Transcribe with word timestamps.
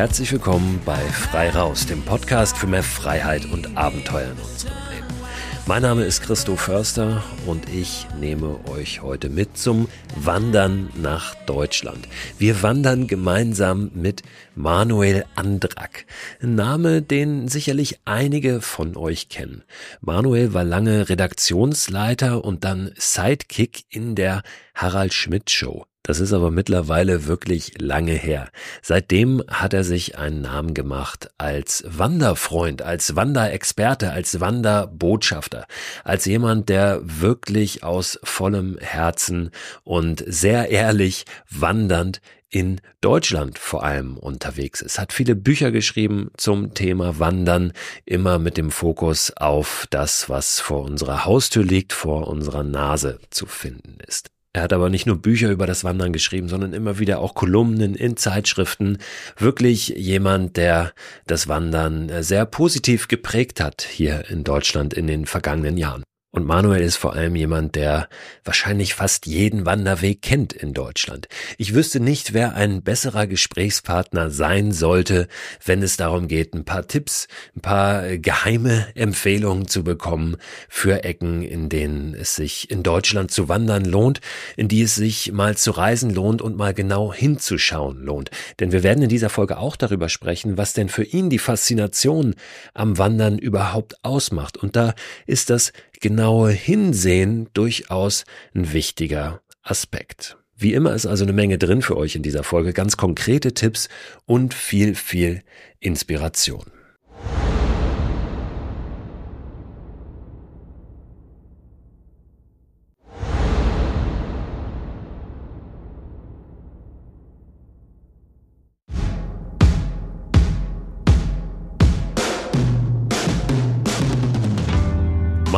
Herzlich 0.00 0.32
willkommen 0.32 0.80
bei 0.86 0.96
Frei 0.96 1.50
Raus, 1.50 1.84
dem 1.84 2.00
Podcast 2.00 2.56
für 2.56 2.66
mehr 2.66 2.82
Freiheit 2.82 3.44
und 3.44 3.76
Abenteuer 3.76 4.30
in 4.30 4.38
unserem 4.38 4.72
Leben. 4.90 5.06
Mein 5.66 5.82
Name 5.82 6.04
ist 6.04 6.22
Christo 6.22 6.56
Förster 6.56 7.22
und 7.44 7.68
ich 7.68 8.06
nehme 8.18 8.60
euch 8.70 9.02
heute 9.02 9.28
mit 9.28 9.58
zum 9.58 9.88
Wandern 10.16 10.88
nach 10.96 11.34
Deutschland. 11.44 12.08
Wir 12.38 12.62
wandern 12.62 13.08
gemeinsam 13.08 13.90
mit 13.92 14.22
Manuel 14.54 15.26
Andrak. 15.34 16.06
Ein 16.40 16.54
Name, 16.54 17.02
den 17.02 17.48
sicherlich 17.48 18.00
einige 18.06 18.62
von 18.62 18.96
euch 18.96 19.28
kennen. 19.28 19.64
Manuel 20.00 20.54
war 20.54 20.64
lange 20.64 21.10
Redaktionsleiter 21.10 22.42
und 22.42 22.64
dann 22.64 22.92
Sidekick 22.96 23.84
in 23.90 24.14
der 24.14 24.44
Harald 24.74 25.12
Schmidt 25.12 25.50
Show. 25.50 25.84
Das 26.02 26.18
ist 26.18 26.32
aber 26.32 26.50
mittlerweile 26.50 27.26
wirklich 27.26 27.74
lange 27.78 28.12
her. 28.14 28.48
Seitdem 28.80 29.42
hat 29.48 29.74
er 29.74 29.84
sich 29.84 30.16
einen 30.16 30.40
Namen 30.40 30.72
gemacht 30.72 31.28
als 31.36 31.84
Wanderfreund, 31.86 32.80
als 32.80 33.16
Wanderexperte, 33.16 34.10
als 34.10 34.40
Wanderbotschafter, 34.40 35.66
als 36.02 36.24
jemand, 36.24 36.70
der 36.70 37.00
wirklich 37.02 37.84
aus 37.84 38.18
vollem 38.22 38.78
Herzen 38.78 39.50
und 39.84 40.24
sehr 40.26 40.70
ehrlich 40.70 41.26
wandernd 41.50 42.22
in 42.48 42.80
Deutschland 43.00 43.58
vor 43.58 43.84
allem 43.84 44.16
unterwegs 44.16 44.80
ist, 44.80 44.98
hat 44.98 45.12
viele 45.12 45.36
Bücher 45.36 45.70
geschrieben 45.70 46.30
zum 46.36 46.74
Thema 46.74 47.18
Wandern, 47.18 47.72
immer 48.06 48.38
mit 48.38 48.56
dem 48.56 48.70
Fokus 48.70 49.32
auf 49.36 49.86
das, 49.90 50.28
was 50.28 50.60
vor 50.60 50.82
unserer 50.82 51.26
Haustür 51.26 51.62
liegt, 51.62 51.92
vor 51.92 52.26
unserer 52.26 52.64
Nase 52.64 53.20
zu 53.30 53.46
finden 53.46 53.98
ist. 54.06 54.30
Er 54.52 54.62
hat 54.62 54.72
aber 54.72 54.90
nicht 54.90 55.06
nur 55.06 55.22
Bücher 55.22 55.50
über 55.50 55.66
das 55.66 55.84
Wandern 55.84 56.12
geschrieben, 56.12 56.48
sondern 56.48 56.72
immer 56.72 56.98
wieder 56.98 57.20
auch 57.20 57.34
Kolumnen 57.34 57.94
in 57.94 58.16
Zeitschriften. 58.16 58.98
Wirklich 59.36 59.88
jemand, 59.90 60.56
der 60.56 60.92
das 61.26 61.46
Wandern 61.46 62.10
sehr 62.22 62.46
positiv 62.46 63.06
geprägt 63.06 63.60
hat 63.60 63.82
hier 63.82 64.28
in 64.28 64.42
Deutschland 64.42 64.92
in 64.92 65.06
den 65.06 65.26
vergangenen 65.26 65.76
Jahren. 65.76 66.02
Und 66.32 66.46
Manuel 66.46 66.82
ist 66.82 66.96
vor 66.96 67.14
allem 67.14 67.34
jemand, 67.34 67.74
der 67.74 68.08
wahrscheinlich 68.44 68.94
fast 68.94 69.26
jeden 69.26 69.66
Wanderweg 69.66 70.22
kennt 70.22 70.52
in 70.52 70.72
Deutschland. 70.72 71.26
Ich 71.58 71.74
wüsste 71.74 71.98
nicht, 71.98 72.32
wer 72.32 72.54
ein 72.54 72.82
besserer 72.84 73.26
Gesprächspartner 73.26 74.30
sein 74.30 74.70
sollte, 74.70 75.26
wenn 75.64 75.82
es 75.82 75.96
darum 75.96 76.28
geht, 76.28 76.54
ein 76.54 76.64
paar 76.64 76.86
Tipps, 76.86 77.26
ein 77.56 77.62
paar 77.62 78.16
geheime 78.18 78.86
Empfehlungen 78.94 79.66
zu 79.66 79.82
bekommen 79.82 80.36
für 80.68 81.02
Ecken, 81.02 81.42
in 81.42 81.68
denen 81.68 82.14
es 82.14 82.36
sich 82.36 82.70
in 82.70 82.84
Deutschland 82.84 83.32
zu 83.32 83.48
wandern 83.48 83.84
lohnt, 83.84 84.20
in 84.56 84.68
die 84.68 84.82
es 84.82 84.94
sich 84.94 85.32
mal 85.32 85.56
zu 85.56 85.72
reisen 85.72 86.10
lohnt 86.10 86.42
und 86.42 86.56
mal 86.56 86.74
genau 86.74 87.12
hinzuschauen 87.12 88.04
lohnt. 88.04 88.30
Denn 88.60 88.70
wir 88.70 88.84
werden 88.84 89.02
in 89.02 89.08
dieser 89.08 89.30
Folge 89.30 89.58
auch 89.58 89.74
darüber 89.74 90.08
sprechen, 90.08 90.56
was 90.56 90.74
denn 90.74 90.90
für 90.90 91.02
ihn 91.02 91.28
die 91.28 91.40
Faszination 91.40 92.36
am 92.72 92.98
Wandern 92.98 93.36
überhaupt 93.36 94.04
ausmacht. 94.04 94.56
Und 94.56 94.76
da 94.76 94.94
ist 95.26 95.50
das 95.50 95.72
genaue 96.00 96.50
Hinsehen 96.50 97.48
durchaus 97.52 98.24
ein 98.54 98.72
wichtiger 98.72 99.42
Aspekt. 99.62 100.36
Wie 100.56 100.74
immer 100.74 100.94
ist 100.94 101.06
also 101.06 101.24
eine 101.24 101.32
Menge 101.32 101.56
drin 101.56 101.80
für 101.80 101.96
euch 101.96 102.16
in 102.16 102.22
dieser 102.22 102.42
Folge, 102.42 102.72
ganz 102.72 102.96
konkrete 102.96 103.54
Tipps 103.54 103.88
und 104.26 104.52
viel, 104.52 104.94
viel 104.94 105.42
Inspiration. 105.78 106.64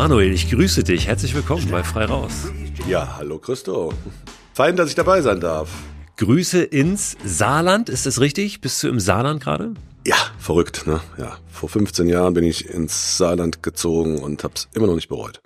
Manuel, 0.02 0.32
ich 0.32 0.50
grüße 0.50 0.82
dich. 0.82 1.06
Herzlich 1.06 1.32
willkommen 1.32 1.70
bei 1.70 1.84
Frei 1.84 2.06
Raus. 2.06 2.48
Ja, 2.88 3.18
hallo 3.18 3.38
Christo. 3.38 3.94
Fein, 4.52 4.74
dass 4.74 4.88
ich 4.88 4.96
dabei 4.96 5.22
sein 5.22 5.38
darf. 5.38 5.70
Grüße 6.16 6.60
ins 6.60 7.16
Saarland, 7.24 7.88
ist 7.88 8.04
das 8.04 8.20
richtig? 8.20 8.60
Bist 8.60 8.82
du 8.82 8.88
im 8.88 8.98
Saarland 8.98 9.40
gerade? 9.40 9.74
Ja, 10.04 10.16
verrückt, 10.40 10.88
ne? 10.88 11.00
Ja, 11.18 11.38
vor 11.52 11.68
15 11.68 12.08
Jahren 12.08 12.34
bin 12.34 12.42
ich 12.42 12.68
ins 12.68 13.16
Saarland 13.16 13.62
gezogen 13.62 14.18
und 14.18 14.42
hab's 14.42 14.68
immer 14.74 14.88
noch 14.88 14.96
nicht 14.96 15.08
bereut 15.08 15.40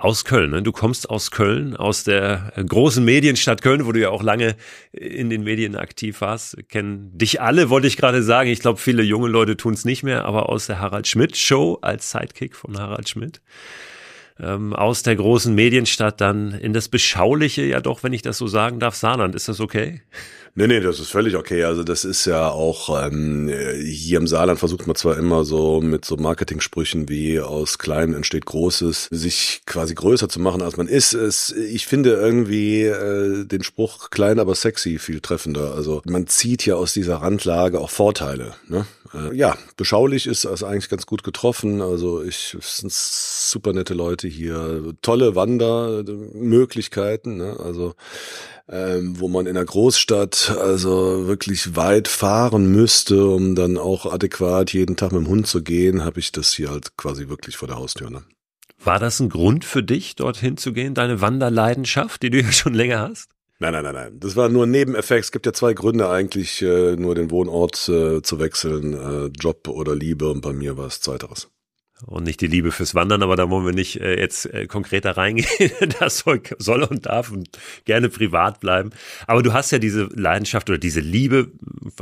aus 0.00 0.24
Köln. 0.24 0.50
Ne? 0.50 0.62
Du 0.62 0.72
kommst 0.72 1.10
aus 1.10 1.30
Köln, 1.30 1.76
aus 1.76 2.04
der 2.04 2.52
großen 2.56 3.04
Medienstadt 3.04 3.60
Köln, 3.60 3.84
wo 3.86 3.92
du 3.92 4.00
ja 4.00 4.10
auch 4.10 4.22
lange 4.22 4.56
in 4.92 5.28
den 5.28 5.44
Medien 5.44 5.76
aktiv 5.76 6.20
warst. 6.22 6.56
Kennen 6.68 7.16
dich 7.16 7.40
alle, 7.40 7.68
wollte 7.68 7.86
ich 7.86 7.96
gerade 7.96 8.22
sagen. 8.22 8.48
Ich 8.48 8.60
glaube, 8.60 8.80
viele 8.80 9.02
junge 9.02 9.28
Leute 9.28 9.56
tun 9.56 9.74
es 9.74 9.84
nicht 9.84 10.02
mehr, 10.02 10.24
aber 10.24 10.48
aus 10.48 10.66
der 10.66 10.80
Harald 10.80 11.06
Schmidt 11.06 11.36
Show 11.36 11.78
als 11.82 12.10
Sidekick 12.10 12.56
von 12.56 12.78
Harald 12.78 13.08
Schmidt. 13.08 13.42
Ähm, 14.42 14.72
aus 14.72 15.02
der 15.02 15.16
großen 15.16 15.54
Medienstadt 15.54 16.20
dann 16.20 16.52
in 16.52 16.72
das 16.72 16.88
beschauliche, 16.88 17.62
ja 17.62 17.80
doch, 17.80 18.02
wenn 18.02 18.12
ich 18.12 18.22
das 18.22 18.38
so 18.38 18.46
sagen 18.46 18.80
darf, 18.80 18.94
Saarland. 18.94 19.34
Ist 19.34 19.48
das 19.48 19.60
okay? 19.60 20.02
Nee, 20.56 20.66
nee, 20.66 20.80
das 20.80 20.98
ist 20.98 21.10
völlig 21.10 21.36
okay. 21.36 21.62
Also 21.64 21.84
das 21.84 22.04
ist 22.04 22.24
ja 22.24 22.48
auch 22.48 23.04
ähm, 23.06 23.48
hier 23.84 24.18
im 24.18 24.26
Saarland 24.26 24.58
versucht 24.58 24.86
man 24.86 24.96
zwar 24.96 25.16
immer 25.16 25.44
so 25.44 25.80
mit 25.80 26.04
so 26.04 26.16
Marketing-Sprüchen 26.16 27.08
wie 27.08 27.40
aus 27.40 27.78
Kleinem 27.78 28.14
entsteht 28.14 28.46
Großes, 28.46 29.08
sich 29.12 29.62
quasi 29.64 29.94
größer 29.94 30.28
zu 30.28 30.40
machen, 30.40 30.60
als 30.60 30.76
man 30.76 30.88
ist. 30.88 31.14
Es, 31.14 31.50
ich 31.50 31.86
finde 31.86 32.14
irgendwie 32.14 32.82
äh, 32.82 33.44
den 33.44 33.62
Spruch 33.62 34.10
klein, 34.10 34.40
aber 34.40 34.56
sexy 34.56 34.98
viel 34.98 35.20
treffender. 35.20 35.74
Also 35.74 36.02
man 36.04 36.26
zieht 36.26 36.66
ja 36.66 36.74
aus 36.74 36.92
dieser 36.92 37.16
Randlage 37.16 37.80
auch 37.80 37.90
Vorteile. 37.90 38.54
Ne? 38.66 38.86
Äh, 39.12 39.36
ja, 39.36 39.58
beschaulich 39.76 40.26
ist 40.26 40.44
das 40.44 40.62
eigentlich 40.62 40.88
ganz 40.88 41.04
gut 41.06 41.24
getroffen. 41.24 41.82
Also 41.82 42.22
ich 42.22 42.56
es 42.58 42.76
sind 42.78 42.92
super 42.92 43.72
nette 43.72 43.94
Leute 43.94 44.28
hier, 44.28 44.94
tolle 45.02 45.34
Wandermöglichkeiten. 45.34 47.38
Ne? 47.38 47.56
Also 47.58 47.94
ähm, 48.68 49.18
wo 49.18 49.26
man 49.28 49.46
in 49.46 49.56
einer 49.56 49.66
Großstadt 49.66 50.56
also 50.60 51.26
wirklich 51.26 51.74
weit 51.74 52.06
fahren 52.08 52.70
müsste, 52.70 53.26
um 53.26 53.56
dann 53.56 53.78
auch 53.78 54.12
adäquat 54.12 54.72
jeden 54.72 54.96
Tag 54.96 55.10
mit 55.12 55.22
dem 55.22 55.28
Hund 55.28 55.48
zu 55.48 55.62
gehen, 55.62 56.04
habe 56.04 56.20
ich 56.20 56.30
das 56.30 56.52
hier 56.52 56.70
halt 56.70 56.96
quasi 56.96 57.28
wirklich 57.28 57.56
vor 57.56 57.66
der 57.66 57.78
Haustür. 57.78 58.10
Ne? 58.10 58.22
War 58.82 59.00
das 59.00 59.20
ein 59.20 59.28
Grund 59.28 59.64
für 59.64 59.82
dich, 59.82 60.14
dorthin 60.14 60.56
zu 60.56 60.72
gehen, 60.72 60.94
deine 60.94 61.20
Wanderleidenschaft, 61.20 62.22
die 62.22 62.30
du 62.30 62.40
ja 62.40 62.52
schon 62.52 62.74
länger 62.74 63.00
hast? 63.00 63.28
Nein, 63.62 63.74
nein, 63.74 63.84
nein, 63.84 63.94
nein. 63.94 64.20
Das 64.20 64.36
war 64.36 64.48
nur 64.48 64.64
ein 64.64 64.70
Nebeneffekt. 64.70 65.24
Es 65.24 65.32
gibt 65.32 65.44
ja 65.44 65.52
zwei 65.52 65.74
Gründe 65.74 66.08
eigentlich, 66.08 66.62
äh, 66.62 66.96
nur 66.96 67.14
den 67.14 67.30
Wohnort 67.30 67.88
äh, 67.90 68.22
zu 68.22 68.40
wechseln, 68.40 68.94
äh, 68.94 69.26
Job 69.38 69.68
oder 69.68 69.94
Liebe. 69.94 70.30
Und 70.30 70.40
bei 70.40 70.54
mir 70.54 70.78
war 70.78 70.86
es 70.86 71.02
zweiteres 71.02 71.50
und 72.06 72.24
nicht 72.24 72.40
die 72.40 72.46
Liebe 72.46 72.72
fürs 72.72 72.94
Wandern, 72.94 73.22
aber 73.22 73.36
da 73.36 73.50
wollen 73.50 73.66
wir 73.66 73.72
nicht 73.72 74.00
äh, 74.00 74.18
jetzt 74.18 74.46
äh, 74.46 74.66
konkreter 74.66 75.16
reingehen. 75.16 75.48
Das 75.98 76.18
soll, 76.18 76.40
soll 76.58 76.82
und 76.82 77.06
darf 77.06 77.30
und 77.30 77.48
gerne 77.84 78.08
privat 78.08 78.60
bleiben. 78.60 78.90
Aber 79.26 79.42
du 79.42 79.52
hast 79.52 79.70
ja 79.70 79.78
diese 79.78 80.04
Leidenschaft 80.14 80.68
oder 80.70 80.78
diese 80.78 81.00
Liebe, 81.00 81.50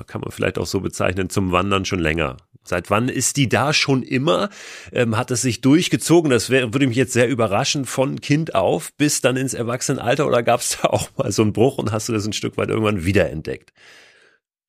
kann 0.06 0.20
man 0.20 0.30
vielleicht 0.30 0.58
auch 0.58 0.66
so 0.66 0.80
bezeichnen, 0.80 1.30
zum 1.30 1.52
Wandern 1.52 1.84
schon 1.84 1.98
länger. 1.98 2.36
Seit 2.68 2.90
wann 2.90 3.08
ist 3.08 3.38
die 3.38 3.48
da 3.48 3.72
schon 3.72 4.02
immer? 4.02 4.50
Ähm, 4.92 5.16
hat 5.16 5.30
es 5.30 5.40
sich 5.40 5.62
durchgezogen? 5.62 6.30
Das 6.30 6.50
wär, 6.50 6.74
würde 6.74 6.86
mich 6.86 6.98
jetzt 6.98 7.14
sehr 7.14 7.28
überraschen, 7.28 7.86
von 7.86 8.20
Kind 8.20 8.54
auf 8.54 8.92
bis 8.92 9.22
dann 9.22 9.38
ins 9.38 9.54
Erwachsenenalter 9.54 10.26
oder 10.26 10.42
gab 10.42 10.60
es 10.60 10.78
da 10.82 10.88
auch 10.88 11.08
mal 11.16 11.32
so 11.32 11.42
einen 11.42 11.54
Bruch 11.54 11.78
und 11.78 11.92
hast 11.92 12.08
du 12.08 12.12
das 12.12 12.26
ein 12.26 12.34
Stück 12.34 12.58
weit 12.58 12.68
irgendwann 12.68 13.04
wiederentdeckt? 13.06 13.72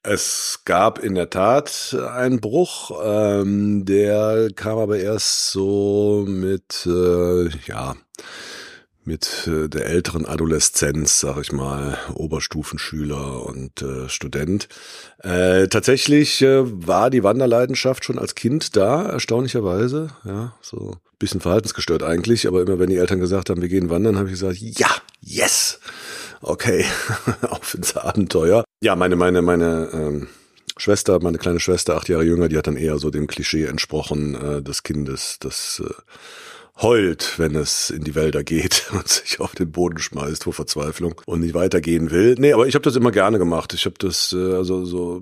Es 0.01 0.61
gab 0.63 0.99
in 0.99 1.13
der 1.15 1.29
Tat 1.29 1.93
einen 2.13 2.39
Bruch, 2.39 2.91
ähm, 3.03 3.83
der 3.83 4.49
kam 4.55 4.77
aber 4.77 4.97
erst 4.97 5.51
so 5.51 6.23
mit, 6.25 6.85
äh, 6.85 7.49
ja, 7.67 7.97
mit 9.03 9.45
äh, 9.47 9.67
der 9.67 9.87
älteren 9.87 10.25
Adoleszenz, 10.25 11.19
sag 11.19 11.41
ich 11.41 11.51
mal, 11.51 11.97
Oberstufenschüler 12.13 13.45
und 13.45 13.81
äh, 13.81 14.07
Student. 14.07 14.69
Äh, 15.21 15.67
tatsächlich 15.67 16.41
äh, 16.43 16.61
war 16.63 17.09
die 17.09 17.23
Wanderleidenschaft 17.23 18.05
schon 18.05 18.19
als 18.19 18.35
Kind 18.35 18.77
da, 18.77 19.05
erstaunlicherweise. 19.05 20.11
Ja, 20.23 20.55
so 20.61 20.95
bisschen 21.17 21.41
verhaltensgestört 21.41 22.03
eigentlich, 22.03 22.47
aber 22.47 22.61
immer 22.61 22.79
wenn 22.79 22.89
die 22.89 22.95
Eltern 22.95 23.19
gesagt 23.19 23.49
haben, 23.49 23.61
wir 23.61 23.67
gehen 23.67 23.89
wandern, 23.89 24.17
habe 24.17 24.29
ich 24.29 24.39
gesagt, 24.39 24.59
ja, 24.59 24.87
yes 25.19 25.81
okay, 26.41 26.85
auf 27.49 27.73
ins 27.73 27.95
Abenteuer. 27.95 28.63
Ja, 28.81 28.95
meine, 28.95 29.15
meine, 29.15 29.41
meine 29.41 29.89
ähm, 29.93 30.27
Schwester, 30.77 31.19
meine 31.21 31.37
kleine 31.37 31.59
Schwester, 31.59 31.95
acht 31.95 32.09
Jahre 32.09 32.23
jünger, 32.23 32.47
die 32.47 32.57
hat 32.57 32.67
dann 32.67 32.77
eher 32.77 32.97
so 32.97 33.09
dem 33.09 33.27
Klischee 33.27 33.65
entsprochen 33.65 34.35
äh, 34.35 34.61
des 34.61 34.83
Kindes, 34.83 35.37
das 35.39 35.81
äh, 35.85 35.93
heult, 36.81 37.33
wenn 37.37 37.55
es 37.55 37.89
in 37.89 38.03
die 38.03 38.15
Wälder 38.15 38.43
geht 38.43 38.89
und 38.93 39.07
sich 39.07 39.39
auf 39.39 39.55
den 39.55 39.71
Boden 39.71 39.99
schmeißt 39.99 40.43
vor 40.45 40.53
Verzweiflung 40.53 41.15
und 41.25 41.41
nicht 41.41 41.53
weitergehen 41.53 42.11
will. 42.11 42.35
Nee, 42.37 42.53
aber 42.53 42.67
ich 42.67 42.75
habe 42.75 42.83
das 42.83 42.95
immer 42.95 43.11
gerne 43.11 43.37
gemacht. 43.37 43.73
Ich 43.73 43.85
habe 43.85 43.95
das 43.99 44.33
äh, 44.33 44.53
also 44.53 44.85
so 44.85 45.21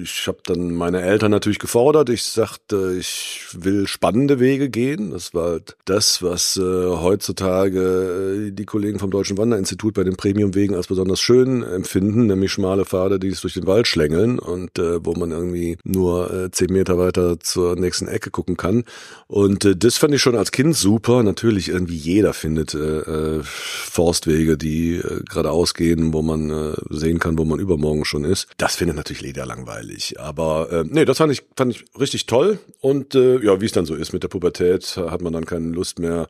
ich 0.00 0.26
habe 0.26 0.38
dann 0.44 0.74
meine 0.74 1.02
Eltern 1.02 1.30
natürlich 1.30 1.58
gefordert. 1.58 2.10
Ich 2.10 2.24
sagte, 2.24 2.96
ich 2.98 3.48
will 3.52 3.86
spannende 3.86 4.40
Wege 4.40 4.68
gehen. 4.68 5.10
Das 5.10 5.34
war 5.34 5.50
halt 5.50 5.76
das, 5.84 6.22
was 6.22 6.56
äh, 6.56 6.60
heutzutage 6.60 8.48
äh, 8.48 8.50
die 8.50 8.66
Kollegen 8.66 8.98
vom 8.98 9.10
Deutschen 9.10 9.38
Wanderinstitut 9.38 9.94
bei 9.94 10.04
den 10.04 10.16
Premiumwegen 10.16 10.76
als 10.76 10.88
besonders 10.88 11.20
schön 11.20 11.62
empfinden, 11.62 12.26
nämlich 12.26 12.52
schmale 12.52 12.84
Pfade, 12.84 13.18
die 13.18 13.28
es 13.28 13.40
durch 13.40 13.54
den 13.54 13.66
Wald 13.66 13.86
schlängeln 13.86 14.38
und 14.38 14.78
äh, 14.78 15.04
wo 15.04 15.14
man 15.14 15.30
irgendwie 15.30 15.78
nur 15.84 16.32
äh, 16.32 16.50
zehn 16.50 16.72
Meter 16.72 16.98
weiter 16.98 17.40
zur 17.40 17.76
nächsten 17.76 18.08
Ecke 18.08 18.30
gucken 18.30 18.56
kann. 18.56 18.84
Und 19.26 19.64
äh, 19.64 19.76
das 19.76 19.96
fand 19.96 20.14
ich 20.14 20.22
schon 20.22 20.36
als 20.36 20.52
Kind 20.52 20.76
super 20.76 20.97
super. 20.98 21.22
Natürlich 21.22 21.68
irgendwie 21.68 21.96
jeder 21.96 22.32
findet 22.32 22.74
äh, 22.74 22.78
äh, 22.78 23.40
Forstwege, 23.44 24.58
die 24.58 24.96
äh, 24.96 25.22
geradeaus 25.28 25.74
gehen, 25.74 26.12
wo 26.12 26.22
man 26.22 26.50
äh, 26.50 26.74
sehen 26.90 27.20
kann, 27.20 27.38
wo 27.38 27.44
man 27.44 27.60
übermorgen 27.60 28.04
schon 28.04 28.24
ist. 28.24 28.48
Das 28.56 28.74
findet 28.74 28.96
natürlich 28.96 29.22
Leder 29.22 29.46
langweilig. 29.46 30.18
Aber 30.18 30.72
äh, 30.72 30.84
nee, 30.88 31.04
das 31.04 31.18
fand 31.18 31.32
ich, 31.32 31.44
fand 31.56 31.72
ich 31.72 31.84
richtig 32.00 32.26
toll. 32.26 32.58
Und 32.80 33.14
äh, 33.14 33.38
ja, 33.44 33.60
wie 33.60 33.66
es 33.66 33.72
dann 33.72 33.86
so 33.86 33.94
ist 33.94 34.12
mit 34.12 34.24
der 34.24 34.28
Pubertät, 34.28 34.96
hat 34.96 35.22
man 35.22 35.32
dann 35.32 35.46
keine 35.46 35.68
Lust 35.68 36.00
mehr, 36.00 36.26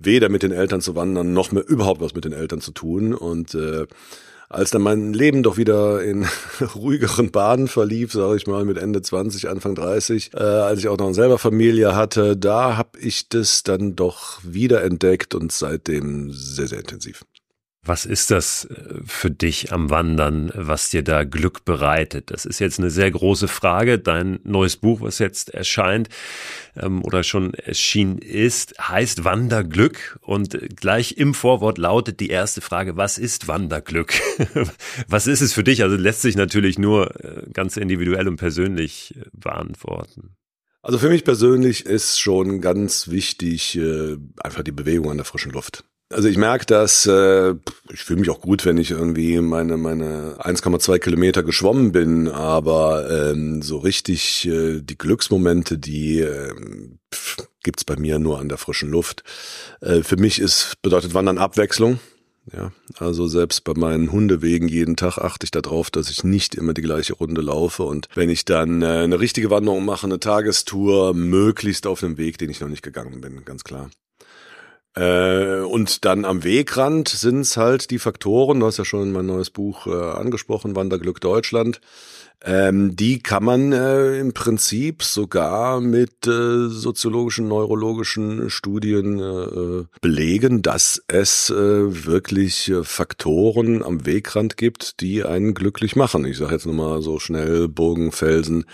weder 0.00 0.28
mit 0.28 0.42
den 0.42 0.50
Eltern 0.50 0.80
zu 0.80 0.96
wandern, 0.96 1.32
noch 1.32 1.52
mehr 1.52 1.68
überhaupt 1.68 2.00
was 2.00 2.16
mit 2.16 2.24
den 2.24 2.32
Eltern 2.32 2.60
zu 2.60 2.72
tun. 2.72 3.14
Und 3.14 3.54
äh, 3.54 3.86
als 4.48 4.70
dann 4.70 4.82
mein 4.82 5.12
Leben 5.12 5.42
doch 5.42 5.56
wieder 5.56 6.02
in 6.02 6.26
ruhigeren 6.74 7.30
Bahnen 7.30 7.68
verlief, 7.68 8.12
sage 8.12 8.36
ich 8.36 8.46
mal, 8.46 8.64
mit 8.64 8.78
Ende 8.78 9.02
20, 9.02 9.48
Anfang 9.48 9.74
30, 9.74 10.32
äh, 10.34 10.38
als 10.38 10.80
ich 10.80 10.88
auch 10.88 10.98
noch 10.98 11.12
selber 11.12 11.38
Familie 11.38 11.94
hatte, 11.94 12.36
da 12.36 12.76
habe 12.76 12.98
ich 12.98 13.28
das 13.28 13.62
dann 13.62 13.94
doch 13.94 14.40
wieder 14.42 14.82
entdeckt 14.82 15.34
und 15.34 15.52
seitdem 15.52 16.32
sehr, 16.32 16.68
sehr 16.68 16.80
intensiv. 16.80 17.24
Was 17.88 18.04
ist 18.04 18.30
das 18.30 18.66
äh, 18.66 19.00
für 19.06 19.30
dich 19.30 19.72
am 19.72 19.88
Wandern, 19.88 20.52
was 20.54 20.90
dir 20.90 21.02
da 21.02 21.24
Glück 21.24 21.64
bereitet? 21.64 22.30
Das 22.30 22.44
ist 22.44 22.58
jetzt 22.58 22.78
eine 22.78 22.90
sehr 22.90 23.10
große 23.10 23.48
Frage. 23.48 23.98
Dein 23.98 24.40
neues 24.44 24.76
Buch, 24.76 25.00
was 25.00 25.18
jetzt 25.18 25.48
erscheint 25.54 26.10
ähm, 26.76 27.02
oder 27.02 27.22
schon 27.22 27.54
erschienen 27.54 28.18
ist, 28.18 28.74
heißt 28.78 29.24
Wanderglück. 29.24 30.18
Und 30.20 30.76
gleich 30.76 31.16
im 31.16 31.32
Vorwort 31.32 31.78
lautet 31.78 32.20
die 32.20 32.28
erste 32.28 32.60
Frage, 32.60 32.98
was 32.98 33.16
ist 33.16 33.48
Wanderglück? 33.48 34.12
was 35.08 35.26
ist 35.26 35.40
es 35.40 35.54
für 35.54 35.64
dich? 35.64 35.82
Also 35.82 35.96
lässt 35.96 36.20
sich 36.20 36.36
natürlich 36.36 36.78
nur 36.78 37.24
äh, 37.24 37.48
ganz 37.54 37.78
individuell 37.78 38.28
und 38.28 38.36
persönlich 38.36 39.14
äh, 39.16 39.24
beantworten. 39.32 40.36
Also 40.82 40.98
für 40.98 41.08
mich 41.08 41.24
persönlich 41.24 41.86
ist 41.86 42.20
schon 42.20 42.60
ganz 42.60 43.08
wichtig 43.08 43.76
äh, 43.78 44.18
einfach 44.42 44.62
die 44.62 44.72
Bewegung 44.72 45.10
an 45.10 45.16
der 45.16 45.24
frischen 45.24 45.52
Luft. 45.52 45.84
Also 46.10 46.26
ich 46.28 46.38
merke, 46.38 46.64
dass 46.64 47.04
äh, 47.04 47.54
ich 47.92 48.00
fühle 48.00 48.20
mich 48.20 48.30
auch 48.30 48.40
gut, 48.40 48.64
wenn 48.64 48.78
ich 48.78 48.92
irgendwie 48.92 49.40
meine 49.40 49.76
meine 49.76 50.36
1,2 50.38 50.98
Kilometer 51.00 51.42
geschwommen 51.42 51.92
bin, 51.92 52.28
aber 52.28 53.10
ähm, 53.10 53.60
so 53.60 53.76
richtig 53.76 54.46
äh, 54.48 54.80
die 54.80 54.96
Glücksmomente, 54.96 55.76
die 55.76 56.20
äh, 56.20 56.54
gibt's 57.62 57.84
bei 57.84 57.96
mir 57.96 58.18
nur 58.18 58.40
an 58.40 58.48
der 58.48 58.56
frischen 58.56 58.90
Luft. 58.90 59.22
Äh, 59.82 60.02
für 60.02 60.16
mich 60.16 60.40
ist 60.40 60.80
bedeutet 60.80 61.12
Wandern 61.12 61.36
Abwechslung. 61.36 62.00
Ja, 62.56 62.72
also 62.98 63.28
selbst 63.28 63.64
bei 63.64 63.74
meinen 63.76 64.10
Hundewegen 64.10 64.68
jeden 64.68 64.96
Tag 64.96 65.18
achte 65.18 65.44
ich 65.44 65.50
darauf, 65.50 65.90
dass 65.90 66.08
ich 66.08 66.24
nicht 66.24 66.54
immer 66.54 66.72
die 66.72 66.80
gleiche 66.80 67.12
Runde 67.12 67.42
laufe 67.42 67.82
und 67.82 68.08
wenn 68.14 68.30
ich 68.30 68.46
dann 68.46 68.80
äh, 68.80 68.86
eine 68.86 69.20
richtige 69.20 69.50
Wanderung 69.50 69.84
mache, 69.84 70.06
eine 70.06 70.18
Tagestour, 70.18 71.12
möglichst 71.12 71.86
auf 71.86 72.02
einem 72.02 72.16
Weg, 72.16 72.38
den 72.38 72.48
ich 72.48 72.60
noch 72.60 72.68
nicht 72.68 72.82
gegangen 72.82 73.20
bin, 73.20 73.44
ganz 73.44 73.64
klar. 73.64 73.90
Äh, 74.94 75.60
und 75.60 76.04
dann 76.04 76.24
am 76.24 76.44
Wegrand 76.44 77.08
sind 77.08 77.40
es 77.40 77.56
halt 77.56 77.90
die 77.90 77.98
Faktoren, 77.98 78.60
du 78.60 78.66
hast 78.66 78.78
ja 78.78 78.84
schon 78.84 79.12
mein 79.12 79.26
neues 79.26 79.50
Buch 79.50 79.86
äh, 79.86 79.90
angesprochen, 79.90 80.76
Wanderglück 80.76 81.20
Deutschland. 81.20 81.80
Ähm, 82.44 82.94
die 82.94 83.18
kann 83.18 83.42
man 83.42 83.72
äh, 83.72 84.20
im 84.20 84.32
Prinzip 84.32 85.02
sogar 85.02 85.80
mit 85.80 86.24
äh, 86.28 86.68
soziologischen, 86.68 87.48
neurologischen 87.48 88.48
Studien 88.48 89.18
äh, 89.18 89.86
belegen, 90.00 90.62
dass 90.62 91.02
es 91.08 91.50
äh, 91.50 92.06
wirklich 92.06 92.70
äh, 92.70 92.84
Faktoren 92.84 93.82
am 93.82 94.06
Wegrand 94.06 94.56
gibt, 94.56 95.00
die 95.00 95.24
einen 95.24 95.52
glücklich 95.52 95.96
machen. 95.96 96.24
Ich 96.26 96.38
sage 96.38 96.52
jetzt 96.52 96.66
nochmal 96.66 97.02
so 97.02 97.18
schnell 97.18 97.66
Burgen, 97.66 98.12
Felsen, 98.12 98.66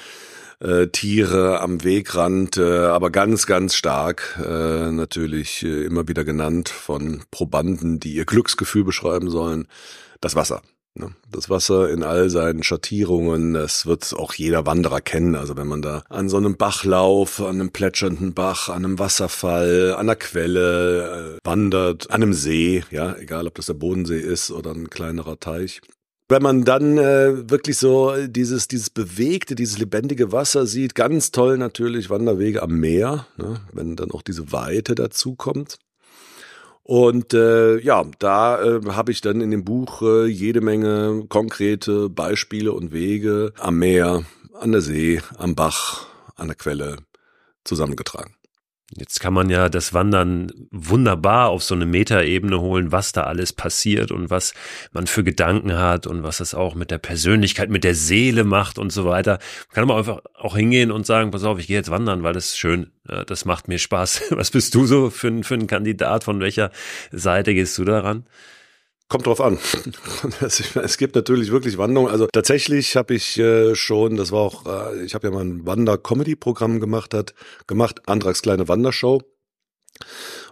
äh, 0.65 0.89
Tiere 0.89 1.61
am 1.61 1.85
Wegrand, 1.85 2.57
äh, 2.57 2.63
aber 2.87 3.11
ganz, 3.11 3.47
ganz 3.47 3.75
stark 3.75 4.41
äh, 4.43 4.91
natürlich 4.91 5.63
äh, 5.63 5.85
immer 5.85 6.09
wieder 6.09 6.25
genannt 6.25 6.71
von 6.71 7.23
Probanden, 7.31 8.01
die 8.01 8.15
ihr 8.15 8.25
Glücksgefühl 8.25 8.85
beschreiben 8.85 9.31
sollen, 9.31 9.69
das 10.21 10.35
Wasser. 10.35 10.63
Ne? 10.95 11.11
Das 11.31 11.51
Wasser 11.51 11.91
in 11.91 12.03
all 12.03 12.31
seinen 12.31 12.63
Schattierungen, 12.63 13.53
das 13.53 13.85
wird 13.85 14.15
auch 14.15 14.33
jeder 14.35 14.65
Wanderer 14.65 15.01
kennen. 15.01 15.35
Also 15.35 15.57
wenn 15.57 15.67
man 15.67 15.83
da 15.83 16.05
an 16.09 16.29
so 16.29 16.37
einem 16.37 16.57
Bachlauf, 16.57 17.41
an 17.41 17.61
einem 17.61 17.71
plätschernden 17.71 18.33
Bach, 18.33 18.69
an 18.69 18.85
einem 18.85 18.99
Wasserfall, 18.99 19.93
an 19.95 20.01
einer 20.01 20.17
Quelle 20.17 21.39
äh, 21.43 21.47
wandert, 21.47 22.11
an 22.11 22.23
einem 22.23 22.33
See, 22.33 22.85
ja, 22.91 23.17
egal 23.17 23.47
ob 23.49 23.57
das 23.57 23.67
der 23.67 23.75
Bodensee 23.75 24.21
ist 24.21 24.51
oder 24.51 24.71
ein 24.71 24.89
kleinerer 24.89 25.39
Teich, 25.41 25.81
wenn 26.35 26.43
man 26.43 26.65
dann 26.65 26.99
äh, 26.99 27.49
wirklich 27.49 27.79
so 27.79 28.13
dieses, 28.27 28.67
dieses 28.67 28.91
bewegte, 28.91 29.55
dieses 29.55 29.79
lebendige 29.79 30.33
Wasser 30.33 30.67
sieht, 30.67 30.97
ganz 30.97 31.31
toll 31.31 31.59
natürlich 31.59 32.11
Wanderwege 32.11 32.61
am 32.61 32.81
Meer, 32.81 33.29
ne, 33.37 33.61
wenn 33.73 33.95
dann 33.95 34.11
auch 34.11 34.21
diese 34.21 34.51
Weite 34.51 34.97
dazu 34.97 35.37
kommt. 35.37 35.79
Und 36.83 37.35
äh, 37.35 37.79
ja, 37.79 38.05
da 38.19 38.61
äh, 38.61 38.81
habe 38.89 39.13
ich 39.13 39.21
dann 39.21 39.41
in 39.41 39.53
dem 39.53 39.65
Buch 39.65 40.03
äh, 40.03 40.27
jede 40.27 40.61
Menge 40.61 41.25
konkrete 41.29 42.11
Beispiele 42.11 42.73
und 42.73 42.91
Wege 42.93 43.53
am 43.61 43.79
Meer, 43.79 44.25
an 44.55 44.73
der 44.73 44.81
See, 44.81 45.23
am 45.39 45.55
Bach, 45.55 46.09
an 46.35 46.49
der 46.49 46.57
Quelle 46.57 46.97
zusammengetragen. 47.63 48.35
Jetzt 48.91 49.19
kann 49.19 49.33
man 49.33 49.49
ja 49.49 49.71
das 49.71 49.95
Wandern 49.95 50.53
wunderbar 50.71 51.49
auf 51.49 51.65
so 51.65 51.75
eine 51.75 51.87
Metaebene 51.87 52.61
holen, 52.61 52.93
was 52.93 53.13
da 53.13 53.23
alles 53.23 53.55
passiert 53.55 54.13
und 54.13 54.29
was 54.29 54.53
man 54.93 55.07
für 55.07 55.25
Gedanken 55.25 55.79
hat 55.79 56.07
und 56.07 56.23
was 56.23 56.41
es 56.41 56.55
auch 56.55 56.75
mit 56.75 56.91
der 56.91 56.99
Persönlichkeit, 56.99 57.71
mit 57.71 57.83
der 57.83 57.95
Seele 57.95 58.45
macht 58.45 58.79
und 58.79 58.91
so 58.91 59.07
weiter. 59.07 59.39
Man 59.69 59.75
kann 59.75 59.85
aber 59.85 59.97
einfach 59.97 60.21
auch 60.35 60.55
hingehen 60.55 60.93
und 60.93 61.07
sagen, 61.07 61.31
pass 61.31 61.45
auf, 61.45 61.59
ich 61.59 61.67
gehe 61.67 61.77
jetzt 61.77 61.91
wandern, 61.91 62.23
weil 62.23 62.35
das 62.35 62.47
ist 62.49 62.59
schön, 62.59 62.91
das 63.27 63.47
macht 63.47 63.69
mir 63.69 63.79
Spaß. 63.79 64.25
Was 64.31 64.51
bist 64.51 64.75
du 64.75 64.85
so 64.85 65.09
für, 65.09 65.43
für 65.43 65.55
ein 65.55 65.67
Kandidat? 65.67 66.25
Von 66.25 66.41
welcher 66.41 66.71
Seite 67.11 67.55
gehst 67.55 67.77
du 67.79 67.85
daran? 67.85 68.27
Kommt 69.09 69.27
drauf 69.27 69.41
an. 69.41 69.59
es 70.41 70.97
gibt 70.97 71.15
natürlich 71.15 71.51
wirklich 71.51 71.77
Wanderungen. 71.79 72.11
Also 72.11 72.27
tatsächlich 72.33 72.97
habe 72.97 73.15
ich 73.15 73.39
äh, 73.39 73.75
schon, 73.75 74.17
das 74.17 74.33
war 74.33 74.41
auch, 74.41 74.67
äh, 74.67 75.05
ich 75.05 75.15
habe 75.15 75.29
ja 75.29 75.33
mal 75.33 75.45
ein 75.45 75.67
Wander-Comedy-Programm 75.67 76.81
gemacht, 76.81 77.13
hat 77.13 77.35
gemacht, 77.67 78.01
Antrags 78.09 78.43
kleine 78.43 78.67
Wandershow. 78.67 79.23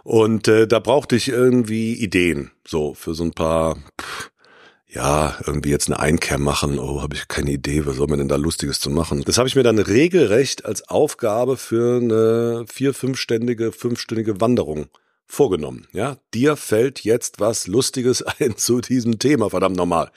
Und 0.03 0.47
äh, 0.47 0.67
da 0.67 0.79
brauchte 0.79 1.15
ich 1.15 1.29
irgendwie 1.29 1.95
Ideen, 1.95 2.51
so 2.65 2.93
für 2.93 3.15
so 3.15 3.23
ein 3.23 3.31
paar, 3.31 3.77
pff, 3.99 4.31
ja, 4.87 5.35
irgendwie 5.45 5.71
jetzt 5.71 5.87
eine 5.87 5.99
Einkehr 5.99 6.37
machen. 6.37 6.77
Oh, 6.77 7.01
habe 7.01 7.15
ich 7.15 7.27
keine 7.27 7.51
Idee, 7.51 7.85
was 7.85 7.95
soll 7.95 8.07
man 8.07 8.19
denn 8.19 8.27
da 8.27 8.35
Lustiges 8.35 8.79
zu 8.79 8.91
machen? 8.91 9.23
Das 9.25 9.39
habe 9.39 9.47
ich 9.47 9.55
mir 9.55 9.63
dann 9.63 9.79
regelrecht 9.79 10.65
als 10.65 10.87
Aufgabe 10.87 11.57
für 11.57 11.97
eine 11.97 12.65
vier, 12.71 12.93
fünfständige, 12.93 13.71
fünfstündige 13.71 14.39
Wanderung 14.39 14.87
vorgenommen. 15.33 15.87
Ja, 15.91 16.17
dir 16.33 16.55
fällt 16.55 17.01
jetzt 17.03 17.39
was 17.39 17.67
Lustiges 17.67 18.21
ein 18.39 18.55
zu 18.57 18.81
diesem 18.81 19.19
Thema, 19.19 19.49
verdammt 19.49 19.77
normal. 19.77 20.11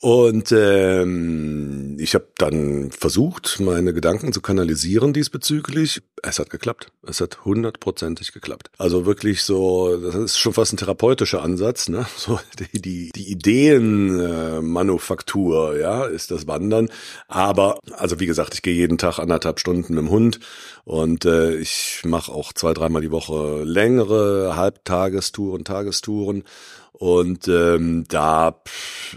Und 0.00 0.50
ähm, 0.50 1.96
ich 2.00 2.14
habe 2.14 2.26
dann 2.36 2.90
versucht, 2.90 3.60
meine 3.60 3.94
Gedanken 3.94 4.32
zu 4.32 4.40
kanalisieren 4.40 5.12
diesbezüglich. 5.12 6.02
Es 6.24 6.38
hat 6.38 6.50
geklappt. 6.50 6.92
Es 7.04 7.20
hat 7.20 7.44
hundertprozentig 7.44 8.32
geklappt. 8.32 8.70
Also 8.78 9.06
wirklich 9.06 9.42
so, 9.42 9.96
das 9.96 10.14
ist 10.14 10.38
schon 10.38 10.52
fast 10.52 10.72
ein 10.72 10.76
therapeutischer 10.76 11.42
Ansatz, 11.42 11.88
ne? 11.88 12.06
So 12.16 12.38
die, 12.60 12.80
die, 12.80 13.10
die 13.10 13.32
Ideenmanufaktur, 13.32 15.74
äh, 15.74 15.80
ja, 15.80 16.04
ist 16.04 16.30
das 16.30 16.46
Wandern. 16.46 16.90
Aber, 17.26 17.80
also 17.98 18.20
wie 18.20 18.26
gesagt, 18.26 18.54
ich 18.54 18.62
gehe 18.62 18.74
jeden 18.74 18.98
Tag 18.98 19.18
anderthalb 19.18 19.58
Stunden 19.58 19.94
mit 19.94 20.04
dem 20.04 20.10
Hund 20.10 20.38
und 20.84 21.24
äh, 21.24 21.56
ich 21.56 22.02
mache 22.04 22.30
auch 22.30 22.52
zwei, 22.52 22.72
dreimal 22.72 23.02
die 23.02 23.10
Woche 23.10 23.64
längere 23.64 24.54
Halbtagestouren, 24.54 25.64
Tagestouren. 25.64 26.44
Und 27.02 27.48
ähm, 27.48 28.04
da, 28.06 28.62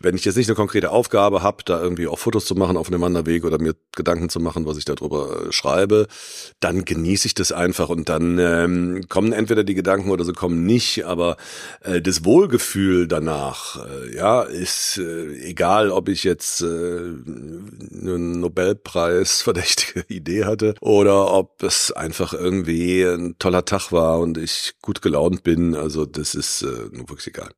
wenn 0.01 0.15
ich 0.15 0.25
jetzt 0.25 0.37
nicht 0.37 0.47
eine 0.47 0.55
konkrete 0.55 0.89
Aufgabe 0.89 1.43
habe, 1.43 1.63
da 1.63 1.79
irgendwie 1.79 2.07
auch 2.07 2.17
Fotos 2.17 2.45
zu 2.45 2.55
machen 2.55 2.77
auf 2.77 2.87
einem 2.87 3.01
Wanderweg 3.01 3.45
oder 3.45 3.59
mir 3.59 3.75
Gedanken 3.95 4.29
zu 4.29 4.39
machen, 4.39 4.65
was 4.65 4.77
ich 4.77 4.85
darüber 4.85 5.49
äh, 5.49 5.51
schreibe, 5.51 6.07
dann 6.59 6.83
genieße 6.95 7.27
ich 7.27 7.33
das 7.33 7.51
einfach 7.51 7.89
und 7.89 8.09
dann 8.09 8.39
ähm, 8.39 9.05
kommen 9.09 9.33
entweder 9.33 9.63
die 9.63 9.75
Gedanken 9.75 10.09
oder 10.09 10.23
sie 10.25 10.33
kommen 10.33 10.65
nicht, 10.65 11.05
aber 11.05 11.37
äh, 11.81 12.01
das 12.01 12.25
Wohlgefühl 12.25 13.07
danach, 13.07 13.85
äh, 13.85 14.15
ja, 14.15 14.41
ist 14.41 14.97
äh, 14.97 15.33
egal, 15.43 15.91
ob 15.91 16.09
ich 16.09 16.23
jetzt 16.23 16.61
äh, 16.61 16.65
eine 16.65 18.17
Nobelpreis 18.19 19.41
verdächtige 19.43 20.05
Idee 20.07 20.45
hatte 20.45 20.75
oder 20.81 21.33
ob 21.33 21.63
es 21.63 21.91
einfach 21.91 22.33
irgendwie 22.33 23.03
ein 23.03 23.35
toller 23.39 23.65
Tag 23.65 23.91
war 23.91 24.19
und 24.19 24.37
ich 24.37 24.73
gut 24.81 25.01
gelaunt 25.01 25.43
bin. 25.43 25.75
Also 25.75 26.05
das 26.05 26.35
ist 26.35 26.63
äh, 26.63 26.91
wirklich 26.91 27.27
egal. 27.27 27.49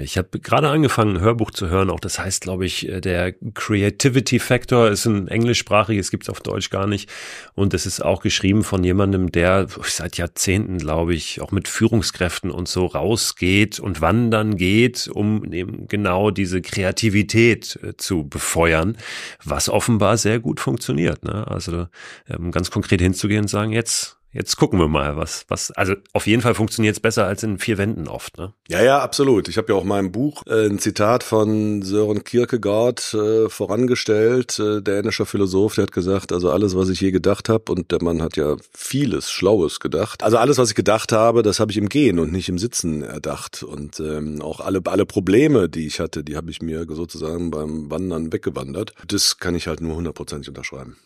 Ich 0.00 0.16
habe 0.16 0.38
gerade 0.38 0.68
angefangen, 0.68 1.16
ein 1.16 1.20
Hörbuch 1.20 1.50
zu 1.50 1.68
hören. 1.68 1.90
Auch 1.90 1.98
das 1.98 2.20
heißt, 2.20 2.42
glaube 2.42 2.64
ich, 2.64 2.88
äh, 2.88 3.00
der 3.00 3.32
Creativity 3.32 4.38
Factor 4.38 4.88
ist 4.88 5.04
ein 5.04 5.26
englischsprachiges, 5.26 6.12
gibt 6.12 6.22
es 6.22 6.30
auf 6.30 6.40
Deutsch 6.40 6.70
gar 6.70 6.86
nicht. 6.86 7.10
Und 7.54 7.74
es 7.74 7.84
ist 7.84 8.00
auch 8.00 8.22
geschrieben 8.22 8.62
von 8.62 8.84
jemandem, 8.84 9.32
der 9.32 9.66
seit 9.82 10.16
Jahrzehnten, 10.16 10.78
glaube 10.78 11.14
ich, 11.14 11.40
auch 11.40 11.50
mit 11.50 11.66
Führungskräften 11.66 12.52
und 12.52 12.68
so 12.68 12.86
rausgeht 12.86 13.80
und 13.80 14.00
wandern 14.00 14.56
geht, 14.56 15.08
um 15.08 15.52
eben 15.52 15.88
genau 15.88 16.30
diese 16.30 16.62
Kreativität 16.62 17.76
äh, 17.82 17.96
zu 17.96 18.28
befeuern, 18.28 18.96
was 19.42 19.68
offenbar 19.68 20.18
sehr 20.18 20.38
gut 20.38 20.60
funktioniert. 20.60 21.24
Ne? 21.24 21.48
Also 21.48 21.88
ähm, 22.28 22.52
ganz 22.52 22.70
konkret 22.70 23.00
hinzugehen 23.00 23.42
und 23.42 23.48
sagen, 23.48 23.72
jetzt 23.72 24.18
Jetzt 24.34 24.56
gucken 24.56 24.80
wir 24.80 24.88
mal, 24.88 25.16
was, 25.16 25.44
was, 25.46 25.70
also 25.70 25.94
auf 26.12 26.26
jeden 26.26 26.42
Fall 26.42 26.54
funktioniert 26.54 26.96
es 26.96 27.00
besser 27.00 27.24
als 27.24 27.44
in 27.44 27.58
vier 27.58 27.78
Wänden 27.78 28.08
oft, 28.08 28.36
ne? 28.36 28.52
Ja, 28.68 28.82
ja, 28.82 28.98
absolut. 28.98 29.46
Ich 29.46 29.56
habe 29.58 29.72
ja 29.72 29.78
auch 29.78 29.82
in 29.82 29.88
meinem 29.88 30.10
Buch 30.10 30.42
äh, 30.48 30.66
ein 30.66 30.80
Zitat 30.80 31.22
von 31.22 31.82
Sören 31.82 32.24
Kierkegaard 32.24 33.14
äh, 33.14 33.48
vorangestellt, 33.48 34.58
äh, 34.58 34.82
dänischer 34.82 35.24
Philosoph, 35.24 35.76
der 35.76 35.82
hat 35.82 35.92
gesagt, 35.92 36.32
also 36.32 36.50
alles, 36.50 36.74
was 36.74 36.88
ich 36.88 37.00
je 37.00 37.12
gedacht 37.12 37.48
habe, 37.48 37.70
und 37.70 37.92
der 37.92 38.02
Mann 38.02 38.20
hat 38.22 38.36
ja 38.36 38.56
vieles 38.72 39.30
Schlaues 39.30 39.78
gedacht. 39.78 40.24
Also 40.24 40.38
alles, 40.38 40.58
was 40.58 40.70
ich 40.70 40.74
gedacht 40.74 41.12
habe, 41.12 41.42
das 41.42 41.60
habe 41.60 41.70
ich 41.70 41.78
im 41.78 41.88
Gehen 41.88 42.18
und 42.18 42.32
nicht 42.32 42.48
im 42.48 42.58
Sitzen 42.58 43.02
erdacht. 43.02 43.62
Und 43.62 44.00
ähm, 44.00 44.42
auch 44.42 44.58
alle, 44.58 44.80
alle 44.86 45.06
Probleme, 45.06 45.68
die 45.68 45.86
ich 45.86 46.00
hatte, 46.00 46.24
die 46.24 46.36
habe 46.36 46.50
ich 46.50 46.60
mir 46.60 46.86
sozusagen 46.88 47.52
beim 47.52 47.88
Wandern 47.88 48.32
weggewandert. 48.32 48.94
Das 49.06 49.38
kann 49.38 49.54
ich 49.54 49.68
halt 49.68 49.80
nur 49.80 49.94
hundertprozentig 49.94 50.48
unterschreiben. 50.48 50.96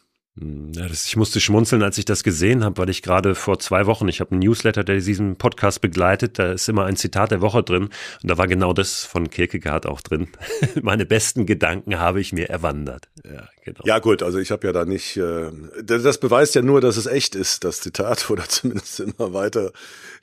Hm, 0.41 0.73
ja, 0.75 0.87
das, 0.87 1.07
ich 1.07 1.17
musste 1.17 1.41
schmunzeln, 1.41 1.83
als 1.83 1.99
ich 1.99 2.05
das 2.05 2.23
gesehen 2.23 2.65
habe, 2.65 2.79
weil 2.79 2.91
ich 2.91 3.03
gerade 3.03 3.35
vor 3.35 3.59
zwei 3.59 3.87
Wochen, 3.87 4.09
ich 4.09 4.21
habe 4.21 4.33
einen 4.33 4.41
Newsletter, 4.41 4.85
der 4.85 4.97
diesen 4.97 5.37
Podcast 5.37 5.81
begleitet, 5.81 6.39
da 6.39 6.53
ist 6.53 6.69
immer 6.69 6.85
ein 6.85 6.97
Zitat 6.97 7.31
der 7.31 7.41
Woche 7.41 7.63
drin 7.63 7.85
und 8.23 8.31
da 8.31 8.39
war 8.39 8.47
genau 8.47 8.73
das 8.73 9.05
von 9.05 9.31
Kierkegaard 9.31 9.87
auch 9.87 10.01
drin. 10.01 10.29
Meine 10.83 11.07
besten 11.07 11.47
Gedanken 11.47 11.99
habe 11.99 12.21
ich 12.21 12.33
mir 12.33 12.49
erwandert. 12.49 13.08
Ja, 13.25 13.49
genau. 13.65 13.81
Ja 13.85 13.99
gut, 13.99 14.23
also 14.23 14.39
ich 14.39 14.51
habe 14.51 14.67
ja 14.67 14.73
da 14.73 14.85
nicht, 14.85 15.17
äh, 15.17 15.51
das 15.83 16.19
beweist 16.19 16.55
ja 16.55 16.63
nur, 16.63 16.81
dass 16.81 16.97
es 16.97 17.07
echt 17.07 17.35
ist, 17.35 17.65
das 17.65 17.81
Zitat 17.81 18.31
oder 18.31 18.49
zumindest 18.49 19.01
immer 19.01 19.33
weiter 19.33 19.73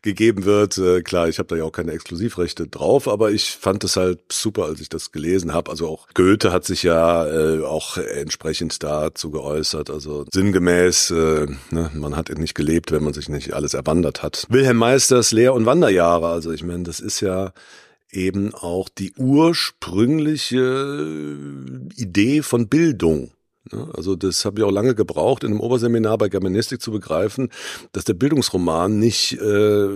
gegeben 0.02 0.46
wird. 0.46 0.78
Äh, 0.78 1.02
klar, 1.02 1.28
ich 1.28 1.40
habe 1.40 1.48
da 1.48 1.56
ja 1.56 1.64
auch 1.64 1.72
keine 1.72 1.92
Exklusivrechte 1.92 2.68
drauf, 2.68 3.08
aber 3.08 3.32
ich 3.32 3.52
fand 3.52 3.84
es 3.84 3.96
halt 3.96 4.20
super, 4.32 4.66
als 4.66 4.80
ich 4.82 4.90
das 4.90 5.12
gelesen 5.12 5.54
habe. 5.54 5.72
Also 5.72 5.88
auch 5.88 6.08
Goethe 6.14 6.52
hat 6.52 6.66
sich 6.66 6.84
ja 6.84 7.28
äh, 7.28 7.64
auch 7.64 7.98
entsprechend 7.98 8.84
dazu 8.84 9.32
geäußert. 9.32 9.90
Also 9.90 10.26
sinngemäß, 10.32 11.12
äh, 11.12 11.48
ne, 11.72 11.92
man 11.94 12.16
hat 12.16 12.30
nicht 12.30 12.56
gelebt, 12.56 12.92
wenn 12.92 13.04
man 13.04 13.14
sich 13.14 13.30
nicht 13.30 13.54
alles 13.54 13.74
erwandert 13.74 14.24
hat. 14.24 14.46
Wilhelm 14.50 14.78
Meisters 14.78 15.32
Lehr- 15.32 15.54
und 15.54 15.66
Wanderjahre. 15.66 16.28
Also 16.28 16.52
ich 16.52 16.64
meine, 16.64 16.84
das 16.84 17.00
ist 17.00 17.22
ja 17.22 17.52
eben 18.16 18.54
auch 18.54 18.90
die 18.90 19.14
ursprüngliche 19.18 20.98
Idee 21.96 22.42
von 22.42 22.68
Bildung. 22.68 23.32
Also 23.94 24.16
das 24.16 24.46
habe 24.46 24.60
ich 24.60 24.66
auch 24.66 24.72
lange 24.72 24.94
gebraucht, 24.94 25.44
in 25.44 25.52
einem 25.52 25.60
Oberseminar 25.60 26.20
bei 26.20 26.30
Germanistik 26.30 26.82
zu 26.82 26.92
begreifen, 26.92 27.50
dass 27.94 28.04
der 28.04 28.14
Bildungsroman 28.14 29.00
nicht 29.00 29.40
äh, 29.42 29.88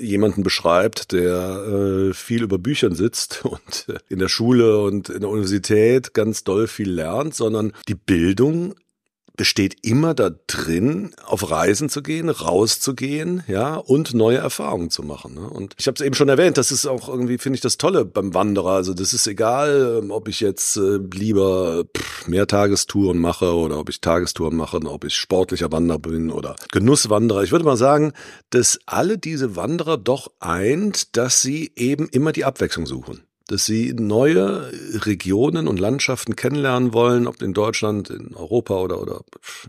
jemanden 0.00 0.42
beschreibt, 0.42 1.12
der 1.12 2.08
äh, 2.10 2.14
viel 2.14 2.42
über 2.42 2.58
Büchern 2.58 2.94
sitzt 2.94 3.44
und 3.44 3.86
äh, 3.88 3.98
in 4.08 4.18
der 4.18 4.28
Schule 4.28 4.80
und 4.80 5.08
in 5.08 5.20
der 5.20 5.30
Universität 5.30 6.14
ganz 6.14 6.42
doll 6.42 6.66
viel 6.66 6.90
lernt, 6.90 7.34
sondern 7.34 7.72
die 7.86 7.94
Bildung 7.94 8.74
besteht 9.36 9.76
immer 9.82 10.14
da 10.14 10.30
drin, 10.46 11.14
auf 11.24 11.50
Reisen 11.50 11.88
zu 11.88 12.02
gehen, 12.02 12.28
rauszugehen, 12.28 13.42
ja, 13.48 13.76
und 13.76 14.14
neue 14.14 14.38
Erfahrungen 14.38 14.90
zu 14.90 15.02
machen. 15.02 15.34
Ne? 15.34 15.48
Und 15.48 15.74
ich 15.78 15.86
habe 15.86 15.94
es 15.94 16.00
eben 16.00 16.14
schon 16.14 16.28
erwähnt, 16.28 16.58
das 16.58 16.70
ist 16.70 16.86
auch 16.86 17.08
irgendwie, 17.08 17.38
finde 17.38 17.56
ich, 17.56 17.60
das 17.60 17.78
Tolle 17.78 18.04
beim 18.04 18.34
Wanderer. 18.34 18.72
Also 18.72 18.94
das 18.94 19.14
ist 19.14 19.26
egal, 19.26 20.00
ähm, 20.02 20.10
ob 20.10 20.28
ich 20.28 20.40
jetzt 20.40 20.76
äh, 20.76 20.98
lieber 21.12 21.84
pff, 21.96 22.26
Mehrtagestouren 22.28 23.18
mache 23.18 23.54
oder 23.54 23.78
ob 23.78 23.88
ich 23.88 24.00
Tagestouren 24.00 24.56
mache, 24.56 24.78
ob 24.84 25.04
ich 25.04 25.14
sportlicher 25.14 25.72
Wanderer 25.72 25.98
bin 25.98 26.30
oder 26.30 26.56
Genusswanderer. 26.70 27.42
Ich 27.42 27.52
würde 27.52 27.64
mal 27.64 27.76
sagen, 27.76 28.12
dass 28.50 28.78
alle 28.86 29.18
diese 29.18 29.56
Wanderer 29.56 29.96
doch 29.96 30.30
eint, 30.40 31.16
dass 31.16 31.42
sie 31.42 31.72
eben 31.76 32.08
immer 32.08 32.32
die 32.32 32.44
Abwechslung 32.44 32.86
suchen 32.86 33.22
dass 33.52 33.66
sie 33.66 33.92
neue 33.92 34.72
Regionen 35.04 35.68
und 35.68 35.78
Landschaften 35.78 36.36
kennenlernen 36.36 36.94
wollen, 36.94 37.26
ob 37.26 37.42
in 37.42 37.52
Deutschland, 37.52 38.08
in 38.08 38.34
Europa 38.34 38.76
oder, 38.76 38.98
oder 38.98 39.20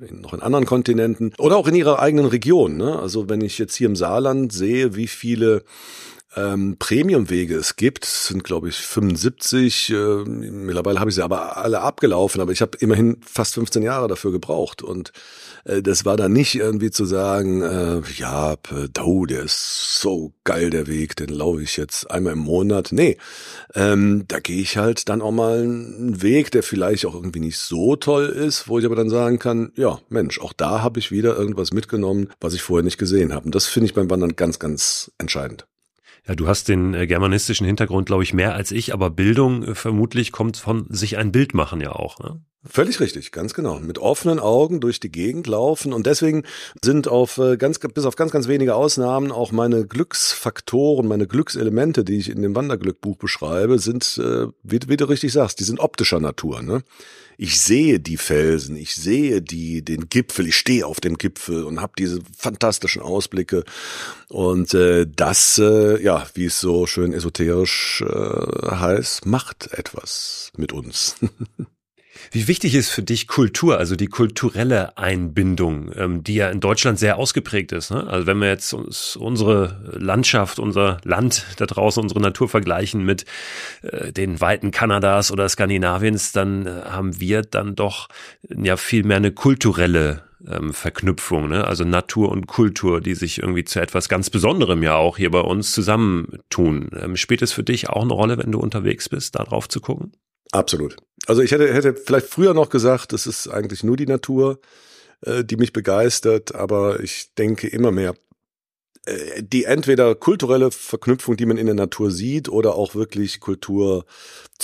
in, 0.08 0.22
noch 0.22 0.34
in 0.34 0.42
anderen 0.42 0.66
Kontinenten 0.66 1.34
oder 1.38 1.58
auch 1.58 1.68
in 1.68 1.76
ihrer 1.76 2.00
eigenen 2.00 2.26
Region. 2.26 2.78
Ne? 2.78 2.98
Also 2.98 3.28
wenn 3.28 3.42
ich 3.42 3.58
jetzt 3.58 3.76
hier 3.76 3.88
im 3.88 3.98
Saarland 3.98 4.54
sehe, 4.54 4.96
wie 4.96 5.08
viele 5.08 5.64
ähm, 6.36 6.78
Premiumwege 6.80 7.56
es 7.56 7.76
gibt, 7.76 8.06
sind 8.06 8.44
glaube 8.44 8.70
ich 8.70 8.78
75. 8.78 9.92
Äh, 9.92 9.96
mittlerweile 10.26 11.00
habe 11.00 11.10
ich 11.10 11.16
sie 11.16 11.24
aber 11.24 11.58
alle 11.58 11.82
abgelaufen, 11.82 12.42
aber 12.42 12.52
ich 12.52 12.62
habe 12.62 12.78
immerhin 12.80 13.18
fast 13.26 13.56
15 13.56 13.84
Jahre 13.84 14.08
dafür 14.08 14.32
gebraucht 14.32 14.82
und 14.82 15.12
äh, 15.66 15.82
das 15.82 16.06
war 16.06 16.18
dann 16.18 16.34
nicht 16.34 16.56
irgendwie 16.56 16.92
zu 16.92 17.06
sagen, 17.06 17.62
äh, 17.62 18.02
ja, 18.18 18.56
oh, 19.02 19.26
der 19.26 19.44
ist 19.44 20.00
so 20.00 20.34
geil 20.44 20.70
der 20.70 20.88
Weg, 20.88 21.16
den 21.16 21.30
laufe 21.30 21.62
ich 21.62 21.78
jetzt 21.78 22.10
einmal 22.10 22.34
im 22.34 22.40
Monat. 22.40 22.90
Nee, 22.92 23.18
ähm, 23.76 24.26
da 24.28 24.40
gehe 24.40 24.62
ich 24.62 24.78
halt 24.78 25.10
dann 25.10 25.22
auch 25.22 25.32
mal 25.32 25.60
einen 25.60 26.22
Weg, 26.22 26.52
der 26.52 26.64
vielleicht 26.64 27.06
auch 27.06 27.16
irgendwie 27.16 27.40
nicht 27.40 27.58
so 27.58 27.96
toll 27.96 28.26
ist, 28.26 28.68
wo 28.68 28.80
ich 28.80 28.86
aber 28.86 28.96
dann 28.96 29.10
sagen 29.10 29.40
kann, 29.40 29.72
ja, 29.76 30.00
Mensch, 30.10 30.40
auch 30.40 30.54
da 30.54 30.82
habe 30.82 31.00
ich 31.00 31.12
wieder 31.12 31.38
irgendwas 31.38 31.74
mitgenommen, 31.74 32.30
was 32.40 32.54
ich 32.54 32.62
vorher 32.62 32.84
nicht 32.84 32.98
gesehen 32.98 33.34
habe. 33.34 33.46
Und 33.46 33.56
das 33.56 33.68
finde 33.68 33.86
ich 33.86 33.94
beim 33.94 34.10
Wandern 34.10 34.36
ganz, 34.36 34.60
ganz 34.60 35.12
entscheidend. 35.18 35.66
Ja, 36.28 36.36
du 36.36 36.48
hast 36.48 36.70
den 36.70 36.94
äh, 36.94 37.06
germanistischen 37.06 37.68
Hintergrund, 37.68 38.06
glaube 38.06 38.24
ich, 38.24 38.34
mehr 38.34 38.56
als 38.56 38.72
ich, 38.72 38.94
aber 38.94 39.10
Bildung 39.10 39.64
äh, 39.64 39.76
vermutlich 39.76 40.32
kommt 40.32 40.56
von 40.56 40.86
sich 40.90 41.18
ein 41.18 41.34
Bild 41.34 41.54
machen 41.54 41.82
ja 41.82 41.92
auch. 41.92 42.18
Ne? 42.20 42.40
Völlig 42.66 43.02
richtig, 43.02 43.34
ganz 43.34 43.54
genau. 43.54 43.82
Mit 43.82 44.00
offenen 44.00 44.40
Augen 44.40 44.80
durch 44.80 45.02
die 45.02 45.12
Gegend 45.12 45.48
laufen 45.48 45.92
und 45.92 46.08
deswegen 46.08 46.44
sind 46.82 47.10
auf 47.10 47.38
äh, 47.38 47.58
ganz 47.58 47.78
bis 47.78 48.06
auf 48.06 48.16
ganz 48.16 48.32
ganz 48.32 48.48
wenige 48.48 48.76
Ausnahmen 48.76 49.34
auch 49.34 49.52
meine 49.52 49.86
Glücksfaktoren, 49.86 51.06
meine 51.06 51.28
Glückselemente, 51.28 52.06
die 52.06 52.18
ich 52.18 52.30
in 52.30 52.42
dem 52.42 52.56
Wanderglückbuch 52.56 53.18
beschreibe, 53.18 53.80
sind 53.80 54.18
äh, 54.18 54.48
wie, 54.64 54.80
wie 54.88 54.96
du 54.96 55.10
richtig 55.10 55.34
sagst, 55.34 55.60
die 55.60 55.66
sind 55.66 55.82
optischer 55.82 56.22
Natur. 56.22 56.62
Ne? 56.62 56.84
Ich 57.38 57.62
sehe 57.62 58.00
die 58.00 58.18
Felsen, 58.18 58.76
ich 58.76 58.96
sehe 58.96 59.42
die 59.42 59.84
den 59.84 60.10
Gipfel, 60.10 60.48
ich 60.48 60.56
stehe 60.56 60.86
auf 60.86 61.00
dem 61.00 61.18
Gipfel 61.18 61.64
und 61.64 61.82
habe 61.82 61.94
diese 61.98 62.20
fantastischen 62.38 63.02
Ausblicke 63.02 63.64
und 64.30 64.74
äh, 64.74 65.06
das, 65.08 65.58
äh, 65.58 66.02
ja, 66.02 66.26
wie 66.34 66.46
es 66.46 66.60
so 66.60 66.86
schön 66.86 67.14
esoterisch 67.14 68.02
äh, 68.02 68.76
heißt, 68.76 69.26
macht 69.26 69.74
etwas 69.74 70.52
mit 70.58 70.74
uns. 70.74 71.16
Wie 72.34 72.48
wichtig 72.48 72.74
ist 72.74 72.90
für 72.90 73.04
dich 73.04 73.28
Kultur, 73.28 73.78
also 73.78 73.96
die 73.96 74.08
kulturelle 74.08 74.98
Einbindung, 74.98 75.92
ähm, 75.96 76.24
die 76.24 76.34
ja 76.34 76.50
in 76.50 76.62
Deutschland 76.62 76.98
sehr 76.98 77.18
ausgeprägt 77.18 77.72
ist? 77.72 77.92
Ne? 77.92 78.08
Also 78.08 78.26
wenn 78.26 78.40
wir 78.40 78.48
jetzt 78.48 78.74
uns 78.74 79.16
unsere 79.16 79.80
Landschaft, 80.00 80.58
unser 80.58 80.98
Land 81.04 81.46
da 81.58 81.68
draußen, 81.68 82.02
unsere 82.02 82.22
Natur 82.22 82.50
vergleichen 82.50 83.06
mit 83.06 83.26
äh, 83.84 84.12
den 84.12 84.42
Weiten 84.42 84.72
Kanadas 84.72 85.32
oder 85.32 85.48
Skandinaviens, 85.48 86.32
dann 86.32 86.66
äh, 86.66 86.72
haben 86.86 87.20
wir 87.20 87.44
dann 87.44 87.76
doch 87.76 88.10
ja 88.50 88.78
viel 88.78 89.04
mehr 89.04 89.18
eine 89.18 89.32
kulturelle 89.32 90.24
ähm, 90.48 90.74
Verknüpfung, 90.74 91.50
ne? 91.50 91.68
also 91.68 91.84
Natur 91.84 92.30
und 92.30 92.48
Kultur, 92.48 93.00
die 93.00 93.14
sich 93.14 93.44
irgendwie 93.44 93.64
zu 93.64 93.80
etwas 93.80 94.10
ganz 94.10 94.32
Besonderem 94.32 94.82
ja 94.82 94.96
auch 94.96 95.18
hier 95.18 95.30
bei 95.30 95.42
uns 95.42 95.72
zusammentun. 95.72 96.90
Ähm, 97.00 97.16
spielt 97.16 97.44
es 97.44 97.54
für 97.54 97.64
dich 97.64 97.90
auch 97.90 98.02
eine 98.02 98.14
Rolle, 98.14 98.40
wenn 98.40 98.52
du 98.52 98.60
unterwegs 98.60 99.08
bist, 99.08 99.36
da 99.36 99.44
drauf 99.44 99.70
zu 99.70 99.82
gucken? 99.82 100.14
Absolut. 100.52 100.98
Also 101.26 101.42
ich 101.42 101.52
hätte, 101.52 101.74
hätte 101.74 101.96
vielleicht 101.96 102.28
früher 102.28 102.54
noch 102.54 102.70
gesagt, 102.70 103.14
es 103.14 103.28
ist 103.28 103.48
eigentlich 103.48 103.84
nur 103.84 103.98
die 103.98 104.08
Natur, 104.08 104.60
äh, 105.22 105.44
die 105.44 105.58
mich 105.58 105.74
begeistert, 105.74 106.54
aber 106.54 107.00
ich 107.00 107.34
denke 107.36 107.68
immer 107.68 107.92
mehr, 107.92 108.14
äh, 109.06 109.42
die 109.42 109.64
entweder 109.64 110.16
kulturelle 110.16 110.72
Verknüpfung, 110.72 111.38
die 111.38 111.46
man 111.46 111.58
in 111.58 111.66
der 111.66 111.76
Natur 111.76 112.12
sieht, 112.12 112.50
oder 112.50 112.76
auch 112.76 112.96
wirklich 112.96 113.40
Kultur 113.40 114.06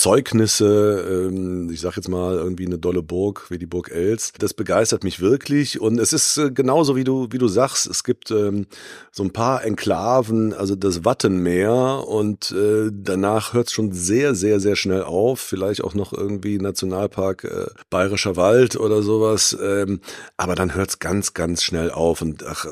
Zeugnisse, 0.00 1.28
ähm, 1.28 1.68
ich 1.70 1.82
sag 1.82 1.96
jetzt 1.96 2.08
mal 2.08 2.36
irgendwie 2.36 2.64
eine 2.64 2.78
dolle 2.78 3.02
Burg 3.02 3.50
wie 3.50 3.58
die 3.58 3.66
Burg 3.66 3.90
Els. 3.90 4.32
Das 4.38 4.54
begeistert 4.54 5.04
mich 5.04 5.20
wirklich 5.20 5.78
und 5.78 6.00
es 6.00 6.14
ist 6.14 6.38
äh, 6.38 6.50
genauso 6.50 6.96
wie 6.96 7.04
du 7.04 7.28
wie 7.32 7.36
du 7.36 7.48
sagst. 7.48 7.86
Es 7.86 8.02
gibt 8.02 8.30
ähm, 8.30 8.66
so 9.12 9.22
ein 9.22 9.30
paar 9.30 9.62
Enklaven, 9.62 10.54
also 10.54 10.74
das 10.74 11.04
Wattenmeer 11.04 12.08
und 12.08 12.50
äh, 12.52 12.90
danach 12.90 13.52
hört 13.52 13.66
es 13.66 13.74
schon 13.74 13.92
sehr 13.92 14.34
sehr 14.34 14.58
sehr 14.58 14.74
schnell 14.74 15.02
auf. 15.02 15.38
Vielleicht 15.40 15.84
auch 15.84 15.92
noch 15.92 16.14
irgendwie 16.14 16.56
Nationalpark 16.56 17.44
äh, 17.44 17.66
Bayerischer 17.90 18.36
Wald 18.36 18.76
oder 18.76 19.02
sowas. 19.02 19.54
Ähm, 19.62 20.00
aber 20.38 20.54
dann 20.54 20.74
hört 20.74 20.88
es 20.88 20.98
ganz 20.98 21.34
ganz 21.34 21.62
schnell 21.62 21.90
auf 21.90 22.22
und 22.22 22.42
ach, 22.46 22.64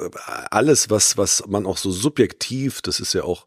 alles 0.50 0.88
was 0.88 1.18
was 1.18 1.44
man 1.46 1.66
auch 1.66 1.76
so 1.76 1.90
subjektiv, 1.90 2.80
das 2.80 3.00
ist 3.00 3.12
ja 3.12 3.24
auch 3.24 3.44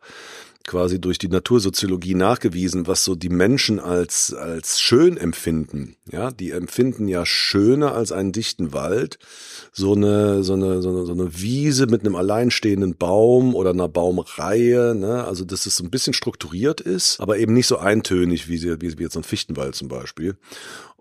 quasi 0.66 1.00
durch 1.00 1.18
die 1.18 1.28
Natursoziologie 1.28 2.16
nachgewiesen, 2.16 2.88
was 2.88 3.04
so 3.04 3.16
die 3.16 3.30
Menschen 3.30 3.80
als, 3.80 4.34
als 4.34 4.80
schön 4.80 5.18
empfinden. 5.18 5.96
Ja, 6.12 6.32
die 6.32 6.52
empfinden 6.52 7.08
ja 7.08 7.26
schöner 7.26 7.94
als 7.94 8.12
einen 8.12 8.32
dichten 8.32 8.74
Wald. 8.74 9.20
So 9.72 9.94
eine, 9.94 10.44
so 10.44 10.54
eine, 10.54 10.82
so 10.82 10.90
eine, 10.90 11.06
so 11.06 11.14
eine 11.14 11.40
Wiese 11.40 11.88
mit 11.88 12.02
einem 12.02 12.16
alleinstehenden 12.16 12.96
Baum 12.96 13.56
oder 13.56 13.72
einer 13.72 13.88
Baumreihe, 13.88 14.96
ne? 14.96 15.26
Also, 15.26 15.46
dass 15.46 15.66
es 15.66 15.78
so 15.78 15.84
ein 15.84 15.92
bisschen 15.92 16.14
strukturiert 16.14 16.82
ist, 16.82 17.20
aber 17.20 17.38
eben 17.38 17.54
nicht 17.54 17.68
so 17.68 17.78
eintönig 17.78 18.48
wie, 18.48 18.62
wie, 18.82 18.98
wie 18.98 19.04
jetzt 19.04 19.18
ein 19.18 19.24
Fichtenwald 19.24 19.76
zum 19.76 19.88
Beispiel. 19.88 20.36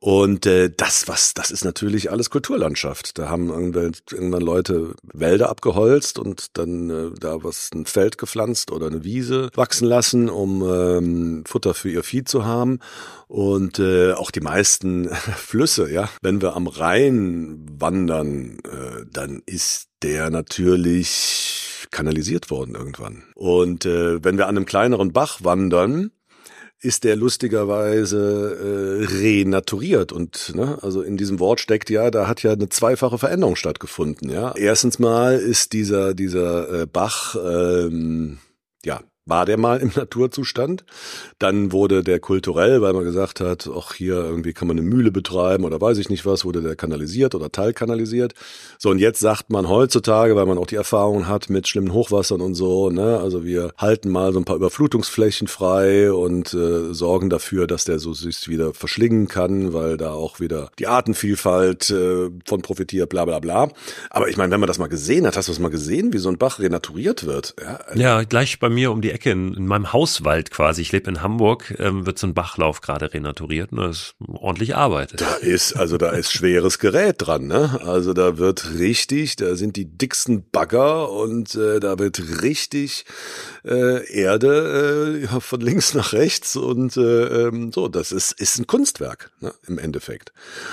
Und 0.02 0.46
äh, 0.46 0.70
das, 0.74 1.08
was, 1.08 1.34
das 1.34 1.50
ist 1.50 1.62
natürlich 1.62 2.10
alles 2.10 2.30
Kulturlandschaft. 2.30 3.18
Da 3.18 3.28
haben 3.28 3.50
irgendwann 3.50 4.40
Leute 4.40 4.94
Wälder 5.02 5.50
abgeholzt 5.50 6.18
und 6.18 6.56
dann 6.56 6.88
äh, 6.88 7.10
da 7.20 7.44
was 7.44 7.70
ein 7.74 7.84
Feld 7.84 8.16
gepflanzt 8.16 8.72
oder 8.72 8.86
eine 8.86 9.04
Wiese 9.04 9.50
wachsen 9.54 9.86
lassen, 9.86 10.30
um 10.30 10.62
ähm, 10.62 11.44
Futter 11.46 11.74
für 11.74 11.90
ihr 11.90 12.02
Vieh 12.02 12.24
zu 12.24 12.46
haben. 12.46 12.78
Und 13.28 13.78
äh, 13.78 14.12
auch 14.12 14.30
die 14.30 14.40
meisten 14.40 15.08
Flüsse, 15.36 15.92
ja, 15.92 16.08
wenn 16.22 16.40
wir 16.40 16.56
am 16.56 16.66
Rhein 16.66 17.66
wandern, 17.78 18.58
äh, 18.64 19.04
dann 19.12 19.42
ist 19.44 19.88
der 20.02 20.30
natürlich 20.30 21.86
kanalisiert 21.90 22.50
worden 22.50 22.74
irgendwann. 22.74 23.24
Und 23.34 23.84
äh, 23.84 24.24
wenn 24.24 24.38
wir 24.38 24.46
an 24.46 24.56
einem 24.56 24.64
kleineren 24.64 25.12
Bach 25.12 25.40
wandern, 25.42 26.10
ist 26.80 27.04
der 27.04 27.16
lustigerweise 27.16 29.00
äh, 29.02 29.04
renaturiert 29.04 30.12
und 30.12 30.52
ne, 30.54 30.78
also 30.82 31.02
in 31.02 31.16
diesem 31.16 31.38
Wort 31.38 31.60
steckt 31.60 31.90
ja, 31.90 32.10
da 32.10 32.26
hat 32.26 32.42
ja 32.42 32.52
eine 32.52 32.68
zweifache 32.68 33.18
Veränderung 33.18 33.56
stattgefunden. 33.56 34.30
Ja, 34.30 34.54
erstens 34.56 34.98
mal 34.98 35.38
ist 35.38 35.72
dieser 35.72 36.14
dieser 36.14 36.82
äh, 36.82 36.86
Bach 36.86 37.36
ähm, 37.36 38.38
ja 38.84 39.02
war 39.30 39.46
der 39.46 39.56
mal 39.56 39.78
im 39.78 39.92
Naturzustand. 39.96 40.84
Dann 41.38 41.72
wurde 41.72 42.04
der 42.04 42.20
kulturell, 42.20 42.82
weil 42.82 42.92
man 42.92 43.04
gesagt 43.04 43.40
hat, 43.40 43.70
ach 43.74 43.94
hier 43.94 44.16
irgendwie 44.16 44.52
kann 44.52 44.68
man 44.68 44.78
eine 44.78 44.86
Mühle 44.86 45.10
betreiben 45.10 45.64
oder 45.64 45.80
weiß 45.80 45.98
ich 45.98 46.10
nicht 46.10 46.26
was, 46.26 46.44
wurde 46.44 46.60
der 46.60 46.76
kanalisiert 46.76 47.34
oder 47.34 47.50
teilkanalisiert. 47.50 48.34
So 48.78 48.90
und 48.90 48.98
jetzt 48.98 49.20
sagt 49.20 49.50
man 49.50 49.68
heutzutage, 49.68 50.36
weil 50.36 50.46
man 50.46 50.58
auch 50.58 50.66
die 50.66 50.76
Erfahrung 50.76 51.28
hat 51.28 51.48
mit 51.48 51.68
schlimmen 51.68 51.92
Hochwassern 51.92 52.40
und 52.40 52.54
so, 52.54 52.90
ne, 52.90 53.18
also 53.18 53.44
wir 53.44 53.72
halten 53.78 54.10
mal 54.10 54.32
so 54.32 54.40
ein 54.40 54.44
paar 54.44 54.56
Überflutungsflächen 54.56 55.48
frei 55.48 56.12
und 56.12 56.52
äh, 56.52 56.92
sorgen 56.92 57.30
dafür, 57.30 57.66
dass 57.66 57.84
der 57.84 57.98
so 57.98 58.12
sich 58.12 58.48
wieder 58.48 58.74
verschlingen 58.74 59.28
kann, 59.28 59.72
weil 59.72 59.96
da 59.96 60.12
auch 60.12 60.40
wieder 60.40 60.70
die 60.78 60.86
Artenvielfalt 60.86 61.90
äh, 61.90 62.30
von 62.44 62.62
profitiert, 62.62 63.08
bla 63.08 63.24
bla 63.24 63.38
bla. 63.38 63.68
Aber 64.10 64.28
ich 64.28 64.36
meine, 64.36 64.50
wenn 64.50 64.60
man 64.60 64.66
das 64.66 64.78
mal 64.78 64.88
gesehen 64.88 65.26
hat, 65.26 65.36
hast 65.36 65.48
du 65.48 65.52
das 65.52 65.60
mal 65.60 65.70
gesehen, 65.70 66.12
wie 66.12 66.18
so 66.18 66.28
ein 66.28 66.38
Bach 66.38 66.58
renaturiert 66.58 67.26
wird? 67.26 67.54
Ja, 67.62 67.80
ja 67.94 68.22
gleich 68.24 68.58
bei 68.58 68.68
mir 68.68 68.90
um 68.90 69.00
die 69.00 69.10
Ecke 69.10 69.19
Ecke, 69.20 69.30
in, 69.30 69.54
in 69.54 69.66
meinem 69.66 69.92
Hauswald 69.92 70.50
quasi, 70.50 70.80
ich 70.80 70.92
lebe 70.92 71.10
in 71.10 71.22
Hamburg, 71.22 71.74
ähm, 71.78 72.06
wird 72.06 72.18
so 72.18 72.26
ein 72.26 72.34
Bachlauf 72.34 72.80
gerade 72.80 73.12
renaturiert. 73.12 73.72
Ne? 73.72 73.82
Das 73.82 73.96
ist 73.96 74.14
ordentlich 74.26 74.74
Arbeit. 74.76 75.20
Da 75.20 75.34
ist, 75.34 75.74
also 75.74 75.98
da 75.98 76.10
ist 76.10 76.32
schweres 76.32 76.78
Gerät 76.78 77.16
dran, 77.18 77.46
ne? 77.46 77.80
Also 77.84 78.14
da 78.14 78.38
wird 78.38 78.78
richtig, 78.78 79.36
da 79.36 79.56
sind 79.56 79.76
die 79.76 79.84
dicksten 79.84 80.48
Bagger 80.50 81.10
und 81.10 81.54
äh, 81.54 81.80
da 81.80 81.98
wird 81.98 82.42
richtig 82.42 83.04
äh, 83.64 84.06
Erde 84.12 85.20
äh, 85.22 85.40
von 85.40 85.60
links 85.60 85.94
nach 85.94 86.12
rechts 86.12 86.56
und 86.56 86.96
äh, 86.96 87.46
ähm, 87.46 87.72
so, 87.72 87.88
das 87.88 88.12
ist, 88.12 88.32
ist 88.32 88.58
ein 88.58 88.66
Kunstwerk, 88.66 89.30
ne? 89.40 89.52
im 89.66 89.78
Endeffekt. 89.78 90.32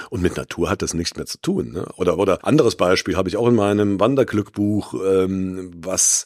Und 0.10 0.22
mit 0.22 0.38
Natur 0.38 0.70
hat 0.70 0.82
das 0.82 0.94
nichts 0.94 1.16
mehr 1.16 1.26
zu 1.26 1.40
tun. 1.40 1.72
Ne? 1.72 1.86
Oder, 1.98 2.18
oder 2.18 2.46
anderes 2.46 2.76
Beispiel 2.76 3.16
habe 3.16 3.30
ich 3.30 3.38
auch 3.38 3.48
in 3.48 3.56
meinem 3.56 4.00
Wanderglückbuch, 4.00 4.94
ähm, 5.06 5.72
was 5.76 6.26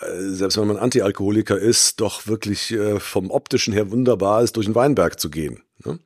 äh, 0.00 0.30
selbst 0.30 0.58
wenn 0.58 0.68
man 0.68 0.76
Antialkoholiker 0.76 1.58
ist, 1.58 2.00
doch 2.00 2.26
wirklich 2.26 2.72
äh, 2.72 3.00
vom 3.00 3.30
optischen 3.30 3.72
her 3.72 3.90
wunderbar 3.90 4.42
ist, 4.42 4.56
durch 4.56 4.66
den 4.66 4.74
Weinberg 4.74 5.18
zu 5.18 5.30
gehen. 5.30 5.62
Ne? 5.84 5.98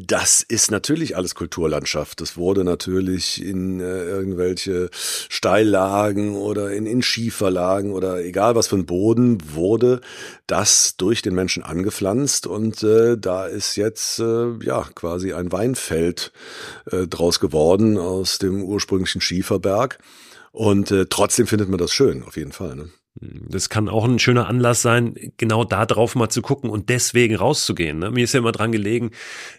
Das 0.00 0.42
ist 0.42 0.70
natürlich 0.70 1.16
alles 1.16 1.34
Kulturlandschaft. 1.34 2.20
Das 2.20 2.36
wurde 2.36 2.62
natürlich 2.62 3.42
in 3.42 3.80
äh, 3.80 4.04
irgendwelche 4.04 4.90
Steillagen 4.92 6.36
oder 6.36 6.70
in, 6.72 6.86
in 6.86 7.02
Schieferlagen 7.02 7.92
oder 7.92 8.24
egal 8.24 8.54
was 8.54 8.68
für 8.68 8.76
ein 8.76 8.86
Boden 8.86 9.38
wurde 9.54 10.00
das 10.46 10.96
durch 10.96 11.20
den 11.20 11.34
Menschen 11.34 11.62
angepflanzt 11.62 12.46
und 12.46 12.82
äh, 12.82 13.18
da 13.18 13.46
ist 13.46 13.76
jetzt 13.76 14.20
äh, 14.20 14.52
ja 14.62 14.88
quasi 14.94 15.32
ein 15.32 15.50
Weinfeld 15.52 16.32
äh, 16.90 17.06
draus 17.06 17.40
geworden 17.40 17.98
aus 17.98 18.38
dem 18.38 18.62
ursprünglichen 18.62 19.20
Schieferberg. 19.20 19.98
Und 20.52 20.90
äh, 20.90 21.06
trotzdem 21.06 21.46
findet 21.46 21.68
man 21.68 21.78
das 21.78 21.92
schön, 21.92 22.22
auf 22.22 22.36
jeden 22.36 22.52
Fall. 22.52 22.74
Ne? 22.74 22.88
Das 23.20 23.68
kann 23.68 23.88
auch 23.88 24.04
ein 24.04 24.18
schöner 24.18 24.48
Anlass 24.48 24.82
sein, 24.82 25.14
genau 25.36 25.64
da 25.64 25.86
drauf 25.86 26.14
mal 26.14 26.28
zu 26.28 26.42
gucken 26.42 26.70
und 26.70 26.88
deswegen 26.88 27.36
rauszugehen. 27.36 27.98
Ne? 27.98 28.10
Mir 28.10 28.24
ist 28.24 28.34
ja 28.34 28.40
immer 28.40 28.52
dran 28.52 28.72
gelegen, 28.72 29.10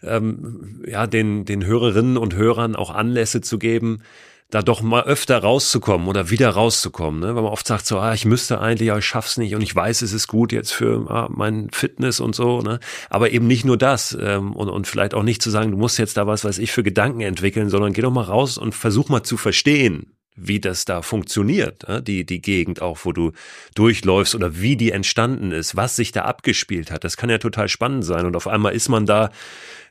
ähm, 0.04 0.82
ja, 0.88 1.08
den, 1.08 1.46
den 1.46 1.66
Hörerinnen 1.66 2.18
und 2.18 2.36
Hörern 2.36 2.76
auch 2.76 2.90
Anlässe 2.90 3.42
zu 3.42 3.60
geben, 3.60 4.02
da 4.50 4.64
doch 4.64 4.82
mal 4.82 5.04
öfter 5.04 5.38
rauszukommen 5.38 6.08
oder 6.08 6.32
wieder 6.32 6.50
rauszukommen, 6.50 7.20
ne? 7.20 7.36
weil 7.36 7.44
man 7.44 7.52
oft 7.52 7.68
sagt 7.68 7.86
so, 7.86 8.00
ah, 8.00 8.14
ich 8.14 8.26
müsste 8.26 8.60
eigentlich, 8.60 8.90
aber 8.90 9.00
ich 9.00 9.06
schaff's 9.06 9.38
nicht 9.38 9.54
und 9.54 9.62
ich 9.62 9.76
weiß, 9.76 10.02
es 10.02 10.12
ist 10.12 10.28
gut 10.28 10.52
jetzt 10.52 10.72
für 10.72 11.06
ah, 11.10 11.28
mein 11.30 11.70
Fitness 11.72 12.20
und 12.20 12.34
so, 12.36 12.62
ne? 12.62 12.80
aber 13.12 13.32
eben 13.32 13.46
nicht 13.46 13.64
nur 13.64 13.78
das 13.78 14.18
ähm, 14.20 14.54
und, 14.54 14.70
und 14.70 14.88
vielleicht 14.88 15.14
auch 15.14 15.24
nicht 15.24 15.44
zu 15.44 15.52
sagen, 15.52 15.72
du 15.72 15.78
musst 15.78 16.00
jetzt 16.00 16.18
da 16.18 16.26
was, 16.26 16.46
weiß 16.46 16.58
ich, 16.58 16.72
für 16.72 16.82
Gedanken 16.82 17.22
entwickeln, 17.22 17.70
sondern 17.70 17.94
geh 17.94 18.02
doch 18.02 18.12
mal 18.12 18.24
raus 18.24 18.58
und 18.58 18.74
versuch 18.74 19.10
mal 19.10 19.22
zu 19.22 19.38
verstehen, 19.38 20.16
wie 20.42 20.60
das 20.60 20.86
da 20.86 21.02
funktioniert, 21.02 21.86
die, 22.08 22.26
die 22.26 22.42
Gegend 22.42 22.82
auch, 22.82 23.00
wo 23.04 23.12
du 23.12 23.32
durchläufst 23.76 24.36
oder 24.36 24.60
wie 24.60 24.78
die 24.78 24.92
entstanden 24.92 25.52
ist, 25.52 25.76
was 25.76 25.96
sich 25.96 26.12
da 26.12 26.24
abgespielt 26.24 26.92
hat. 26.92 27.04
Das 27.04 27.18
kann 27.18 27.30
ja 27.30 27.38
total 27.38 27.68
spannend 27.68 28.06
sein. 28.06 28.26
Und 28.26 28.36
auf 28.36 28.48
einmal 28.48 28.74
ist 28.74 28.90
man 28.90 29.06
da 29.06 29.32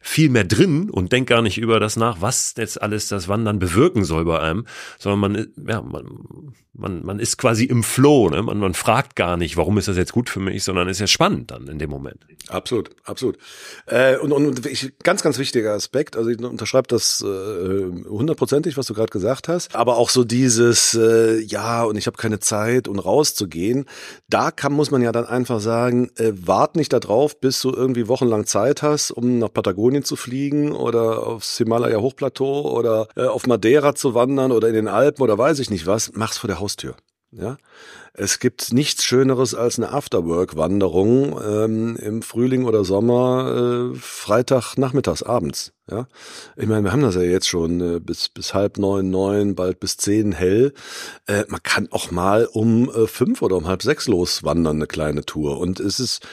viel 0.01 0.31
mehr 0.31 0.45
drin 0.45 0.91
und 0.91 1.13
denkt 1.13 1.31
gar 1.31 1.43
nicht 1.43 1.59
über 1.59 1.81
das 1.81 1.97
nach, 1.97 2.21
was 2.21 2.55
jetzt 2.57 2.81
alles 2.81 3.09
das 3.09 3.29
Wandern 3.29 3.59
bewirken 3.59 4.05
soll 4.05 4.25
bei 4.25 4.41
einem, 4.41 4.67
sondern 4.99 5.21
man, 5.21 5.47
ja, 5.67 5.83
man, 5.83 6.55
man, 6.79 7.05
man 7.05 7.19
ist 7.19 7.37
quasi 7.39 7.65
im 7.65 7.83
Flow, 7.83 8.31
ne? 8.31 8.43
man, 8.43 8.59
man 8.59 8.75
fragt 8.75 9.17
gar 9.17 9.37
nicht, 9.37 9.57
warum 9.57 9.79
ist 9.79 9.89
das 9.89 9.97
jetzt 9.97 10.13
gut 10.13 10.31
für 10.31 10.41
mich, 10.41 10.63
sondern 10.63 10.89
ist 10.89 11.01
ja 11.01 11.07
spannend 11.07 11.51
dann 11.51 11.67
in 11.67 11.79
dem 11.79 11.91
Moment. 11.91 12.25
Absolut, 12.49 12.91
absolut. 13.05 13.37
Äh, 13.87 14.17
und, 14.19 14.33
und 14.33 14.65
ich, 14.65 14.93
ganz, 15.03 15.23
ganz 15.23 15.39
wichtiger 15.39 15.73
Aspekt, 15.73 16.17
also 16.17 16.31
ich 16.31 16.39
unterschreibe 16.39 16.87
das 16.89 17.21
äh, 17.21 17.27
hundertprozentig, 18.09 18.75
äh, 18.75 18.77
was 18.77 18.87
du 18.87 18.95
gerade 18.95 19.11
gesagt 19.11 19.49
hast, 19.49 19.75
aber 19.75 19.97
auch 19.97 20.11
so 20.11 20.25
dieses, 20.25 20.95
äh, 20.95 21.41
ja, 21.41 21.83
und 21.83 21.97
ich 21.97 22.07
habe 22.07 22.17
keine 22.17 22.39
Zeit, 22.39 22.87
um 22.87 22.99
rauszugehen, 22.99 23.87
da 24.29 24.51
kann, 24.51 24.73
muss 24.73 24.91
man 24.91 25.03
ja 25.03 25.11
dann 25.11 25.27
einfach 25.27 25.61
sagen, 25.61 26.11
äh, 26.17 26.33
wart 26.35 26.77
nicht 26.77 26.93
darauf, 26.93 27.41
bis 27.41 27.61
du 27.61 27.73
irgendwie 27.73 28.09
wochenlang 28.09 28.47
Zeit 28.47 28.83
hast, 28.83 29.11
um 29.11 29.39
nach 29.39 29.53
Patagonien 29.53 29.88
Patagonien 29.89 30.05
zu 30.05 30.17
fliegen 30.17 30.73
oder 30.73 31.27
aufs 31.27 31.57
Himalaya 31.57 31.99
Hochplateau 31.99 32.71
oder 32.77 33.09
äh, 33.17 33.25
auf 33.25 33.47
Madeira 33.47 33.95
zu 33.95 34.15
wandern 34.15 34.53
oder 34.53 34.69
in 34.69 34.75
den 34.75 34.89
Alpen 34.89 35.23
oder 35.23 35.39
weiß 35.39 35.61
ich 35.61 35.71
nicht 35.71 35.87
was, 35.87 36.13
mach's 36.15 36.37
vor 36.37 36.49
der 36.49 36.61
Haustür. 36.61 36.95
Ja, 37.31 37.57
es 38.19 38.41
gibt 38.41 38.73
nichts 38.73 39.05
Schöneres 39.05 39.55
als 39.55 39.79
eine 39.79 39.93
Afterwork-Wanderung 39.93 41.41
ähm, 41.41 41.97
im 41.97 42.23
Frühling 42.23 42.65
oder 42.65 42.85
Sommer, 42.85 43.93
äh, 43.95 43.97
Freitag 43.97 44.77
nachmittags 44.77 45.23
abends. 45.23 45.73
Ja, 45.91 46.07
ich 46.57 46.67
meine, 46.67 46.85
wir 46.85 46.93
haben 46.93 47.01
das 47.01 47.15
ja 47.15 47.23
jetzt 47.23 47.49
schon 47.49 47.81
äh, 47.81 47.99
bis 47.99 48.29
bis 48.29 48.53
halb 48.53 48.77
neun, 48.77 49.09
neun, 49.09 49.55
bald 49.55 49.81
bis 49.81 49.97
zehn 49.97 50.33
hell. 50.33 50.75
Äh, 51.27 51.45
man 51.49 51.63
kann 51.63 51.89
auch 51.93 52.11
mal 52.11 52.45
um 52.45 52.91
äh, 52.91 53.07
fünf 53.07 53.41
oder 53.41 53.57
um 53.57 53.67
halb 53.67 53.83
sechs 53.83 54.07
loswandern, 54.07 54.77
eine 54.77 54.87
kleine 54.87 55.25
Tour. 55.25 55.59
Und 55.59 55.81
es 55.81 55.99
ist, 55.99 56.27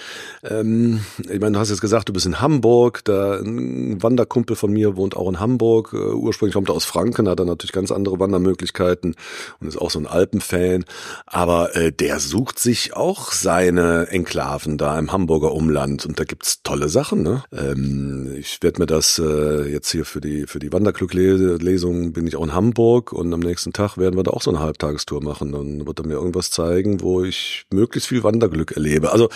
ähm, 0.43 1.05
ich 1.19 1.39
meine, 1.39 1.53
du 1.53 1.59
hast 1.59 1.69
jetzt 1.69 1.79
gesagt, 1.79 2.09
du 2.09 2.13
bist 2.13 2.25
in 2.25 2.41
Hamburg. 2.41 3.05
Da 3.05 3.39
ein 3.39 4.03
Wanderkumpel 4.03 4.57
von 4.57 4.73
mir 4.73 4.97
wohnt 4.97 5.15
auch 5.15 5.29
in 5.29 5.39
Hamburg. 5.39 5.93
Äh, 5.93 5.97
ursprünglich 5.97 6.55
kommt 6.55 6.67
er 6.67 6.75
aus 6.75 6.83
Franken, 6.83 7.29
hat 7.29 7.39
er 7.39 7.45
natürlich 7.45 7.71
ganz 7.71 7.93
andere 7.93 8.19
Wandermöglichkeiten 8.19 9.15
und 9.61 9.67
ist 9.69 9.77
auch 9.77 9.89
so 9.89 9.99
ein 9.99 10.07
Alpenfan. 10.07 10.83
Aber 11.27 11.74
äh, 11.75 11.91
der 11.91 12.19
sucht 12.19 12.57
sich 12.57 12.95
auch 12.95 13.31
seine 13.31 14.07
Enklaven 14.07 14.77
da 14.77 14.97
im 14.97 15.11
Hamburger 15.11 15.51
Umland 15.51 16.05
und 16.05 16.19
da 16.19 16.23
gibt's 16.23 16.63
tolle 16.63 16.87
Sachen. 16.89 17.21
Ne? 17.21 17.43
Ähm, 17.51 18.33
ich 18.37 18.63
werde 18.63 18.81
mir 18.81 18.85
das 18.85 19.19
äh, 19.19 19.69
jetzt 19.69 19.91
hier 19.91 20.05
für 20.05 20.21
die 20.21 20.47
für 20.47 20.59
die 20.59 20.71
Wanderglück-Lesung 20.71 22.13
bin 22.13 22.27
ich 22.27 22.35
auch 22.37 22.43
in 22.43 22.53
Hamburg 22.53 23.11
und 23.11 23.33
am 23.33 23.41
nächsten 23.41 23.73
Tag 23.73 23.97
werden 23.97 24.15
wir 24.15 24.23
da 24.23 24.31
auch 24.31 24.41
so 24.41 24.51
eine 24.51 24.59
Halbtagestour 24.59 25.21
machen. 25.21 25.51
Dann 25.51 25.85
wird 25.85 25.99
er 25.99 26.07
mir 26.07 26.13
irgendwas 26.13 26.49
zeigen, 26.49 27.01
wo 27.01 27.23
ich 27.23 27.65
möglichst 27.73 28.07
viel 28.07 28.23
Wanderglück 28.23 28.71
erlebe. 28.71 29.11
Also 29.11 29.29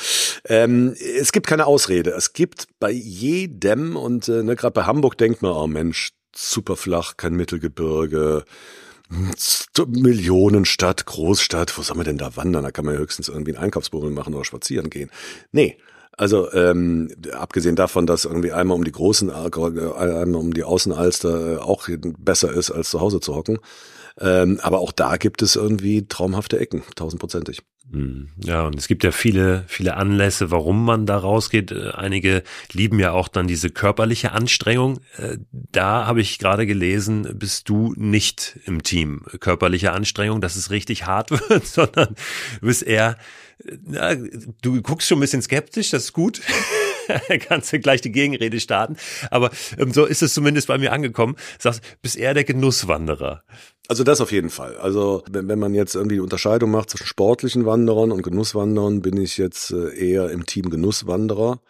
ähm, 0.45 0.95
es 1.19 1.31
gibt 1.31 1.47
keine 1.47 1.65
Ausrede. 1.65 2.11
Es 2.11 2.33
gibt 2.33 2.67
bei 2.79 2.91
jedem 2.91 3.97
und 3.97 4.29
äh, 4.29 4.43
ne, 4.43 4.55
gerade 4.55 4.73
bei 4.73 4.83
Hamburg 4.83 5.17
denkt 5.17 5.41
man, 5.41 5.51
oh 5.51 5.67
Mensch, 5.67 6.11
super 6.35 6.77
flach, 6.77 7.17
kein 7.17 7.33
Mittelgebirge. 7.33 8.45
Millionenstadt, 9.87 11.05
Großstadt, 11.05 11.77
wo 11.77 11.81
soll 11.81 11.97
man 11.97 12.05
denn 12.05 12.17
da 12.17 12.35
wandern? 12.35 12.63
Da 12.63 12.71
kann 12.71 12.85
man 12.85 12.93
ja 12.93 12.99
höchstens 12.99 13.27
irgendwie 13.27 13.55
einen 13.55 13.63
Einkaufsbummel 13.63 14.11
machen 14.11 14.33
oder 14.33 14.45
spazieren 14.45 14.89
gehen. 14.89 15.09
Nee, 15.51 15.77
also 16.19 16.51
ähm, 16.51 17.09
abgesehen 17.33 17.75
davon, 17.75 18.05
dass 18.05 18.25
irgendwie 18.25 18.51
einmal 18.51 18.75
um 18.75 18.83
die 18.83 18.91
großen, 18.91 19.29
äh, 19.29 19.33
einmal 19.33 20.35
um 20.35 20.53
die 20.53 20.63
Außenalster 20.63 21.53
äh, 21.53 21.57
auch 21.57 21.87
besser 22.17 22.51
ist, 22.51 22.71
als 22.71 22.89
zu 22.89 22.99
Hause 22.99 23.21
zu 23.21 23.35
hocken. 23.35 23.59
Ähm, 24.19 24.59
aber 24.61 24.79
auch 24.79 24.91
da 24.91 25.15
gibt 25.15 25.41
es 25.41 25.55
irgendwie 25.55 26.07
traumhafte 26.07 26.59
Ecken, 26.59 26.83
tausendprozentig. 26.95 27.61
Hm. 27.91 28.29
Ja, 28.43 28.63
und 28.63 28.77
es 28.77 28.87
gibt 28.87 29.03
ja 29.03 29.11
viele, 29.11 29.63
viele 29.67 29.95
Anlässe, 29.95 30.51
warum 30.51 30.85
man 30.85 31.07
da 31.07 31.17
rausgeht. 31.17 31.71
Äh, 31.71 31.91
einige 31.91 32.43
lieben 32.71 32.99
ja 32.99 33.11
auch 33.11 33.27
dann 33.27 33.47
diese 33.47 33.71
körperliche 33.71 34.31
Anstrengung. 34.31 34.99
Äh, 35.17 35.37
da 35.51 36.05
habe 36.05 36.21
ich 36.21 36.37
gerade 36.37 36.67
gelesen, 36.67 37.27
bist 37.33 37.67
du 37.67 37.93
nicht 37.97 38.59
im 38.65 38.83
Team 38.83 39.23
körperliche 39.39 39.91
Anstrengung, 39.91 40.39
dass 40.39 40.55
es 40.55 40.69
richtig 40.69 41.07
hart 41.07 41.31
wird, 41.49 41.65
sondern 41.65 42.15
du 42.59 42.67
bist 42.67 42.83
eher, 42.83 43.17
na, 43.83 44.15
du 44.15 44.81
guckst 44.83 45.07
schon 45.07 45.17
ein 45.17 45.21
bisschen 45.21 45.41
skeptisch, 45.41 45.89
das 45.89 46.05
ist 46.05 46.13
gut. 46.13 46.41
kannst 47.47 47.73
du 47.73 47.79
gleich 47.79 48.01
die 48.01 48.11
Gegenrede 48.11 48.59
starten. 48.59 48.97
Aber 49.31 49.51
ähm, 49.77 49.93
so 49.93 50.05
ist 50.05 50.21
es 50.21 50.33
zumindest 50.33 50.67
bei 50.67 50.77
mir 50.77 50.91
angekommen. 50.91 51.35
Sagst, 51.57 51.81
bist 52.01 52.17
eher 52.17 52.33
der 52.33 52.43
Genusswanderer. 52.43 53.43
Also 53.87 54.03
das 54.03 54.21
auf 54.21 54.31
jeden 54.31 54.49
Fall. 54.49 54.77
Also 54.77 55.23
wenn, 55.31 55.47
wenn 55.47 55.59
man 55.59 55.73
jetzt 55.73 55.95
irgendwie 55.95 56.15
die 56.15 56.21
Unterscheidung 56.21 56.71
macht 56.71 56.91
zwischen 56.91 57.07
sportlichen 57.07 57.65
Wanderern 57.65 58.11
und 58.11 58.21
Genusswanderern, 58.21 59.01
bin 59.01 59.17
ich 59.17 59.37
jetzt 59.37 59.71
äh, 59.71 59.95
eher 59.95 60.29
im 60.29 60.45
Team 60.45 60.69
Genusswanderer. 60.69 61.61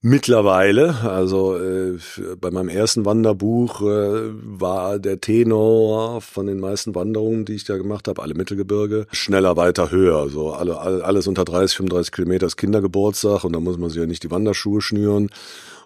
Mittlerweile, 0.00 0.94
also 1.10 1.56
äh, 1.56 1.98
bei 2.40 2.52
meinem 2.52 2.68
ersten 2.68 3.04
Wanderbuch 3.04 3.82
äh, 3.82 4.30
war 4.32 5.00
der 5.00 5.20
Tenor 5.20 6.20
von 6.20 6.46
den 6.46 6.60
meisten 6.60 6.94
Wanderungen, 6.94 7.44
die 7.44 7.54
ich 7.54 7.64
da 7.64 7.76
gemacht 7.76 8.06
habe, 8.06 8.22
alle 8.22 8.34
Mittelgebirge, 8.34 9.08
schneller, 9.10 9.56
weiter, 9.56 9.90
höher. 9.90 10.28
So 10.28 10.52
alle, 10.52 10.78
alles 10.78 11.26
unter 11.26 11.44
30, 11.44 11.78
35 11.78 12.12
Kilometer 12.12 12.46
ist 12.46 12.56
Kindergeburtstag 12.56 13.42
und 13.42 13.54
da 13.54 13.58
muss 13.58 13.76
man 13.76 13.90
sich 13.90 13.98
ja 13.98 14.06
nicht 14.06 14.22
die 14.22 14.30
Wanderschuhe 14.30 14.80
schnüren. 14.80 15.30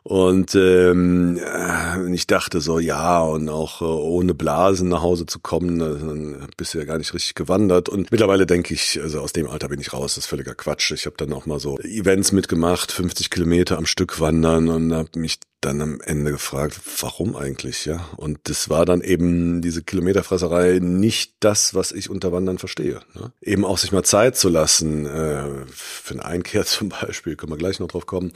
Und 0.04 0.56
ähm, 0.56 1.38
äh, 1.38 2.12
ich 2.12 2.26
dachte 2.26 2.60
so, 2.60 2.80
ja, 2.80 3.20
und 3.20 3.48
auch 3.48 3.80
äh, 3.82 3.84
ohne 3.84 4.34
Blasen 4.34 4.88
nach 4.88 5.02
Hause 5.02 5.26
zu 5.26 5.38
kommen, 5.38 5.78
dann 5.78 6.48
bist 6.56 6.74
du 6.74 6.78
ja 6.78 6.84
gar 6.84 6.98
nicht 6.98 7.14
richtig 7.14 7.34
gewandert. 7.34 7.88
Und 7.88 8.10
mittlerweile 8.10 8.44
denke 8.44 8.74
ich, 8.74 9.00
also 9.00 9.20
aus 9.20 9.32
dem 9.32 9.48
Alter 9.48 9.68
bin 9.68 9.80
ich 9.80 9.92
raus, 9.92 10.14
das 10.14 10.24
ist 10.24 10.30
völliger 10.30 10.56
Quatsch. 10.56 10.90
Ich 10.90 11.06
habe 11.06 11.16
dann 11.16 11.32
auch 11.32 11.46
mal 11.46 11.60
so 11.60 11.78
Events 11.78 12.32
mitgemacht, 12.32 12.90
50 12.90 13.30
Kilometer 13.30 13.78
am 13.78 13.86
Stück 13.86 14.18
wandern 14.18 14.68
und 14.68 14.92
habe 14.92 15.18
mich 15.18 15.38
dann 15.62 15.80
am 15.80 16.00
Ende 16.00 16.32
gefragt, 16.32 16.80
warum 17.00 17.36
eigentlich, 17.36 17.86
ja? 17.86 18.08
Und 18.16 18.40
das 18.44 18.68
war 18.68 18.84
dann 18.84 19.00
eben 19.00 19.62
diese 19.62 19.82
Kilometerfresserei 19.82 20.80
nicht 20.80 21.34
das, 21.40 21.74
was 21.74 21.92
ich 21.92 22.10
unter 22.10 22.32
Wandern 22.32 22.58
verstehe. 22.58 23.00
Ne? 23.14 23.32
Eben 23.40 23.64
auch 23.64 23.78
sich 23.78 23.92
mal 23.92 24.02
Zeit 24.02 24.36
zu 24.36 24.48
lassen, 24.48 25.06
äh, 25.06 25.44
für 25.72 26.14
eine 26.14 26.24
Einkehr 26.24 26.64
zum 26.66 26.88
Beispiel, 26.88 27.36
können 27.36 27.52
wir 27.52 27.56
gleich 27.56 27.78
noch 27.78 27.88
drauf 27.88 28.06
kommen. 28.06 28.32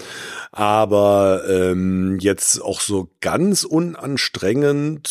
Aber 0.53 1.43
ähm, 1.49 2.19
jetzt 2.21 2.63
auch 2.63 2.81
so 2.81 3.09
ganz 3.21 3.65
unanstrengend 3.65 5.11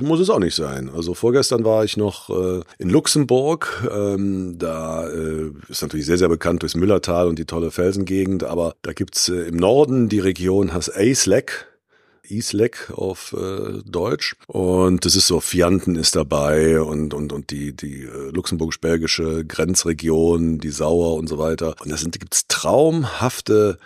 muss 0.00 0.20
es 0.20 0.30
auch 0.30 0.38
nicht 0.38 0.54
sein. 0.54 0.90
Also 0.94 1.14
vorgestern 1.14 1.64
war 1.64 1.84
ich 1.84 1.96
noch 1.96 2.30
äh, 2.30 2.62
in 2.78 2.88
Luxemburg. 2.88 3.86
Ähm, 3.90 4.58
da 4.58 5.06
äh, 5.08 5.50
ist 5.68 5.82
natürlich 5.82 6.06
sehr, 6.06 6.18
sehr 6.18 6.28
bekannt 6.28 6.62
durchs 6.62 6.74
Müllertal 6.74 7.28
und 7.28 7.38
die 7.38 7.44
tolle 7.44 7.70
Felsengegend, 7.70 8.44
aber 8.44 8.74
da 8.82 8.92
gibt's 8.92 9.28
äh, 9.28 9.42
im 9.42 9.56
Norden 9.56 10.08
die 10.08 10.20
Region 10.20 10.72
Has-Aislek 10.72 11.49
Islek 12.30 12.90
auf 12.94 13.34
äh, 13.38 13.82
Deutsch. 13.84 14.36
Und 14.46 15.04
das 15.04 15.16
ist 15.16 15.26
so, 15.26 15.40
Fianten 15.40 15.96
ist 15.96 16.16
dabei 16.16 16.80
und, 16.80 17.14
und, 17.14 17.32
und 17.32 17.50
die, 17.50 17.74
die 17.74 18.02
äh, 18.02 18.30
luxemburgisch-belgische 18.32 19.44
Grenzregion, 19.44 20.58
die 20.58 20.70
Sauer 20.70 21.14
und 21.16 21.28
so 21.28 21.38
weiter. 21.38 21.74
Und 21.82 21.90
da 21.90 21.96
sind, 21.96 22.18
gibt's 22.18 22.46
traumhafte 22.48 23.78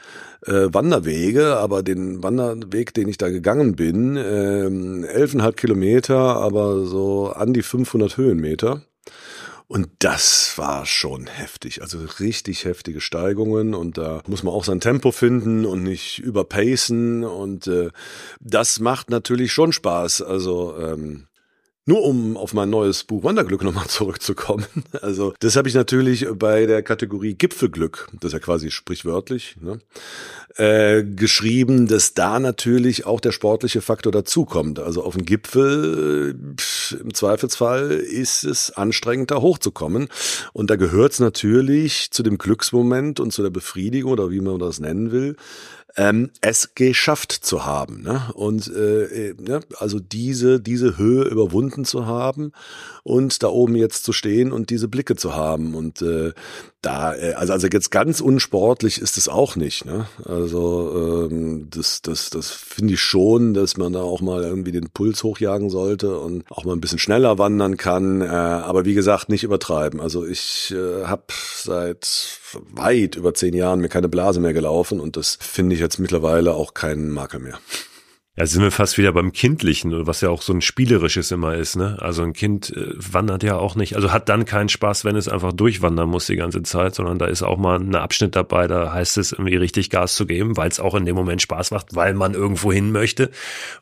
äh, 0.47 0.69
Wanderwege, 0.73 1.57
aber 1.57 1.83
den 1.83 2.23
Wanderweg, 2.23 2.95
den 2.95 3.09
ich 3.09 3.19
da 3.19 3.31
gegangen 3.31 3.77
bin, 3.77 4.17
äh, 4.17 5.07
elfeinhalb 5.09 5.57
Kilometer, 5.57 6.19
aber 6.19 6.85
so 6.87 7.29
an 7.29 7.53
die 7.53 7.63
500 7.63 8.17
Höhenmeter. 8.17 8.83
Und 9.67 9.89
das 10.01 10.59
war 10.59 10.85
schon 10.85 11.27
heftig, 11.27 11.81
also 11.81 11.99
richtig 12.21 12.65
heftige 12.65 13.01
Steigungen. 13.01 13.75
Und 13.75 13.97
da 13.97 14.23
muss 14.27 14.43
man 14.43 14.53
auch 14.53 14.65
sein 14.65 14.81
Tempo 14.81 15.11
finden 15.11 15.65
und 15.65 15.83
nicht 15.83 16.19
überpacen. 16.19 17.25
Und 17.25 17.67
äh, 17.67 17.91
das 18.41 18.79
macht 18.79 19.09
natürlich 19.11 19.53
schon 19.53 19.73
Spaß. 19.73 20.23
Also 20.23 20.77
ähm, 20.79 21.29
nur 21.87 22.03
um 22.03 22.37
auf 22.37 22.55
mein 22.55 22.71
neues 22.71 23.05
Buch 23.05 23.25
Wanderglück 23.25 23.63
nochmal 23.63 23.87
zurückzukommen. 23.89 24.67
Also 25.03 25.35
das 25.41 25.57
habe 25.57 25.69
ich 25.69 25.75
natürlich 25.75 26.27
bei 26.35 26.67
der 26.67 26.83
Kategorie 26.83 27.35
Gipfelglück, 27.35 28.09
das 28.21 28.29
ist 28.29 28.33
ja 28.33 28.39
quasi 28.39 28.71
sprichwörtlich, 28.71 29.57
ne, 29.61 29.79
äh, 30.57 31.03
geschrieben, 31.05 31.87
dass 31.87 32.15
da 32.15 32.39
natürlich 32.39 33.07
auch 33.07 33.21
der 33.21 33.33
sportliche 33.33 33.81
Faktor 33.81 34.13
dazukommt. 34.13 34.79
Also 34.79 35.03
auf 35.03 35.15
den 35.15 35.25
Gipfel 35.25 36.35
pff, 36.57 36.93
im 36.93 37.13
Zweifelsfall 37.13 37.91
ist 37.91 38.45
es 38.45 38.71
anstrengend, 38.71 39.31
da 39.31 39.41
hochzukommen. 39.41 40.09
Und 40.53 40.71
da 40.71 40.77
gehört 40.77 41.13
es 41.13 41.21
natürlich 41.21 42.11
zu 42.11 42.23
dem 42.23 42.39
Glücksmoment 42.39 43.21
und 43.21 43.33
zu 43.33 43.43
der 43.43 43.51
Befriedigung 43.51 44.13
oder 44.13 44.31
wie 44.31 44.41
man 44.41 44.59
das 44.59 44.81
nennen 44.81 45.13
will, 45.13 45.37
ähm, 45.97 46.31
es 46.41 46.75
geschafft 46.75 47.33
zu 47.33 47.65
haben. 47.65 48.03
Ne? 48.03 48.23
Und 48.35 48.69
äh, 48.69 49.31
äh, 49.31 49.35
ne? 49.39 49.61
also 49.79 50.01
diese, 50.01 50.61
diese 50.61 50.99
Höhe 50.99 51.25
überwunden 51.25 51.85
zu 51.85 52.07
haben 52.07 52.53
und 53.03 53.43
da 53.43 53.49
oben 53.49 53.77
jetzt 53.77 54.05
zu 54.05 54.13
stehen 54.13 54.53
und 54.53 54.71
diese 54.71 54.89
Blicke 54.89 55.17
zu 55.17 55.35
haben. 55.35 55.75
Und 55.75 56.03
äh, 56.03 56.33
da, 56.85 57.15
äh, 57.15 57.33
also, 57.35 57.53
also 57.53 57.67
jetzt 57.67 57.91
ganz 57.91 58.21
unsportlich 58.21 59.01
ist 59.01 59.17
es 59.17 59.29
auch 59.29 59.57
nicht. 59.57 59.85
Ne? 59.85 60.07
Also 60.25 61.29
ähm, 61.31 61.69
das, 61.71 62.03
das, 62.03 62.31
das 62.31 62.51
finde 62.51 62.95
ich 62.95 63.01
schon, 63.01 63.55
dass 63.55 63.77
man 63.77 63.93
da 63.93 64.01
auch 64.03 64.21
mal 64.21 64.43
irgendwie 64.43 64.73
den 64.73 64.91
Puls 64.91 65.23
hochjagen 65.23 65.71
sollte 65.71 66.19
und 66.19 66.45
auch 66.51 66.65
mal 66.65 66.73
ein 66.73 66.81
bisschen 66.81 66.99
schneller 66.99 67.39
wandern 67.39 67.77
kann. 67.77 68.21
Äh, 68.21 68.27
aber 68.27 68.85
wie 68.85 68.95
gesagt, 68.95 69.29
nicht 69.29 69.45
übertreiben. 69.45 70.01
Also 70.01 70.27
ich 70.27 70.75
äh, 70.77 71.05
habe 71.05 71.25
seit 71.57 72.39
weit 72.73 73.17
über 73.17 73.35
zehn 73.35 73.55
Jahren 73.55 73.81
mir 73.81 73.89
keine 73.89 74.09
Blase 74.09 74.41
mehr 74.41 74.53
gelaufen 74.53 75.01
und 75.01 75.17
das 75.17 75.39
finde 75.41 75.75
ich 75.75 75.81
jetzt 75.81 75.99
mittlerweile 75.99 76.55
auch 76.55 76.75
keinen 76.75 77.11
Makel 77.11 77.41
mehr. 77.41 77.59
Ja, 78.37 78.47
sind 78.47 78.63
wir 78.63 78.73
fast 78.73 78.99
wieder 78.99 79.13
beim 79.13 79.31
Kindlichen, 79.31 80.09
was 80.09 80.21
ja 80.21 80.29
auch 80.29 80.43
so 80.43 80.53
ein 80.53 80.61
spielerisches 80.61 81.31
immer 81.31 81.55
ist, 81.55 81.77
ne? 81.77 81.99
Also 82.01 82.25
ein 82.25 82.33
Kind 82.33 82.77
äh, 82.77 82.93
wandert 82.97 83.45
ja 83.45 83.57
auch 83.57 83.77
nicht, 83.77 83.95
also 83.95 84.11
hat 84.11 84.29
dann 84.29 84.45
keinen 84.45 84.69
Spaß, 84.69 85.05
wenn 85.05 85.15
es 85.15 85.29
einfach 85.29 85.53
durchwandern 85.53 86.09
muss 86.09 86.27
die 86.27 86.35
ganze 86.35 86.65
Zeit, 86.65 86.97
sondern 86.97 87.19
da 87.19 87.27
ist 87.27 87.45
auch 87.45 87.59
mal 87.59 87.79
ein 87.79 87.95
Abschnitt 87.95 88.35
dabei, 88.35 88.67
da 88.67 88.93
heißt 88.93 89.19
es 89.19 89.31
irgendwie 89.31 89.55
richtig 89.55 89.89
Gas 89.89 90.17
zu 90.17 90.27
geben, 90.27 90.57
weil 90.57 90.69
es 90.69 90.81
auch 90.81 90.97
in 90.97 91.07
dem 91.07 91.15
Moment 91.15 91.43
Spaß 91.43 91.71
macht, 91.71 91.95
weil 91.95 92.15
man 92.15 92.35
irgendwo 92.35 92.73
hin 92.73 92.91
möchte 92.91 93.31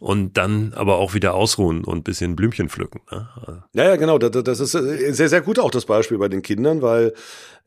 und 0.01 0.37
dann 0.37 0.75
aber 0.75 0.97
auch 0.97 1.15
wieder 1.15 1.33
ausruhen 1.33 1.83
und 1.83 2.05
bisschen 2.05 2.37
Blümchen 2.37 2.69
pflücken. 2.69 3.01
Ne? 3.11 3.29
Ja, 3.73 3.85
ja, 3.85 3.97
genau, 3.97 4.19
das, 4.19 4.45
das 4.45 4.61
ist 4.61 4.75
äh, 4.75 5.15
sehr, 5.15 5.31
sehr 5.31 5.41
gut 5.41 5.59
auch 5.59 5.71
das 5.71 5.87
Beispiel 5.87 6.19
bei 6.19 6.29
den 6.29 6.43
Kindern, 6.43 6.83
weil 6.83 7.15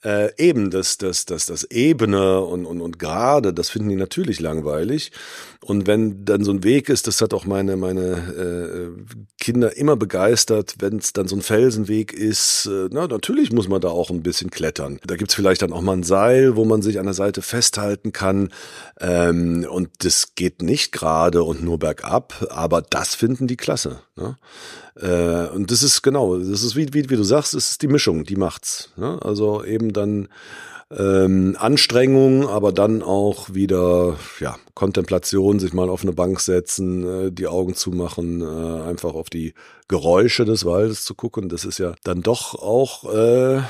äh, 0.03 0.31
eben 0.37 0.69
das, 0.71 0.97
das, 0.97 1.25
das, 1.25 1.45
das 1.45 1.63
Ebene 1.65 2.41
und, 2.41 2.65
und, 2.65 2.81
und 2.81 2.99
Gerade, 2.99 3.53
das 3.53 3.69
finden 3.69 3.89
die 3.89 3.95
natürlich 3.95 4.39
langweilig. 4.39 5.11
Und 5.61 5.87
wenn 5.87 6.25
dann 6.25 6.43
so 6.43 6.51
ein 6.51 6.63
Weg 6.63 6.89
ist, 6.89 7.07
das 7.07 7.21
hat 7.21 7.33
auch 7.33 7.45
meine, 7.45 7.75
meine 7.75 8.01
äh, 8.01 9.15
Kinder 9.39 9.75
immer 9.75 9.95
begeistert, 9.95 10.75
wenn 10.79 10.97
es 10.97 11.13
dann 11.13 11.27
so 11.27 11.35
ein 11.35 11.41
Felsenweg 11.41 12.13
ist, 12.13 12.67
äh, 12.67 12.87
na, 12.91 13.07
natürlich 13.07 13.51
muss 13.51 13.67
man 13.67 13.81
da 13.81 13.89
auch 13.89 14.09
ein 14.11 14.21
bisschen 14.21 14.51
klettern. 14.51 14.99
Da 15.05 15.15
gibt's 15.15 15.33
vielleicht 15.33 15.61
dann 15.61 15.73
auch 15.73 15.81
mal 15.81 15.93
ein 15.93 16.03
Seil, 16.03 16.55
wo 16.55 16.65
man 16.65 16.81
sich 16.81 16.99
an 16.99 17.05
der 17.05 17.13
Seite 17.13 17.41
festhalten 17.41 18.11
kann. 18.11 18.49
Ähm, 18.99 19.65
und 19.69 19.89
das 19.99 20.35
geht 20.35 20.61
nicht 20.61 20.91
gerade 20.91 21.43
und 21.43 21.63
nur 21.63 21.79
bergab, 21.79 22.45
aber 22.49 22.81
das 22.81 23.15
finden 23.15 23.47
die 23.47 23.57
klasse. 23.57 24.01
Ne? 24.15 24.37
Äh, 24.99 25.47
und 25.47 25.71
das 25.71 25.83
ist 25.83 26.01
genau, 26.01 26.37
das 26.37 26.63
ist 26.63 26.75
wie, 26.75 26.93
wie, 26.93 27.09
wie 27.09 27.15
du 27.15 27.23
sagst, 27.23 27.53
es 27.53 27.71
ist 27.71 27.81
die 27.81 27.87
Mischung, 27.87 28.23
die 28.23 28.37
macht's. 28.37 28.91
Ne? 28.95 29.19
Also 29.21 29.63
eben 29.63 29.93
dann 29.93 30.29
ähm, 30.91 31.57
Anstrengung, 31.59 32.47
aber 32.47 32.71
dann 32.71 33.01
auch 33.01 33.53
wieder 33.53 34.17
ja 34.39 34.55
Kontemplation, 34.75 35.59
sich 35.59 35.73
mal 35.73 35.89
auf 35.89 36.03
eine 36.03 36.13
Bank 36.13 36.39
setzen, 36.39 37.27
äh, 37.27 37.31
die 37.31 37.47
Augen 37.47 37.73
zumachen, 37.73 38.41
äh, 38.41 38.83
einfach 38.83 39.13
auf 39.15 39.29
die 39.29 39.53
Geräusche 39.87 40.45
des 40.45 40.63
Waldes 40.63 41.03
zu 41.03 41.15
gucken. 41.15 41.49
Das 41.49 41.65
ist 41.65 41.79
ja 41.79 41.95
dann 42.03 42.21
doch 42.21 42.55
auch 42.55 43.11
äh, 43.11 43.57
äh, 43.57 43.61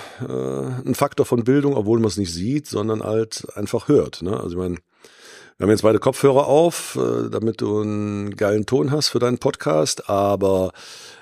ein 0.85 0.95
Faktor 0.95 1.25
von 1.25 1.43
Bildung, 1.43 1.75
obwohl 1.75 1.99
man 1.99 2.09
es 2.09 2.17
nicht 2.17 2.33
sieht, 2.33 2.67
sondern 2.67 3.01
halt 3.01 3.47
einfach 3.55 3.87
hört. 3.87 4.21
Ne? 4.21 4.37
Also 4.37 4.51
ich 4.51 4.57
meine, 4.57 4.77
wir 5.57 5.63
haben 5.63 5.71
jetzt 5.71 5.83
beide 5.83 5.99
Kopfhörer 5.99 6.47
auf, 6.47 6.97
äh, 6.97 7.29
damit 7.29 7.61
du 7.61 7.79
einen 7.79 8.35
geilen 8.35 8.65
Ton 8.65 8.91
hast 8.91 9.07
für 9.07 9.19
deinen 9.19 9.37
Podcast, 9.37 10.09
aber 10.09 10.73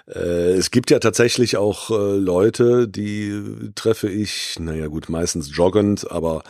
es 0.06 0.72
gibt 0.72 0.92
ja 0.92 1.00
tatsächlich 1.00 1.56
auch 1.56 1.89
äh, 1.89 2.18
Leute, 2.18 2.89
die 2.89 3.72
treffe 3.76 4.10
ich, 4.10 4.60
naja 4.60 4.88
gut, 4.88 5.08
meistens 5.08 5.56
joggend, 5.56 6.12
aber 6.12 6.44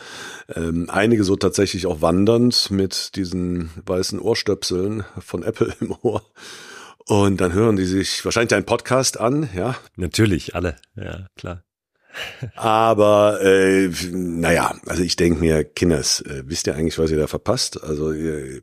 ähm, 0.54 0.90
einige 0.90 1.22
so 1.22 1.36
tatsächlich 1.36 1.86
auch 1.86 2.02
wandernd 2.02 2.70
mit 2.70 3.14
diesen 3.14 3.70
weißen 3.86 4.18
Ohrstöpseln 4.18 5.04
von 5.20 5.44
Apple 5.44 5.72
im 5.80 5.94
Ohr. 6.02 6.22
Und 7.06 7.40
dann 7.40 7.52
hören 7.52 7.76
die 7.76 7.84
sich 7.84 8.24
wahrscheinlich 8.24 8.54
einen 8.54 8.64
Podcast 8.64 9.20
an, 9.20 9.48
ja. 9.54 9.76
Natürlich, 9.96 10.54
alle, 10.54 10.76
ja, 10.96 11.26
klar. 11.36 11.62
Aber 12.56 13.40
äh, 13.42 13.88
naja, 14.10 14.74
also 14.86 15.02
ich 15.02 15.16
denke 15.16 15.40
mir, 15.40 15.64
Kinders, 15.64 16.20
äh, 16.20 16.42
wisst 16.46 16.66
ihr 16.66 16.74
eigentlich, 16.74 16.98
was 16.98 17.10
ihr 17.10 17.18
da 17.18 17.26
verpasst? 17.26 17.82
Also 17.82 18.12
ihr, 18.12 18.62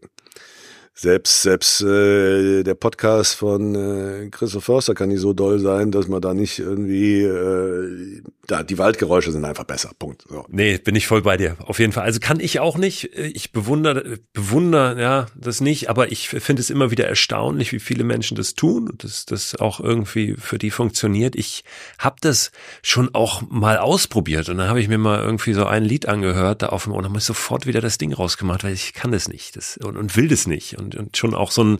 selbst 0.93 1.41
selbst 1.41 1.81
äh, 1.81 2.63
der 2.63 2.75
Podcast 2.75 3.35
von 3.35 3.75
äh, 3.75 4.29
Christoph 4.29 4.65
Förster 4.65 4.93
kann 4.93 5.09
nicht 5.09 5.21
so 5.21 5.33
doll 5.33 5.59
sein, 5.59 5.91
dass 5.91 6.07
man 6.07 6.21
da 6.21 6.33
nicht 6.33 6.59
irgendwie 6.59 7.23
äh, 7.23 8.21
da 8.51 8.63
die 8.63 8.77
Waldgeräusche 8.77 9.31
sind 9.31 9.45
einfach 9.45 9.63
besser. 9.63 9.91
Punkt. 9.97 10.25
So. 10.27 10.45
Nee, 10.49 10.77
bin 10.77 10.95
ich 10.95 11.07
voll 11.07 11.21
bei 11.21 11.37
dir. 11.37 11.55
Auf 11.59 11.79
jeden 11.79 11.93
Fall. 11.93 12.03
Also 12.03 12.19
kann 12.19 12.39
ich 12.41 12.59
auch 12.59 12.77
nicht. 12.77 13.05
Ich 13.15 13.53
bewundere 13.53 14.19
bewundere 14.33 15.01
ja 15.01 15.25
das 15.35 15.61
nicht, 15.61 15.89
aber 15.89 16.11
ich 16.11 16.27
finde 16.27 16.61
es 16.61 16.69
immer 16.69 16.91
wieder 16.91 17.07
erstaunlich, 17.07 17.71
wie 17.71 17.79
viele 17.79 18.03
Menschen 18.03 18.35
das 18.35 18.53
tun 18.53 18.89
und 18.89 19.03
dass 19.05 19.25
das 19.25 19.55
auch 19.55 19.79
irgendwie 19.79 20.35
für 20.37 20.57
die 20.57 20.69
funktioniert. 20.69 21.35
Ich 21.35 21.63
habe 21.97 22.17
das 22.19 22.51
schon 22.83 23.15
auch 23.15 23.41
mal 23.49 23.77
ausprobiert 23.77 24.49
und 24.49 24.57
dann 24.57 24.67
habe 24.67 24.81
ich 24.81 24.89
mir 24.89 24.97
mal 24.97 25.21
irgendwie 25.21 25.53
so 25.53 25.65
ein 25.65 25.85
Lied 25.85 26.07
angehört 26.07 26.61
da 26.61 26.69
auf 26.69 26.83
dem 26.83 26.91
und 26.91 27.03
dann 27.03 27.11
habe 27.11 27.19
ich 27.19 27.25
sofort 27.25 27.67
wieder 27.67 27.79
das 27.79 27.97
Ding 27.97 28.11
rausgemacht, 28.11 28.65
weil 28.65 28.73
ich 28.73 28.93
kann 28.93 29.11
das 29.11 29.29
nicht 29.29 29.55
das, 29.55 29.77
und, 29.77 29.95
und 29.95 30.17
will 30.17 30.27
das 30.27 30.45
nicht 30.45 30.77
und, 30.77 30.95
und 30.95 31.15
schon 31.15 31.33
auch 31.33 31.51
so 31.51 31.63
ein 31.63 31.77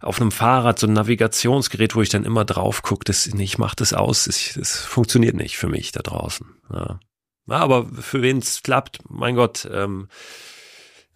auf 0.00 0.20
einem 0.20 0.30
Fahrrad 0.30 0.78
so 0.78 0.86
ein 0.86 0.94
Navigationsgerät, 0.94 1.94
wo 1.94 2.00
ich 2.00 2.08
dann 2.08 2.24
immer 2.24 2.44
drauf 2.46 2.82
gucke, 2.82 3.04
das 3.04 3.26
ich 3.26 3.58
mache 3.58 3.76
das 3.76 3.92
aus, 3.92 4.24
das, 4.24 4.54
das 4.56 4.78
funktioniert 4.78 5.36
nicht 5.36 5.58
für 5.58 5.68
mich 5.68 5.92
da 5.92 6.05
draußen. 6.06 6.46
Ja. 6.72 7.00
ja 7.48 7.56
aber 7.56 7.86
für 7.86 8.22
wen 8.22 8.38
es 8.38 8.62
klappt, 8.62 9.00
mein 9.08 9.36
Gott. 9.36 9.68
Ähm, 9.72 10.08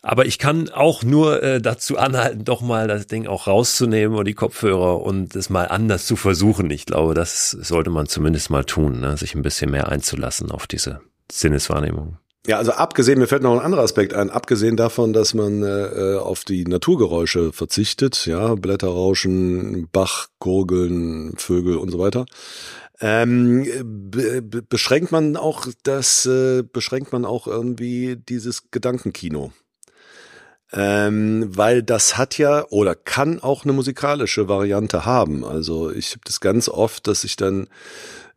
aber 0.02 0.24
ich 0.24 0.38
kann 0.38 0.70
auch 0.70 1.02
nur 1.02 1.42
äh, 1.42 1.60
dazu 1.60 1.98
anhalten, 1.98 2.44
doch 2.44 2.62
mal 2.62 2.88
das 2.88 3.06
Ding 3.06 3.26
auch 3.26 3.46
rauszunehmen 3.46 4.14
oder 4.14 4.24
die 4.24 4.34
Kopfhörer 4.34 5.02
und 5.02 5.36
es 5.36 5.50
mal 5.50 5.68
anders 5.68 6.06
zu 6.06 6.16
versuchen. 6.16 6.70
Ich 6.70 6.86
glaube, 6.86 7.12
das 7.12 7.50
sollte 7.50 7.90
man 7.90 8.06
zumindest 8.06 8.48
mal 8.48 8.64
tun, 8.64 9.00
ne? 9.00 9.16
sich 9.18 9.34
ein 9.34 9.42
bisschen 9.42 9.70
mehr 9.70 9.88
einzulassen 9.88 10.50
auf 10.50 10.66
diese 10.66 11.00
Sinneswahrnehmung. 11.30 12.16
Ja, 12.46 12.56
also 12.56 12.72
abgesehen, 12.72 13.18
mir 13.18 13.26
fällt 13.26 13.42
noch 13.42 13.52
ein 13.52 13.64
anderer 13.64 13.82
Aspekt 13.82 14.14
ein, 14.14 14.30
abgesehen 14.30 14.78
davon, 14.78 15.12
dass 15.12 15.34
man 15.34 15.62
äh, 15.62 16.16
auf 16.16 16.44
die 16.44 16.64
Naturgeräusche 16.64 17.52
verzichtet, 17.52 18.24
ja, 18.24 18.54
Blätterrauschen, 18.54 19.88
Bach, 19.92 20.28
Gurgeln, 20.38 21.34
Vögel 21.36 21.76
und 21.76 21.90
so 21.90 21.98
weiter, 21.98 22.24
ähm, 23.00 23.66
be 23.84 24.42
beschränkt 24.42 25.10
man 25.10 25.36
auch 25.36 25.66
das, 25.82 26.26
äh, 26.26 26.62
beschränkt 26.62 27.12
man 27.12 27.24
auch 27.24 27.46
irgendwie 27.46 28.16
dieses 28.16 28.70
Gedankenkino. 28.70 29.52
Ähm, 30.72 31.50
weil 31.56 31.82
das 31.82 32.16
hat 32.16 32.38
ja 32.38 32.64
oder 32.68 32.94
kann 32.94 33.40
auch 33.40 33.64
eine 33.64 33.72
musikalische 33.72 34.48
Variante 34.48 35.04
haben. 35.04 35.44
Also 35.44 35.90
ich 35.90 36.12
habe 36.12 36.20
das 36.24 36.40
ganz 36.40 36.68
oft, 36.68 37.08
dass 37.08 37.24
ich 37.24 37.34
dann 37.34 37.66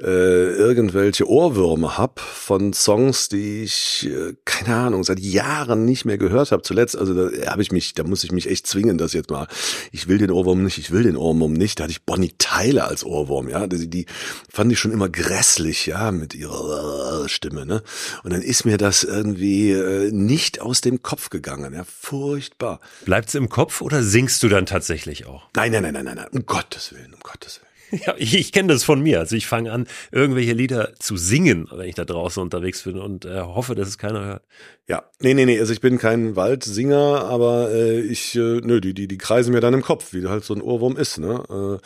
äh, 0.03 0.51
irgendwelche 0.55 1.27
Ohrwürme 1.29 1.97
hab 1.97 2.19
von 2.19 2.73
Songs, 2.73 3.29
die 3.29 3.63
ich, 3.63 4.09
äh, 4.09 4.33
keine 4.43 4.75
Ahnung, 4.75 5.03
seit 5.05 5.19
Jahren 5.19 5.85
nicht 5.85 6.03
mehr 6.03 6.17
gehört 6.17 6.51
habe. 6.51 6.61
Zuletzt, 6.61 6.97
also 6.97 7.13
da 7.13 7.51
habe 7.51 7.61
ich 7.61 7.71
mich, 7.71 7.93
da 7.93 8.03
muss 8.03 8.23
ich 8.25 8.33
mich 8.33 8.49
echt 8.49 8.67
zwingen, 8.67 8.97
das 8.97 9.13
jetzt 9.13 9.29
mal. 9.29 9.47
Ich 9.91 10.09
will 10.09 10.17
den 10.17 10.29
Ohrwurm 10.29 10.63
nicht, 10.63 10.77
ich 10.77 10.91
will 10.91 11.03
den 11.03 11.15
Ohrwurm 11.15 11.53
nicht. 11.53 11.79
Da 11.79 11.83
hatte 11.83 11.91
ich 11.91 12.03
Bonnie 12.03 12.33
Tyler 12.37 12.87
als 12.87 13.05
Ohrwurm, 13.05 13.47
ja. 13.47 13.65
Die, 13.65 13.89
die 13.89 14.05
fand 14.49 14.71
ich 14.73 14.79
schon 14.79 14.91
immer 14.91 15.07
grässlich, 15.07 15.85
ja, 15.85 16.11
mit 16.11 16.35
ihrer 16.35 17.29
Stimme, 17.29 17.65
ne? 17.65 17.81
Und 18.23 18.33
dann 18.33 18.41
ist 18.41 18.65
mir 18.65 18.77
das 18.77 19.05
irgendwie 19.05 19.71
äh, 19.71 20.11
nicht 20.11 20.59
aus 20.59 20.81
dem 20.81 21.01
Kopf 21.01 21.29
gegangen, 21.29 21.73
ja. 21.73 21.85
Furchtbar. 21.85 22.81
Bleibt's 23.05 23.35
im 23.35 23.47
Kopf 23.47 23.81
oder 23.81 24.03
singst 24.03 24.43
du 24.43 24.49
dann 24.49 24.65
tatsächlich 24.65 25.27
auch? 25.27 25.47
Nein, 25.55 25.71
nein, 25.71 25.83
nein, 25.83 25.93
nein, 25.93 26.05
nein, 26.05 26.15
nein. 26.15 26.27
Um 26.31 26.45
Gottes 26.45 26.91
Willen, 26.91 27.13
um 27.13 27.19
Gottes 27.21 27.61
Willen. 27.61 27.72
Ja, 28.05 28.15
ich, 28.17 28.35
ich 28.35 28.51
kenne 28.51 28.73
das 28.73 28.83
von 28.83 29.01
mir. 29.01 29.19
Also 29.19 29.35
ich 29.35 29.45
fange 29.45 29.71
an, 29.71 29.87
irgendwelche 30.11 30.53
Lieder 30.53 30.93
zu 30.97 31.15
singen, 31.15 31.67
wenn 31.71 31.87
ich 31.87 31.95
da 31.95 32.05
draußen 32.05 32.41
unterwegs 32.41 32.81
bin 32.83 32.97
und 32.97 33.25
äh, 33.25 33.41
hoffe, 33.41 33.75
dass 33.75 33.87
es 33.87 33.97
keiner 33.97 34.25
hört. 34.25 34.43
Ja, 34.87 35.03
nee, 35.21 35.33
nee, 35.33 35.45
nee, 35.45 35.59
also 35.59 35.71
ich 35.71 35.79
bin 35.79 35.97
kein 35.97 36.35
Waldsinger, 36.35 37.25
aber 37.25 37.71
äh, 37.71 37.99
ich, 38.01 38.35
äh, 38.35 38.61
nö, 38.63 38.81
die, 38.81 38.93
die, 38.93 39.07
die 39.07 39.17
kreisen 39.17 39.53
mir 39.53 39.61
dann 39.61 39.73
im 39.73 39.81
Kopf, 39.81 40.11
wie 40.11 40.27
halt 40.27 40.43
so 40.43 40.53
ein 40.55 40.61
Ohrwurm 40.61 40.97
ist. 40.97 41.19
Ne? 41.19 41.79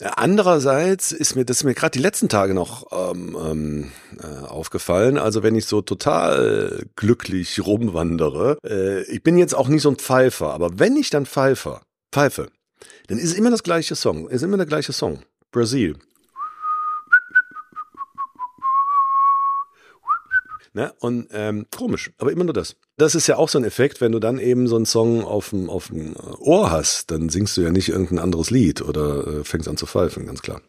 Äh, 0.00 0.06
andererseits 0.14 1.12
ist 1.12 1.34
mir 1.34 1.44
das 1.44 1.58
ist 1.58 1.64
mir 1.64 1.74
gerade 1.74 1.90
die 1.90 2.02
letzten 2.02 2.28
Tage 2.28 2.54
noch 2.54 2.86
ähm, 2.92 3.36
ähm, 3.38 3.92
äh, 4.22 4.46
aufgefallen. 4.46 5.18
Also 5.18 5.42
wenn 5.42 5.56
ich 5.56 5.66
so 5.66 5.82
total 5.82 6.84
glücklich 6.94 7.66
rumwandere, 7.66 8.58
äh, 8.64 9.02
ich 9.10 9.22
bin 9.22 9.36
jetzt 9.36 9.54
auch 9.54 9.68
nicht 9.68 9.82
so 9.82 9.90
ein 9.90 9.96
Pfeifer, 9.96 10.52
aber 10.54 10.78
wenn 10.78 10.96
ich 10.96 11.10
dann 11.10 11.26
pfeife, 11.26 11.80
pfeife, 12.12 12.48
dann 13.08 13.18
ist 13.18 13.36
immer 13.36 13.50
das 13.50 13.62
gleiche 13.62 13.96
Song, 13.96 14.28
ist 14.28 14.42
immer 14.42 14.56
der 14.56 14.66
gleiche 14.66 14.92
Song. 14.92 15.22
Brasil. 15.50 15.96
Ne? 20.74 20.92
Und 21.00 21.28
ähm, 21.32 21.66
komisch, 21.76 22.12
aber 22.18 22.30
immer 22.30 22.44
nur 22.44 22.54
das. 22.54 22.76
Das 22.96 23.14
ist 23.14 23.26
ja 23.26 23.36
auch 23.36 23.48
so 23.48 23.58
ein 23.58 23.64
Effekt, 23.64 24.00
wenn 24.00 24.12
du 24.12 24.20
dann 24.20 24.38
eben 24.38 24.68
so 24.68 24.76
einen 24.76 24.86
Song 24.86 25.24
auf 25.24 25.50
dem, 25.50 25.70
auf 25.70 25.88
dem 25.88 26.14
Ohr 26.38 26.70
hast, 26.70 27.10
dann 27.10 27.28
singst 27.30 27.56
du 27.56 27.62
ja 27.62 27.70
nicht 27.70 27.88
irgendein 27.88 28.20
anderes 28.20 28.50
Lied 28.50 28.82
oder 28.82 29.26
äh, 29.26 29.44
fängst 29.44 29.68
an 29.68 29.76
zu 29.76 29.86
pfeifen, 29.86 30.26
ganz 30.26 30.40
klar. 30.40 30.60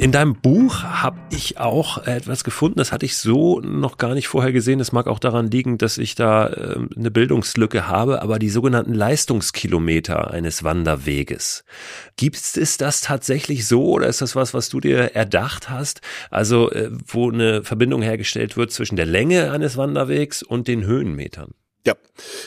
In 0.00 0.10
deinem 0.12 0.34
Buch 0.34 0.82
habe 0.82 1.18
ich 1.28 1.58
auch 1.58 2.06
etwas 2.06 2.42
gefunden, 2.42 2.78
das 2.78 2.90
hatte 2.90 3.04
ich 3.04 3.18
so 3.18 3.60
noch 3.60 3.98
gar 3.98 4.14
nicht 4.14 4.28
vorher 4.28 4.50
gesehen. 4.50 4.78
Das 4.78 4.92
mag 4.92 5.06
auch 5.06 5.18
daran 5.18 5.50
liegen, 5.50 5.76
dass 5.76 5.98
ich 5.98 6.14
da 6.14 6.46
äh, 6.46 6.78
eine 6.96 7.10
Bildungslücke 7.10 7.86
habe, 7.86 8.22
aber 8.22 8.38
die 8.38 8.48
sogenannten 8.48 8.94
Leistungskilometer 8.94 10.30
eines 10.30 10.64
Wanderweges. 10.64 11.64
Gibt 12.16 12.36
es 12.36 12.78
das 12.78 13.02
tatsächlich 13.02 13.66
so 13.66 13.90
oder 13.90 14.06
ist 14.06 14.22
das 14.22 14.34
was, 14.34 14.54
was 14.54 14.70
du 14.70 14.80
dir 14.80 15.14
erdacht 15.14 15.68
hast? 15.68 16.00
Also 16.30 16.70
äh, 16.70 16.88
wo 17.06 17.30
eine 17.30 17.62
Verbindung 17.62 18.00
hergestellt 18.00 18.56
wird 18.56 18.72
zwischen 18.72 18.96
der 18.96 19.04
Länge 19.04 19.52
eines 19.52 19.76
Wanderwegs 19.76 20.42
und 20.42 20.66
den 20.66 20.86
Höhenmetern? 20.86 21.50
Ja, 21.86 21.92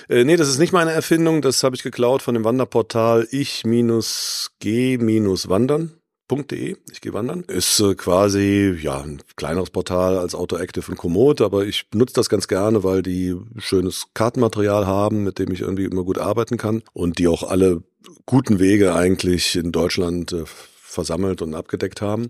äh, 0.09 0.23
nee, 0.23 0.37
das 0.37 0.49
ist 0.49 0.57
nicht 0.57 0.73
meine 0.73 0.91
Erfindung, 0.91 1.43
das 1.43 1.61
habe 1.61 1.75
ich 1.75 1.83
geklaut 1.83 2.23
von 2.23 2.33
dem 2.33 2.45
Wanderportal 2.45 3.27
ich-g-wandern 3.29 5.99
www.autoactive.de. 6.29 6.75
Ich 6.91 7.01
gehe 7.01 7.13
wandern. 7.13 7.43
Ist 7.47 7.79
äh, 7.79 7.95
quasi 7.95 8.77
ja 8.81 9.01
ein 9.01 9.21
kleineres 9.35 9.69
Portal 9.69 10.17
als 10.17 10.35
Autoactive 10.35 10.91
und 10.91 10.97
Komoot, 10.97 11.41
aber 11.41 11.65
ich 11.65 11.89
benutze 11.89 12.13
das 12.15 12.29
ganz 12.29 12.47
gerne, 12.47 12.83
weil 12.83 13.01
die 13.01 13.35
schönes 13.57 14.07
Kartenmaterial 14.13 14.87
haben, 14.87 15.23
mit 15.23 15.39
dem 15.39 15.51
ich 15.51 15.61
irgendwie 15.61 15.85
immer 15.85 16.03
gut 16.03 16.17
arbeiten 16.17 16.57
kann 16.57 16.83
und 16.93 17.19
die 17.19 17.27
auch 17.27 17.43
alle 17.43 17.83
guten 18.25 18.59
Wege 18.59 18.95
eigentlich 18.95 19.55
in 19.55 19.71
Deutschland 19.71 20.33
äh, 20.33 20.43
versammelt 20.45 21.41
und 21.41 21.55
abgedeckt 21.55 22.01
haben. 22.01 22.29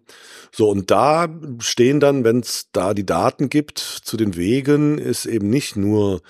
So, 0.51 0.69
und 0.69 0.89
da 0.89 1.27
stehen 1.59 1.99
dann, 1.99 2.23
wenn 2.23 2.39
es 2.39 2.69
da 2.71 2.93
die 2.93 3.05
Daten 3.05 3.49
gibt 3.49 3.79
zu 3.79 4.15
den 4.15 4.37
Wegen, 4.37 4.99
ist 4.99 5.25
eben 5.25 5.49
nicht 5.49 5.75
nur 5.75 6.21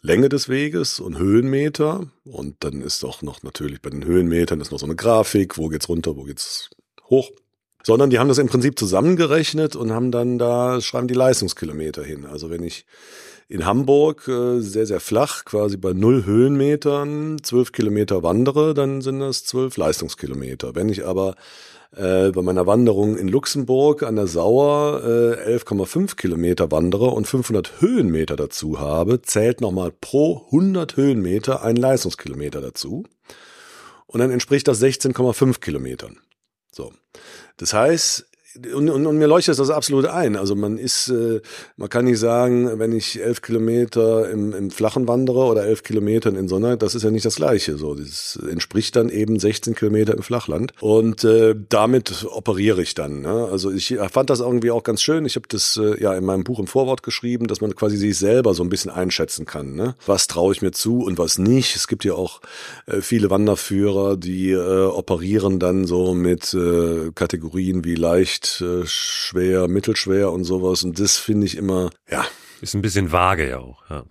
Länge 0.00 0.28
des 0.28 0.48
Weges 0.48 1.00
und 1.00 1.18
Höhenmeter. 1.18 2.08
Und 2.24 2.56
dann 2.60 2.82
ist 2.82 3.04
auch 3.04 3.22
noch 3.22 3.42
natürlich 3.42 3.82
bei 3.82 3.90
den 3.90 4.04
Höhenmetern 4.04 4.60
ist 4.60 4.70
noch 4.70 4.78
so 4.78 4.86
eine 4.86 4.96
Grafik, 4.96 5.58
wo 5.58 5.68
geht's 5.68 5.88
runter, 5.88 6.16
wo 6.16 6.22
geht's 6.24 6.70
hoch. 7.12 7.30
sondern 7.84 8.10
die 8.10 8.20
haben 8.20 8.28
das 8.28 8.38
im 8.38 8.46
Prinzip 8.46 8.78
zusammengerechnet 8.78 9.74
und 9.74 9.92
haben 9.92 10.12
dann 10.12 10.38
da, 10.38 10.80
schreiben 10.80 11.08
die 11.08 11.14
Leistungskilometer 11.14 12.04
hin. 12.04 12.26
Also 12.26 12.48
wenn 12.48 12.62
ich 12.62 12.86
in 13.48 13.66
Hamburg 13.66 14.28
äh, 14.28 14.60
sehr, 14.60 14.86
sehr 14.86 15.00
flach, 15.00 15.44
quasi 15.44 15.76
bei 15.76 15.92
null 15.92 16.24
Höhenmetern, 16.24 17.38
zwölf 17.42 17.72
Kilometer 17.72 18.22
wandere, 18.22 18.72
dann 18.72 19.02
sind 19.02 19.18
das 19.20 19.44
zwölf 19.44 19.76
Leistungskilometer. 19.76 20.76
Wenn 20.76 20.88
ich 20.88 21.04
aber 21.04 21.34
äh, 21.94 22.30
bei 22.30 22.40
meiner 22.40 22.66
Wanderung 22.66 23.18
in 23.18 23.28
Luxemburg 23.28 24.02
an 24.02 24.16
der 24.16 24.26
Sauer 24.26 25.02
äh, 25.04 25.56
11,5 25.56 26.16
Kilometer 26.16 26.70
wandere 26.70 27.06
und 27.06 27.26
500 27.26 27.80
Höhenmeter 27.80 28.36
dazu 28.36 28.80
habe, 28.80 29.20
zählt 29.20 29.60
nochmal 29.60 29.92
pro 30.00 30.46
100 30.46 30.96
Höhenmeter 30.96 31.62
ein 31.62 31.76
Leistungskilometer 31.76 32.62
dazu. 32.62 33.04
Und 34.06 34.20
dann 34.20 34.30
entspricht 34.30 34.68
das 34.68 34.82
16,5 34.82 35.60
Kilometern. 35.60 36.18
So. 36.72 36.92
Das 37.58 37.74
heißt, 37.74 38.26
und, 38.74 38.90
und, 38.90 39.06
und 39.06 39.18
mir 39.18 39.26
leuchtet 39.26 39.58
das 39.58 39.70
absolut 39.70 40.06
ein. 40.06 40.36
Also 40.36 40.54
man 40.54 40.78
ist, 40.78 41.08
äh, 41.08 41.40
man 41.76 41.88
kann 41.88 42.04
nicht 42.04 42.18
sagen, 42.18 42.78
wenn 42.78 42.92
ich 42.92 43.22
elf 43.22 43.42
Kilometer 43.42 44.30
im, 44.30 44.52
im 44.52 44.70
Flachen 44.70 45.08
wandere 45.08 45.44
oder 45.44 45.64
elf 45.64 45.82
Kilometer 45.82 46.30
in 46.30 46.48
Sonne, 46.48 46.76
das 46.76 46.94
ist 46.94 47.02
ja 47.02 47.10
nicht 47.10 47.24
das 47.24 47.36
Gleiche. 47.36 47.76
So, 47.78 47.94
das 47.94 48.38
entspricht 48.48 48.96
dann 48.96 49.08
eben 49.08 49.38
16 49.38 49.74
Kilometer 49.74 50.14
im 50.14 50.22
Flachland. 50.22 50.72
Und 50.80 51.24
äh, 51.24 51.54
damit 51.68 52.26
operiere 52.28 52.82
ich 52.82 52.94
dann. 52.94 53.22
Ne? 53.22 53.48
Also 53.50 53.70
ich 53.70 53.96
fand 54.10 54.30
das 54.30 54.40
irgendwie 54.40 54.70
auch 54.70 54.82
ganz 54.82 55.02
schön. 55.02 55.24
Ich 55.24 55.36
habe 55.36 55.46
das 55.48 55.78
äh, 55.82 56.00
ja 56.02 56.14
in 56.14 56.24
meinem 56.24 56.44
Buch 56.44 56.58
im 56.58 56.66
Vorwort 56.66 57.02
geschrieben, 57.02 57.46
dass 57.46 57.60
man 57.60 57.74
quasi 57.74 57.96
sich 57.96 58.18
selber 58.18 58.54
so 58.54 58.62
ein 58.62 58.68
bisschen 58.68 58.90
einschätzen 58.90 59.46
kann. 59.46 59.74
Ne? 59.74 59.94
Was 60.06 60.26
traue 60.26 60.52
ich 60.52 60.62
mir 60.62 60.72
zu 60.72 61.02
und 61.02 61.18
was 61.18 61.38
nicht. 61.38 61.76
Es 61.76 61.88
gibt 61.88 62.04
ja 62.04 62.14
auch 62.14 62.40
äh, 62.86 63.00
viele 63.00 63.30
Wanderführer, 63.30 64.16
die 64.16 64.50
äh, 64.50 64.84
operieren 64.84 65.58
dann 65.58 65.86
so 65.86 66.14
mit 66.14 66.52
äh, 66.54 67.10
Kategorien 67.14 67.84
wie 67.84 67.94
leicht 67.94 68.41
leicht, 68.42 68.60
äh, 68.60 68.86
schwer, 68.86 69.68
mittelschwer 69.68 70.30
und 70.32 70.44
sowas. 70.44 70.82
Und 70.82 70.98
das 70.98 71.16
finde 71.16 71.46
ich 71.46 71.56
immer, 71.56 71.90
ja. 72.10 72.24
Ist 72.60 72.74
ein 72.74 72.82
bisschen 72.82 73.10
vage 73.10 73.48
ja 73.48 73.58
auch. 73.58 73.82
Ja. 73.90 74.04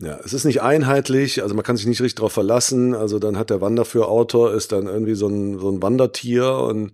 ja, 0.00 0.20
es 0.24 0.32
ist 0.32 0.44
nicht 0.44 0.62
einheitlich, 0.62 1.42
also 1.42 1.56
man 1.56 1.64
kann 1.64 1.76
sich 1.76 1.86
nicht 1.86 2.00
richtig 2.00 2.14
darauf 2.16 2.32
verlassen. 2.32 2.94
Also 2.94 3.18
dann 3.18 3.36
hat 3.36 3.50
der 3.50 3.60
Wanderführautor 3.60 4.54
ist 4.54 4.70
dann 4.70 4.86
irgendwie 4.86 5.16
so 5.16 5.26
ein, 5.26 5.58
so 5.58 5.68
ein 5.68 5.82
Wandertier 5.82 6.52
und 6.58 6.92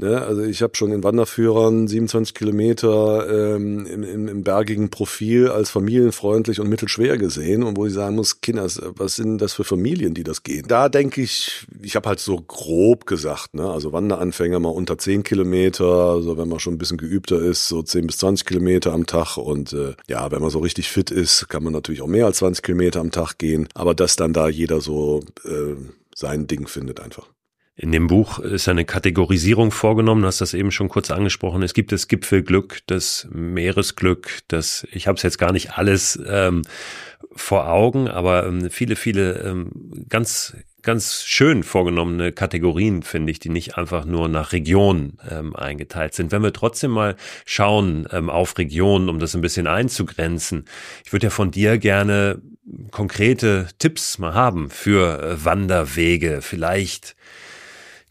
Ne? 0.00 0.22
Also 0.22 0.42
ich 0.42 0.62
habe 0.62 0.74
schon 0.76 0.92
in 0.92 1.04
Wanderführern 1.04 1.86
27 1.86 2.32
Kilometer 2.34 3.54
ähm, 3.54 3.84
im, 3.84 4.02
im, 4.02 4.28
im 4.28 4.42
bergigen 4.42 4.88
Profil 4.88 5.48
als 5.48 5.68
familienfreundlich 5.68 6.58
und 6.58 6.70
mittelschwer 6.70 7.18
gesehen 7.18 7.62
und 7.62 7.76
wo 7.76 7.84
ich 7.84 7.92
sagen 7.92 8.16
muss, 8.16 8.40
Kinders, 8.40 8.80
was 8.96 9.16
sind 9.16 9.38
das 9.42 9.52
für 9.52 9.64
Familien, 9.64 10.14
die 10.14 10.24
das 10.24 10.42
gehen? 10.42 10.64
Da 10.66 10.88
denke 10.88 11.20
ich, 11.20 11.66
ich 11.82 11.96
habe 11.96 12.08
halt 12.08 12.18
so 12.18 12.40
grob 12.40 13.04
gesagt, 13.04 13.52
ne? 13.52 13.70
also 13.70 13.92
Wanderanfänger 13.92 14.58
mal 14.58 14.70
unter 14.70 14.96
10 14.96 15.22
Kilometer, 15.22 15.84
also 15.84 16.38
wenn 16.38 16.48
man 16.48 16.60
schon 16.60 16.74
ein 16.74 16.78
bisschen 16.78 16.96
geübter 16.96 17.38
ist, 17.38 17.68
so 17.68 17.82
10 17.82 18.06
bis 18.06 18.16
20 18.18 18.46
Kilometer 18.46 18.94
am 18.94 19.04
Tag 19.04 19.36
und 19.36 19.74
äh, 19.74 19.92
ja, 20.08 20.30
wenn 20.30 20.40
man 20.40 20.50
so 20.50 20.60
richtig 20.60 20.88
fit 20.88 21.10
ist, 21.10 21.50
kann 21.50 21.62
man 21.62 21.74
natürlich 21.74 22.00
auch 22.00 22.06
mehr 22.06 22.24
als 22.24 22.38
20 22.38 22.64
Kilometer 22.64 23.00
am 23.00 23.10
Tag 23.10 23.36
gehen, 23.36 23.68
aber 23.74 23.94
dass 23.94 24.16
dann 24.16 24.32
da 24.32 24.48
jeder 24.48 24.80
so 24.80 25.20
äh, 25.44 25.74
sein 26.14 26.46
Ding 26.46 26.66
findet 26.68 27.00
einfach. 27.00 27.28
In 27.82 27.92
dem 27.92 28.08
Buch 28.08 28.38
ist 28.40 28.68
eine 28.68 28.84
Kategorisierung 28.84 29.70
vorgenommen, 29.70 30.20
du 30.20 30.26
hast 30.26 30.42
das 30.42 30.52
eben 30.52 30.70
schon 30.70 30.90
kurz 30.90 31.10
angesprochen. 31.10 31.62
Es 31.62 31.72
gibt 31.72 31.92
das 31.92 32.08
Gipfelglück, 32.08 32.80
das 32.84 33.26
Meeresglück, 33.32 34.40
das, 34.48 34.86
ich 34.92 35.08
habe 35.08 35.16
es 35.16 35.22
jetzt 35.22 35.38
gar 35.38 35.50
nicht 35.50 35.78
alles 35.78 36.20
ähm, 36.28 36.60
vor 37.32 37.68
Augen, 37.68 38.06
aber 38.06 38.44
ähm, 38.44 38.68
viele, 38.68 38.96
viele 38.96 39.38
ähm, 39.38 39.70
ganz 40.10 40.54
ganz 40.82 41.24
schön 41.24 41.62
vorgenommene 41.62 42.32
Kategorien, 42.32 43.02
finde 43.02 43.32
ich, 43.32 43.38
die 43.38 43.48
nicht 43.48 43.76
einfach 43.76 44.04
nur 44.04 44.28
nach 44.28 44.52
Region 44.52 45.18
ähm, 45.30 45.54
eingeteilt 45.56 46.14
sind. 46.14 46.32
Wenn 46.32 46.42
wir 46.42 46.52
trotzdem 46.52 46.90
mal 46.90 47.16
schauen 47.44 48.06
ähm, 48.12 48.30
auf 48.30 48.56
Regionen, 48.58 49.08
um 49.08 49.18
das 49.18 49.34
ein 49.34 49.42
bisschen 49.42 49.66
einzugrenzen, 49.66 50.64
ich 51.04 51.12
würde 51.12 51.26
ja 51.26 51.30
von 51.30 51.50
dir 51.50 51.78
gerne 51.78 52.40
konkrete 52.90 53.68
Tipps 53.78 54.18
mal 54.18 54.34
haben 54.34 54.70
für 54.70 55.22
äh, 55.22 55.44
Wanderwege, 55.44 56.40
vielleicht 56.42 57.16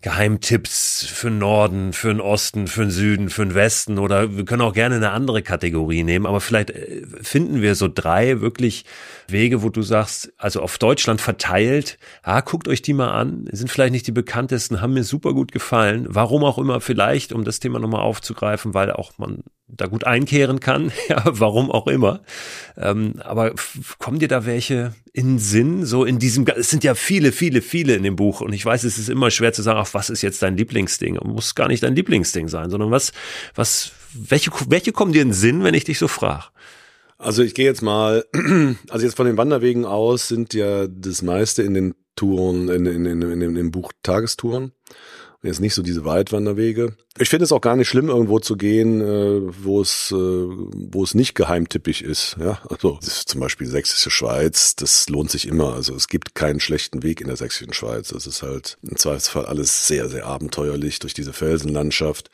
Geheimtipps 0.01 1.05
für 1.05 1.29
den 1.29 1.39
Norden, 1.39 1.91
für 1.91 2.07
den 2.07 2.21
Osten, 2.21 2.67
für 2.67 2.81
den 2.81 2.91
Süden, 2.91 3.29
für 3.29 3.45
den 3.45 3.53
Westen 3.53 3.99
oder 3.99 4.37
wir 4.37 4.45
können 4.45 4.61
auch 4.61 4.73
gerne 4.73 4.95
eine 4.95 5.11
andere 5.11 5.41
Kategorie 5.41 6.03
nehmen, 6.03 6.25
aber 6.25 6.39
vielleicht 6.39 6.69
äh, 6.69 7.01
finden 7.21 7.61
wir 7.61 7.75
so 7.75 7.89
drei 7.93 8.39
wirklich 8.39 8.85
Wege, 9.27 9.61
wo 9.61 9.69
du 9.69 9.81
sagst, 9.81 10.31
also 10.37 10.61
auf 10.61 10.77
Deutschland 10.77 11.19
verteilt, 11.19 11.97
ah, 12.23 12.39
guckt 12.39 12.69
euch 12.69 12.81
die 12.81 12.93
mal 12.93 13.11
an, 13.11 13.45
sind 13.51 13.69
vielleicht 13.69 13.91
nicht 13.91 14.07
die 14.07 14.13
bekanntesten, 14.13 14.79
haben 14.79 14.93
mir 14.93 15.03
super 15.03 15.33
gut 15.33 15.51
gefallen, 15.51 16.07
warum 16.09 16.45
auch 16.45 16.57
immer 16.57 16.79
vielleicht, 16.79 17.33
um 17.33 17.43
das 17.43 17.59
Thema 17.59 17.79
nochmal 17.79 18.01
aufzugreifen, 18.01 18.73
weil 18.73 18.93
auch 18.93 19.17
man 19.17 19.43
da 19.69 19.87
gut 19.87 20.05
einkehren 20.05 20.59
kann, 20.59 20.91
ja, 21.09 21.23
warum 21.25 21.71
auch 21.71 21.87
immer. 21.87 22.21
Ähm, 22.77 23.15
aber 23.19 23.53
kommen 23.97 24.19
dir 24.19 24.27
da 24.27 24.45
welche 24.45 24.93
in 25.13 25.39
Sinn, 25.39 25.85
so 25.85 26.05
in 26.05 26.19
diesem, 26.19 26.45
es 26.47 26.69
sind 26.69 26.83
ja 26.83 26.95
viele, 26.95 27.31
viele, 27.31 27.61
viele 27.61 27.95
in 27.95 28.03
dem 28.03 28.15
Buch 28.15 28.41
und 28.41 28.53
ich 28.53 28.65
weiß, 28.65 28.83
es 28.83 28.97
ist 28.97 29.09
immer 29.09 29.31
schwer 29.31 29.53
zu 29.53 29.61
sagen, 29.61 29.79
ach, 29.81 29.93
was 29.93 30.09
ist 30.09 30.21
jetzt 30.21 30.41
dein 30.41 30.57
Lieblingsding? 30.57 31.17
Muss 31.23 31.55
gar 31.55 31.67
nicht 31.67 31.83
dein 31.83 31.95
Lieblingsding 31.95 32.47
sein, 32.47 32.69
sondern 32.69 32.91
was, 32.91 33.11
was, 33.55 33.91
welche, 34.13 34.51
welche 34.67 34.91
kommen 34.91 35.13
dir 35.13 35.21
in 35.21 35.33
Sinn, 35.33 35.63
wenn 35.63 35.73
ich 35.73 35.83
dich 35.83 35.99
so 35.99 36.07
frage? 36.07 36.45
Also 37.17 37.43
ich 37.43 37.53
gehe 37.53 37.65
jetzt 37.65 37.81
mal, 37.81 38.25
also 38.89 39.05
jetzt 39.05 39.17
von 39.17 39.25
den 39.25 39.37
Wanderwegen 39.37 39.85
aus 39.85 40.29
sind 40.29 40.53
ja 40.53 40.87
das 40.87 41.21
meiste 41.21 41.63
in 41.63 41.73
den 41.73 41.95
Touren, 42.15 42.69
in, 42.69 42.85
in, 42.85 43.05
in, 43.05 43.21
in, 43.21 43.41
in 43.41 43.55
dem 43.55 43.71
Buch 43.71 43.91
Tagestouren. 44.03 44.71
Jetzt 45.41 45.61
nicht 45.61 45.73
so 45.73 45.81
diese 45.81 46.03
Weitwanderwege. 46.03 46.97
Ich 47.17 47.29
finde 47.29 47.45
es 47.45 47.53
auch 47.53 47.61
gar 47.61 47.77
nicht 47.77 47.87
schlimm, 47.87 48.09
irgendwo 48.09 48.39
zu 48.39 48.57
gehen, 48.57 48.99
äh, 48.99 49.41
wo 49.63 49.79
es, 49.79 50.11
äh, 50.11 50.15
wo 50.15 51.01
es 51.01 51.15
nicht 51.15 51.33
geheimtippig 51.33 52.03
ist. 52.03 52.35
Ja, 52.41 52.59
also 52.69 52.99
zum 53.01 53.39
Beispiel 53.39 53.67
Sächsische 53.67 54.11
Schweiz, 54.11 54.75
das 54.75 55.07
lohnt 55.07 55.31
sich 55.31 55.47
immer. 55.47 55.73
Also 55.75 55.95
es 55.95 56.09
gibt 56.09 56.35
keinen 56.35 56.59
schlechten 56.59 57.03
Weg 57.03 57.21
in 57.21 57.27
der 57.27 57.37
Sächsischen 57.37 57.71
Schweiz. 57.71 58.11
Es 58.11 58.27
ist 58.27 58.43
halt 58.43 58.77
im 58.81 58.97
Zweifelsfall 58.97 59.45
alles 59.45 59.87
sehr, 59.87 60.09
sehr 60.09 60.25
abenteuerlich 60.25 60.99
durch 60.99 61.13
diese 61.13 61.31
Felsenlandschaft. 61.31 62.29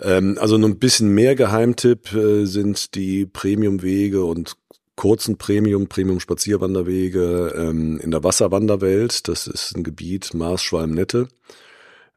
Ähm, 0.00 0.36
also 0.40 0.58
nur 0.58 0.68
ein 0.68 0.80
bisschen 0.80 1.10
mehr 1.10 1.36
Geheimtipp 1.36 2.12
äh, 2.12 2.44
sind 2.44 2.96
die 2.96 3.24
Premiumwege 3.24 4.24
und 4.24 4.56
kurzen 4.96 5.38
Premium, 5.38 5.86
Premium-Spazierwanderwege 5.86 7.54
ähm, 7.56 8.00
in 8.00 8.10
der 8.10 8.24
Wasserwanderwelt. 8.24 9.28
Das 9.28 9.46
ist 9.46 9.76
ein 9.76 9.84
Gebiet 9.84 10.34
Maas-Schwalm-Nette 10.34 11.28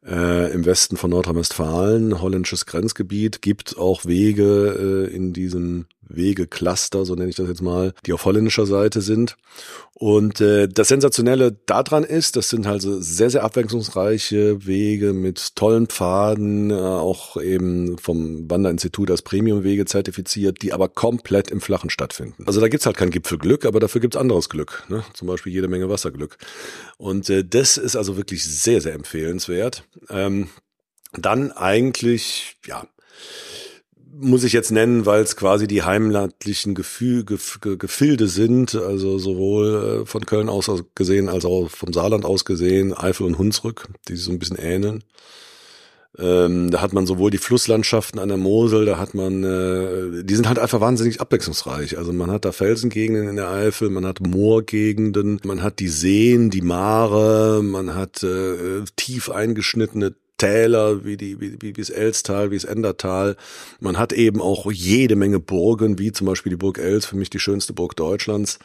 äh, 0.06 0.52
im 0.52 0.64
Westen 0.64 0.96
von 0.96 1.10
Nordrhein-Westfalen, 1.10 2.20
holländisches 2.20 2.66
Grenzgebiet, 2.66 3.42
gibt 3.42 3.76
auch 3.76 4.04
Wege 4.04 5.08
äh, 5.10 5.14
in 5.14 5.32
diesem 5.32 5.86
Wegecluster, 6.08 7.04
so 7.04 7.14
nenne 7.14 7.30
ich 7.30 7.36
das 7.36 7.48
jetzt 7.48 7.62
mal, 7.62 7.94
die 8.06 8.12
auf 8.12 8.24
holländischer 8.24 8.66
Seite 8.66 9.00
sind. 9.00 9.36
Und 9.94 10.40
äh, 10.40 10.68
das 10.68 10.88
Sensationelle 10.88 11.52
daran 11.66 12.02
ist, 12.02 12.36
das 12.36 12.48
sind 12.48 12.66
halt 12.66 12.82
sehr, 12.82 13.30
sehr 13.30 13.44
abwechslungsreiche 13.44 14.66
Wege 14.66 15.12
mit 15.12 15.54
tollen 15.54 15.86
Pfaden, 15.86 16.70
äh, 16.70 16.74
auch 16.74 17.40
eben 17.40 17.98
vom 17.98 18.50
Wanderinstitut 18.50 19.10
als 19.10 19.22
Premiumwege 19.22 19.84
zertifiziert, 19.84 20.62
die 20.62 20.72
aber 20.72 20.88
komplett 20.88 21.50
im 21.50 21.60
Flachen 21.60 21.90
stattfinden. 21.90 22.44
Also 22.46 22.60
da 22.60 22.68
gibt's 22.68 22.86
halt 22.86 22.96
kein 22.96 23.10
Gipfelglück, 23.10 23.64
aber 23.64 23.80
dafür 23.80 24.00
gibt's 24.00 24.16
anderes 24.16 24.48
Glück, 24.48 24.84
ne? 24.88 25.04
zum 25.14 25.28
Beispiel 25.28 25.52
jede 25.52 25.68
Menge 25.68 25.88
Wasserglück. 25.88 26.36
Und 26.96 27.30
äh, 27.30 27.44
das 27.44 27.76
ist 27.76 27.96
also 27.96 28.16
wirklich 28.16 28.44
sehr, 28.44 28.80
sehr 28.80 28.94
empfehlenswert. 28.94 29.84
Ähm, 30.08 30.48
dann 31.12 31.52
eigentlich, 31.52 32.56
ja, 32.66 32.86
muss 34.14 34.44
ich 34.44 34.52
jetzt 34.52 34.70
nennen, 34.70 35.06
weil 35.06 35.22
es 35.22 35.36
quasi 35.36 35.66
die 35.66 35.82
heimatlichen 35.82 36.74
Gefühl, 36.74 37.24
Gef 37.24 37.60
Gefilde 37.60 38.28
sind, 38.28 38.74
also 38.74 39.18
sowohl 39.18 40.02
äh, 40.02 40.06
von 40.06 40.26
Köln 40.26 40.48
aus 40.48 40.70
gesehen 40.94 41.28
als 41.28 41.44
auch 41.44 41.70
vom 41.70 41.92
Saarland 41.92 42.24
aus 42.24 42.44
gesehen, 42.44 42.92
Eifel 42.94 43.26
und 43.26 43.38
Hunsrück, 43.38 43.88
die 44.08 44.16
sich 44.16 44.24
so 44.24 44.32
ein 44.32 44.38
bisschen 44.38 44.58
ähneln. 44.58 45.02
Ähm, 46.18 46.70
da 46.70 46.82
hat 46.82 46.92
man 46.92 47.06
sowohl 47.06 47.30
die 47.30 47.38
Flusslandschaften 47.38 48.18
an 48.18 48.28
der 48.28 48.36
Mosel, 48.36 48.84
da 48.84 48.98
hat 48.98 49.14
man, 49.14 49.44
äh, 49.44 50.22
die 50.22 50.34
sind 50.34 50.46
halt 50.46 50.58
einfach 50.58 50.80
wahnsinnig 50.80 51.22
abwechslungsreich. 51.22 51.96
Also 51.96 52.12
man 52.12 52.30
hat 52.30 52.44
da 52.44 52.52
Felsengegenden 52.52 53.28
in 53.28 53.36
der 53.36 53.50
Eifel, 53.50 53.88
man 53.88 54.04
hat 54.04 54.20
Moorgegenden, 54.20 55.40
man 55.44 55.62
hat 55.62 55.78
die 55.78 55.88
Seen, 55.88 56.50
die 56.50 56.60
Mare, 56.60 57.62
man 57.62 57.94
hat 57.94 58.22
äh, 58.22 58.82
tief 58.96 59.30
eingeschnittene 59.30 60.14
Täler, 60.42 61.04
wie 61.04 61.16
die, 61.16 61.40
wie, 61.40 61.62
wie, 61.62 61.76
wie 61.76 61.80
das 61.80 61.90
Elstal, 61.90 62.50
wie 62.50 62.56
das 62.56 62.64
Endertal. 62.64 63.36
Man 63.78 63.96
hat 63.96 64.12
eben 64.12 64.40
auch 64.40 64.72
jede 64.72 65.14
Menge 65.14 65.38
Burgen, 65.38 66.00
wie 66.00 66.10
zum 66.10 66.26
Beispiel 66.26 66.50
die 66.50 66.56
Burg 66.56 66.78
Els, 66.78 67.06
für 67.06 67.14
mich 67.14 67.30
die 67.30 67.38
schönste 67.38 67.72
Burg 67.72 67.94
Deutschlands. 67.94 68.58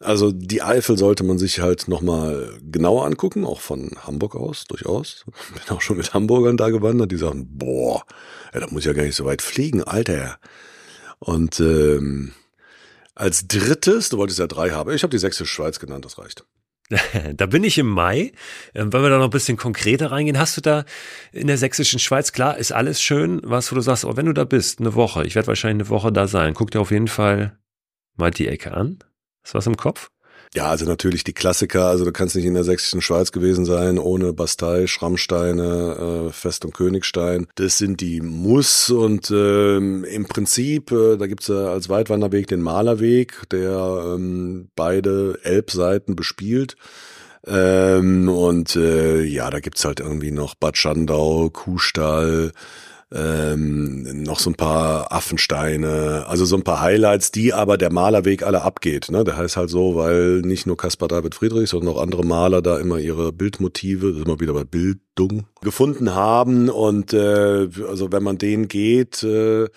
Also 0.00 0.32
die 0.32 0.62
Eifel 0.62 0.98
sollte 0.98 1.22
man 1.22 1.38
sich 1.38 1.60
halt 1.60 1.86
nochmal 1.86 2.58
genauer 2.68 3.06
angucken, 3.06 3.44
auch 3.44 3.60
von 3.60 3.92
Hamburg 4.04 4.34
aus, 4.34 4.64
durchaus. 4.64 5.24
Bin 5.54 5.76
auch 5.76 5.80
schon 5.80 5.96
mit 5.96 6.12
Hamburgern 6.12 6.56
da 6.56 6.70
gewandert, 6.70 7.12
die 7.12 7.16
sagen, 7.16 7.46
boah, 7.52 8.02
ja, 8.52 8.58
da 8.58 8.66
muss 8.66 8.80
ich 8.80 8.86
ja 8.86 8.92
gar 8.92 9.04
nicht 9.04 9.14
so 9.14 9.24
weit 9.24 9.42
fliegen, 9.42 9.84
Alter. 9.84 10.38
Und 11.20 11.60
ähm, 11.60 12.32
als 13.14 13.46
drittes, 13.46 14.08
du 14.08 14.18
wolltest 14.18 14.40
ja 14.40 14.48
drei 14.48 14.70
haben, 14.70 14.90
ich 14.90 15.04
habe 15.04 15.12
die 15.12 15.18
sächsische 15.18 15.46
Schweiz 15.54 15.78
genannt, 15.78 16.04
das 16.04 16.18
reicht. 16.18 16.44
Da 17.34 17.46
bin 17.46 17.64
ich 17.64 17.78
im 17.78 17.88
Mai. 17.88 18.32
Ähm, 18.74 18.92
wenn 18.92 19.02
wir 19.02 19.10
da 19.10 19.18
noch 19.18 19.24
ein 19.24 19.30
bisschen 19.30 19.56
konkreter 19.56 20.10
reingehen, 20.10 20.38
hast 20.38 20.56
du 20.56 20.60
da 20.60 20.84
in 21.32 21.46
der 21.46 21.58
sächsischen 21.58 21.98
Schweiz, 21.98 22.32
klar, 22.32 22.58
ist 22.58 22.72
alles 22.72 23.02
schön, 23.02 23.40
was 23.44 23.70
wo 23.72 23.76
du 23.76 23.80
sagst, 23.80 24.04
oh, 24.04 24.16
wenn 24.16 24.26
du 24.26 24.32
da 24.32 24.44
bist, 24.44 24.80
eine 24.80 24.94
Woche, 24.94 25.24
ich 25.24 25.34
werde 25.34 25.48
wahrscheinlich 25.48 25.86
eine 25.86 25.90
Woche 25.90 26.12
da 26.12 26.26
sein, 26.26 26.54
guck 26.54 26.70
dir 26.70 26.80
auf 26.80 26.90
jeden 26.90 27.08
Fall 27.08 27.58
mal 28.16 28.30
die 28.30 28.48
Ecke 28.48 28.72
an. 28.72 28.98
Ist 29.44 29.54
was 29.54 29.66
im 29.66 29.76
Kopf? 29.76 30.11
Ja, 30.54 30.66
also 30.66 30.84
natürlich 30.84 31.24
die 31.24 31.32
Klassiker. 31.32 31.86
Also 31.86 32.04
du 32.04 32.12
kannst 32.12 32.36
nicht 32.36 32.44
in 32.44 32.52
der 32.52 32.64
sächsischen 32.64 33.00
Schweiz 33.00 33.32
gewesen 33.32 33.64
sein 33.64 33.98
ohne 33.98 34.34
Bastei, 34.34 34.86
Schrammsteine, 34.86 36.26
äh, 36.28 36.32
Fest 36.32 36.66
und 36.66 36.74
Königstein. 36.74 37.46
Das 37.54 37.78
sind 37.78 38.02
die 38.02 38.20
Muss 38.20 38.90
und 38.90 39.30
ähm, 39.30 40.04
im 40.04 40.26
Prinzip, 40.26 40.92
äh, 40.92 41.16
da 41.16 41.26
gibt's 41.26 41.48
ja 41.48 41.72
als 41.72 41.88
Weitwanderweg 41.88 42.48
den 42.48 42.60
Malerweg, 42.60 43.48
der 43.50 44.14
ähm, 44.14 44.68
beide 44.76 45.38
Elbseiten 45.42 46.16
bespielt. 46.16 46.76
Ähm, 47.46 48.28
und 48.28 48.76
äh, 48.76 49.22
ja, 49.22 49.48
da 49.48 49.58
gibt's 49.60 49.86
halt 49.86 50.00
irgendwie 50.00 50.32
noch 50.32 50.54
Bad 50.54 50.76
Schandau, 50.76 51.48
Kuhstall, 51.48 52.52
ähm, 53.14 54.22
noch 54.22 54.38
so 54.38 54.50
ein 54.50 54.54
paar 54.54 55.12
Affensteine, 55.12 56.24
also 56.26 56.44
so 56.44 56.56
ein 56.56 56.64
paar 56.64 56.80
Highlights, 56.80 57.30
die 57.30 57.52
aber 57.52 57.76
der 57.76 57.92
Malerweg 57.92 58.42
alle 58.42 58.62
abgeht. 58.62 59.10
Ne? 59.10 59.24
Der 59.24 59.36
heißt 59.36 59.56
halt 59.56 59.70
so, 59.70 59.96
weil 59.96 60.40
nicht 60.40 60.66
nur 60.66 60.76
Caspar 60.76 61.08
David 61.08 61.34
Friedrich, 61.34 61.70
sondern 61.70 61.94
auch 61.94 62.00
andere 62.00 62.24
Maler 62.24 62.62
da 62.62 62.78
immer 62.78 62.98
ihre 62.98 63.32
Bildmotive, 63.32 64.22
immer 64.24 64.40
wieder 64.40 64.54
bei 64.54 64.64
Bildung, 65.14 65.46
gefunden 65.60 66.14
haben. 66.14 66.68
Und 66.68 67.12
äh, 67.12 67.68
also 67.88 68.12
wenn 68.12 68.22
man 68.22 68.38
den 68.38 68.68
geht, 68.68 69.22
äh, 69.22 69.68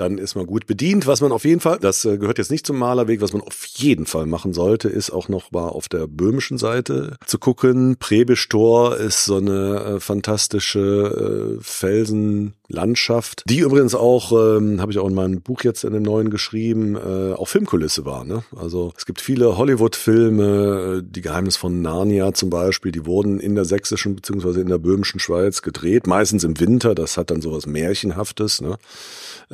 dann 0.00 0.18
ist 0.18 0.34
man 0.34 0.46
gut 0.46 0.66
bedient. 0.66 1.06
Was 1.06 1.20
man 1.20 1.30
auf 1.30 1.44
jeden 1.44 1.60
Fall, 1.60 1.78
das 1.78 2.04
äh, 2.04 2.16
gehört 2.16 2.38
jetzt 2.38 2.50
nicht 2.50 2.66
zum 2.66 2.78
Malerweg, 2.78 3.20
was 3.20 3.32
man 3.32 3.42
auf 3.42 3.64
jeden 3.66 4.06
Fall 4.06 4.26
machen 4.26 4.54
sollte, 4.54 4.88
ist 4.88 5.10
auch 5.10 5.28
noch 5.28 5.52
mal 5.52 5.68
auf 5.68 5.88
der 5.88 6.06
böhmischen 6.06 6.56
Seite 6.56 7.16
zu 7.26 7.38
gucken. 7.38 7.96
Prebisch 7.98 8.48
Tor 8.48 8.96
ist 8.96 9.26
so 9.26 9.36
eine 9.36 9.96
äh, 9.96 10.00
fantastische 10.00 11.58
äh, 11.58 11.62
Felsenlandschaft, 11.62 13.42
die 13.46 13.58
übrigens 13.58 13.94
auch, 13.94 14.32
ähm, 14.32 14.80
habe 14.80 14.90
ich 14.90 14.98
auch 14.98 15.08
in 15.08 15.14
meinem 15.14 15.42
Buch 15.42 15.62
jetzt 15.64 15.84
in 15.84 15.92
dem 15.92 16.02
neuen 16.02 16.30
geschrieben, 16.30 16.96
äh, 16.96 17.34
auch 17.34 17.48
Filmkulisse 17.48 18.06
war. 18.06 18.24
Ne? 18.24 18.42
Also 18.56 18.92
es 18.96 19.04
gibt 19.04 19.20
viele 19.20 19.58
Hollywood-Filme, 19.58 21.00
äh, 21.00 21.02
die 21.04 21.20
Geheimnis 21.20 21.56
von 21.58 21.82
Narnia 21.82 22.32
zum 22.32 22.48
Beispiel, 22.48 22.90
die 22.90 23.04
wurden 23.04 23.38
in 23.38 23.54
der 23.54 23.66
sächsischen 23.66 24.16
beziehungsweise 24.16 24.62
in 24.62 24.69
der 24.70 24.78
böhmischen 24.78 25.20
Schweiz 25.20 25.62
gedreht, 25.62 26.06
meistens 26.06 26.44
im 26.44 26.58
Winter. 26.58 26.94
Das 26.94 27.16
hat 27.16 27.30
dann 27.30 27.42
sowas 27.42 27.66
Märchenhaftes. 27.66 28.60
Ne? 28.60 28.78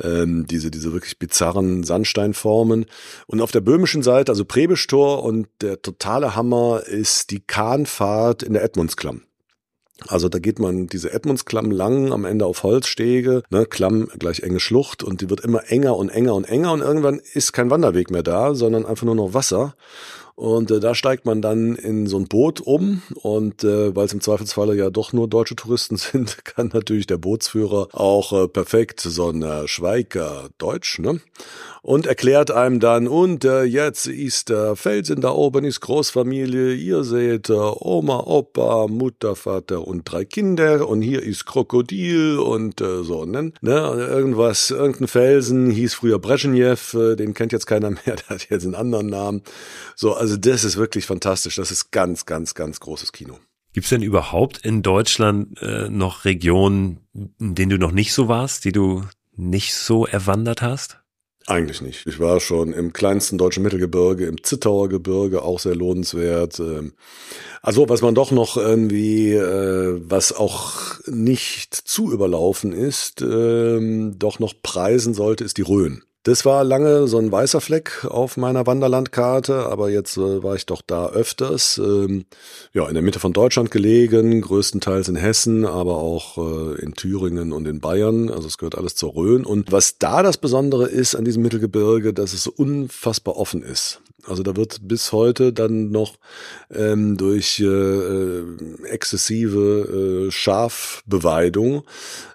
ähm, 0.01 0.45
diese, 0.47 0.71
diese 0.71 0.93
wirklich 0.93 1.19
bizarren 1.19 1.83
Sandsteinformen. 1.83 2.85
Und 3.25 3.41
auf 3.41 3.51
der 3.51 3.61
böhmischen 3.61 4.03
Seite, 4.03 4.31
also 4.31 4.45
Prebestor 4.45 5.23
und 5.23 5.47
der 5.61 5.81
totale 5.81 6.35
Hammer 6.35 6.83
ist 6.85 7.31
die 7.31 7.39
Kahnfahrt 7.39 8.43
in 8.43 8.53
der 8.53 8.63
Edmundsklamm. 8.63 9.23
Also 10.07 10.29
da 10.29 10.37
geht 10.37 10.59
man 10.59 10.85
diese 10.85 11.11
Edmundsklamm 11.11 11.71
lang, 11.71 12.13
am 12.13 12.23
Ende 12.23 12.45
auf 12.45 12.61
Holzstege, 12.61 13.41
ne, 13.49 13.65
Klamm 13.65 14.09
gleich 14.19 14.41
enge 14.41 14.59
Schlucht 14.59 15.01
und 15.01 15.21
die 15.21 15.29
wird 15.31 15.39
immer 15.39 15.71
enger 15.71 15.97
und 15.97 16.09
enger 16.09 16.35
und 16.35 16.43
enger 16.43 16.71
und 16.71 16.81
irgendwann 16.81 17.19
ist 17.33 17.51
kein 17.51 17.71
Wanderweg 17.71 18.11
mehr 18.11 18.21
da, 18.21 18.53
sondern 18.53 18.85
einfach 18.85 19.07
nur 19.07 19.15
noch 19.15 19.33
Wasser. 19.33 19.73
Und 20.37 20.69
äh, 20.69 20.79
da 20.79 20.93
steigt 20.93 21.25
man 21.25 21.41
dann 21.41 21.75
in 21.75 22.05
so 22.05 22.17
ein 22.17 22.27
Boot 22.27 22.61
um 22.61 23.01
und 23.23 23.63
äh, 23.63 23.95
weil 23.95 24.05
es 24.05 24.13
im 24.13 24.21
Zweifelsfalle 24.21 24.75
ja 24.75 24.91
doch 24.91 25.11
nur 25.11 25.27
deutsche 25.27 25.55
Touristen 25.55 25.97
sind, 25.97 26.45
kann 26.45 26.69
natürlich 26.71 27.07
der 27.07 27.17
Bootsführer 27.17 27.87
auch 27.91 28.43
äh, 28.43 28.47
perfekt 28.47 29.01
so 29.01 29.31
ein 29.31 29.67
Schweiger 29.67 30.49
Deutsch, 30.59 30.99
ne? 30.99 31.19
Und 31.87 32.05
erklärt 32.05 32.51
einem 32.51 32.79
dann, 32.79 33.07
und 33.07 33.45
äh, 33.45 33.63
jetzt 33.63 34.05
ist 34.05 34.49
der 34.49 34.75
Felsen 34.75 35.21
da 35.21 35.31
oben, 35.31 35.65
ist 35.65 35.79
Großfamilie, 35.79 36.73
ihr 36.73 37.03
seht 37.03 37.49
äh, 37.49 37.53
Oma, 37.53 38.19
Opa, 38.19 38.87
Mutter, 38.87 39.35
Vater 39.35 39.87
und 39.87 40.03
drei 40.03 40.25
Kinder 40.25 40.87
und 40.87 41.01
hier 41.01 41.23
ist 41.23 41.45
Krokodil 41.45 42.37
und 42.37 42.79
äh, 42.81 43.03
so, 43.03 43.25
ne? 43.25 43.53
ne? 43.61 43.79
Irgendwas, 44.11 44.69
irgendein 44.69 45.07
Felsen 45.07 45.71
hieß 45.71 45.95
früher 45.95 46.19
Brezhnev, 46.19 46.93
äh, 46.93 47.15
den 47.15 47.33
kennt 47.33 47.53
jetzt 47.53 47.65
keiner 47.65 47.89
mehr, 48.05 48.17
der 48.17 48.29
hat 48.29 48.49
jetzt 48.49 48.65
einen 48.65 48.75
anderen 48.75 49.07
Namen. 49.07 49.41
So, 49.95 50.13
also 50.13 50.27
also 50.27 50.35
das 50.35 50.65
ist 50.65 50.75
wirklich 50.75 51.05
fantastisch. 51.05 51.55
Das 51.55 51.71
ist 51.71 51.91
ganz, 51.91 52.25
ganz, 52.25 52.53
ganz 52.53 52.81
großes 52.81 53.13
Kino. 53.13 53.39
Gibt 53.71 53.85
es 53.85 53.89
denn 53.91 54.01
überhaupt 54.01 54.57
in 54.57 54.83
Deutschland 54.83 55.61
äh, 55.61 55.89
noch 55.89 56.25
Regionen, 56.25 56.99
in 57.39 57.55
denen 57.55 57.69
du 57.69 57.77
noch 57.77 57.93
nicht 57.93 58.11
so 58.11 58.27
warst, 58.27 58.65
die 58.65 58.73
du 58.73 59.05
nicht 59.37 59.73
so 59.73 60.05
erwandert 60.05 60.61
hast? 60.61 60.99
Eigentlich 61.49 61.81
nicht. 61.81 62.05
Ich 62.05 62.19
war 62.19 62.41
schon 62.41 62.73
im 62.73 62.91
kleinsten 62.91 63.37
deutschen 63.37 63.63
Mittelgebirge, 63.63 64.25
im 64.25 64.43
Zittauer 64.43 64.89
Gebirge, 64.89 65.43
auch 65.43 65.59
sehr 65.59 65.75
lohnenswert. 65.75 66.59
Ähm. 66.59 66.91
Also 67.61 67.87
was 67.87 68.01
man 68.01 68.15
doch 68.15 68.31
noch 68.31 68.57
irgendwie, 68.57 69.31
äh, 69.31 69.97
was 70.03 70.33
auch 70.33 70.99
nicht 71.05 71.73
zu 71.73 72.11
überlaufen 72.11 72.73
ist, 72.73 73.21
ähm, 73.21 74.19
doch 74.19 74.39
noch 74.39 74.55
preisen 74.61 75.13
sollte, 75.13 75.45
ist 75.45 75.57
die 75.57 75.61
Rhön. 75.61 76.03
Das 76.27 76.43
war 76.43 76.65
lange 76.65 77.07
so 77.07 77.19
ein 77.19 77.31
weißer 77.31 77.61
Fleck 77.61 78.03
auf 78.03 78.35
meiner 78.35 78.67
Wanderlandkarte, 78.67 79.67
aber 79.67 79.89
jetzt 79.89 80.17
äh, 80.17 80.43
war 80.43 80.55
ich 80.55 80.65
doch 80.65 80.81
da 80.85 81.07
öfters. 81.07 81.77
Ähm, 81.77 82.25
ja, 82.73 82.85
in 82.85 82.95
der 82.95 83.01
Mitte 83.01 83.19
von 83.19 83.31
Deutschland 83.31 83.71
gelegen, 83.71 84.41
größtenteils 84.41 85.07
in 85.07 85.15
Hessen, 85.15 85.65
aber 85.65 85.95
auch 85.95 86.37
äh, 86.37 86.81
in 86.81 86.95
Thüringen 86.95 87.53
und 87.53 87.65
in 87.65 87.79
Bayern. 87.79 88.29
Also 88.29 88.49
es 88.49 88.57
gehört 88.57 88.77
alles 88.77 88.95
zur 88.95 89.15
Rhön. 89.15 89.45
Und 89.45 89.71
was 89.71 89.99
da 89.99 90.21
das 90.21 90.37
Besondere 90.37 90.87
ist 90.89 91.15
an 91.15 91.23
diesem 91.23 91.43
Mittelgebirge, 91.43 92.13
dass 92.13 92.33
es 92.33 92.43
so 92.43 92.51
unfassbar 92.53 93.37
offen 93.37 93.63
ist. 93.63 94.01
Also 94.27 94.43
da 94.43 94.55
wird 94.55 94.79
bis 94.87 95.11
heute 95.11 95.53
dann 95.53 95.89
noch 95.89 96.17
ähm, 96.73 97.17
durch 97.17 97.59
äh, 97.59 97.65
äh, 97.65 98.43
exzessive 98.85 100.27
äh, 100.27 100.31
Schafbeweidung 100.31 101.83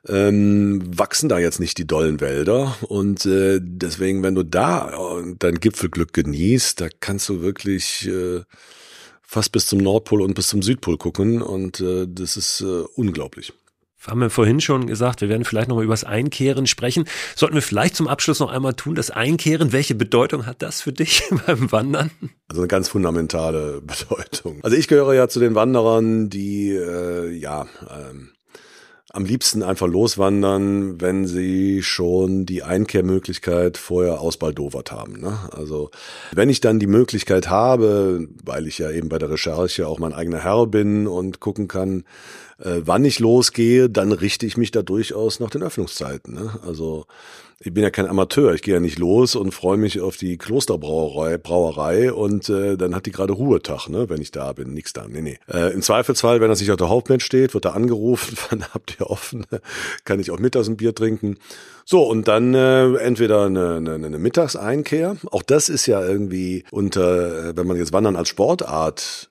ähm, 0.09 0.83
wachsen 0.87 1.29
da 1.29 1.39
jetzt 1.39 1.61
nicht 1.61 1.79
die 1.79 1.87
dollen 1.87 2.21
Wälder. 2.21 2.77
Und 2.89 3.27
äh, 3.27 3.61
deswegen, 3.63 4.23
wenn 4.23 4.35
du 4.35 4.43
da 4.43 4.91
äh, 4.91 5.35
dein 5.39 5.61
Gipfelglück 5.61 6.13
genießt, 6.13 6.81
da 6.81 6.89
kannst 7.01 7.29
du 7.29 7.43
wirklich 7.43 8.09
äh, 8.09 8.43
fast 9.23 9.53
bis 9.53 9.67
zum 9.67 9.79
Nordpol 9.79 10.23
und 10.23 10.35
bis 10.35 10.49
zum 10.49 10.63
Südpol 10.63 10.99
gucken. 10.99 11.43
Und 11.43 11.81
äh, 11.81 12.07
das 12.09 12.37
ist 12.37 12.61
äh, 12.63 12.85
unglaublich 12.97 13.53
haben 14.07 14.21
wir 14.21 14.31
vorhin 14.31 14.61
schon 14.61 14.87
gesagt, 14.87 15.21
wir 15.21 15.29
werden 15.29 15.45
vielleicht 15.45 15.69
nochmal 15.69 15.85
über 15.85 15.93
das 15.93 16.05
Einkehren 16.05 16.67
sprechen. 16.67 17.05
Sollten 17.37 17.55
wir 17.55 17.63
vielleicht 17.63 17.97
zum 17.97 18.09
Abschluss 18.09 18.41
noch 18.41 18.51
einmal 18.51 18.75
tun, 18.75 18.95
das 18.95 19.11
Einkehren, 19.11 19.73
welche 19.73 19.95
Bedeutung 19.95 20.47
hat 20.47 20.63
das 20.63 20.81
für 20.81 20.93
dich 20.93 21.23
beim 21.47 21.71
Wandern? 21.73 22.11
Also 22.49 22.63
eine 22.63 22.69
ganz 22.69 22.89
fundamentale 22.89 23.81
Bedeutung. 23.87 24.61
Also 24.63 24.77
ich 24.77 24.89
gehöre 24.89 25.15
ja 25.15 25.29
zu 25.29 25.41
den 25.41 25.55
Wanderern, 25.55 26.29
die 26.31 26.71
äh, 26.71 27.31
ja 27.31 27.67
ähm, 27.91 28.31
am 29.13 29.27
liebsten 29.27 29.63
einfach 29.63 29.87
loswandern, 29.87 31.01
wenn 31.01 31.27
sie 31.27 31.83
schon 31.83 32.47
die 32.47 32.63
Einkehrmöglichkeit 32.63 33.77
vorher 33.77 34.21
ausbaldowert 34.21 34.91
haben. 34.91 35.21
Ne? 35.21 35.39
Also 35.53 35.91
wenn 36.33 36.49
ich 36.49 36.61
dann 36.61 36.79
die 36.79 36.87
Möglichkeit 36.87 37.51
habe, 37.51 38.27
weil 38.43 38.67
ich 38.67 38.79
ja 38.79 38.91
eben 38.91 39.11
bei 39.11 39.19
der 39.19 39.31
Recherche 39.31 39.87
auch 39.87 39.99
mein 39.99 40.15
eigener 40.15 40.43
Herr 40.43 40.67
bin 40.67 41.07
und 41.07 41.41
gucken 41.41 41.69
kann, 41.69 42.05
äh, 42.59 42.81
wann 42.85 43.05
ich 43.05 43.19
losgehe, 43.19 43.89
dann 43.89 44.13
richte 44.13 44.47
ich 44.47 44.57
mich 44.57 44.71
da 44.71 44.83
durchaus 44.83 45.41
nach 45.41 45.51
den 45.51 45.63
Öffnungszeiten. 45.63 46.35
Ne? 46.35 46.59
Also 46.67 47.07
ich 47.65 47.73
bin 47.73 47.85
ja 47.85 47.91
kein 47.91 48.09
Amateur, 48.09 48.53
ich 48.55 48.63
gehe 48.63 48.75
ja 48.75 48.81
nicht 48.81 48.99
los 48.99 49.37
und 49.37 49.53
freue 49.53 49.77
mich 49.77 50.01
auf 50.01 50.17
die 50.17 50.37
Klosterbrauerei 50.37 51.39
Brauerei 51.39 52.13
und 52.13 52.49
äh, 52.49 52.77
dann 52.77 52.95
hat 52.95 53.07
die 53.07 53.13
gerade 53.13 53.33
Ruhetag, 53.33 53.89
ne, 53.89 54.09
wenn 54.09 54.21
ich 54.21 54.33
da 54.33 54.53
bin, 54.53 54.75
nix 54.75 54.93
da. 54.93 55.07
Nee, 55.09 55.23
nee. 55.23 55.39
Äh, 55.49 55.73
Im 55.73 55.81
Zweifelsfall, 55.81 56.41
wenn 56.41 56.49
das 56.49 56.61
nicht 56.61 56.73
auf 56.73 56.77
der 56.77 56.89
Hauptmensch 56.89 57.25
steht, 57.25 57.55
wird 57.55 57.65
er 57.65 57.75
angerufen, 57.75 58.37
wann 58.51 58.65
habt 58.75 58.97
ihr 58.99 59.09
offen, 59.09 59.47
kann 60.05 60.19
ich 60.19 60.33
auch 60.33 60.41
mittags 60.41 60.69
ein 60.69 60.77
Bier 60.77 60.95
trinken. 60.95 61.39
So, 61.85 62.03
und 62.03 62.27
dann 62.27 62.55
äh, 62.55 62.95
entweder 62.97 63.47
eine, 63.47 63.77
eine, 63.77 63.95
eine 63.95 64.19
Mittagseinkehr. 64.19 65.17
Auch 65.31 65.43
das 65.43 65.69
ist 65.69 65.87
ja 65.87 66.05
irgendwie 66.05 66.65
unter, 66.73 67.51
äh, 67.51 67.57
wenn 67.57 67.67
man 67.67 67.77
jetzt 67.77 67.93
Wandern 67.93 68.17
als 68.17 68.29
Sportart 68.29 69.31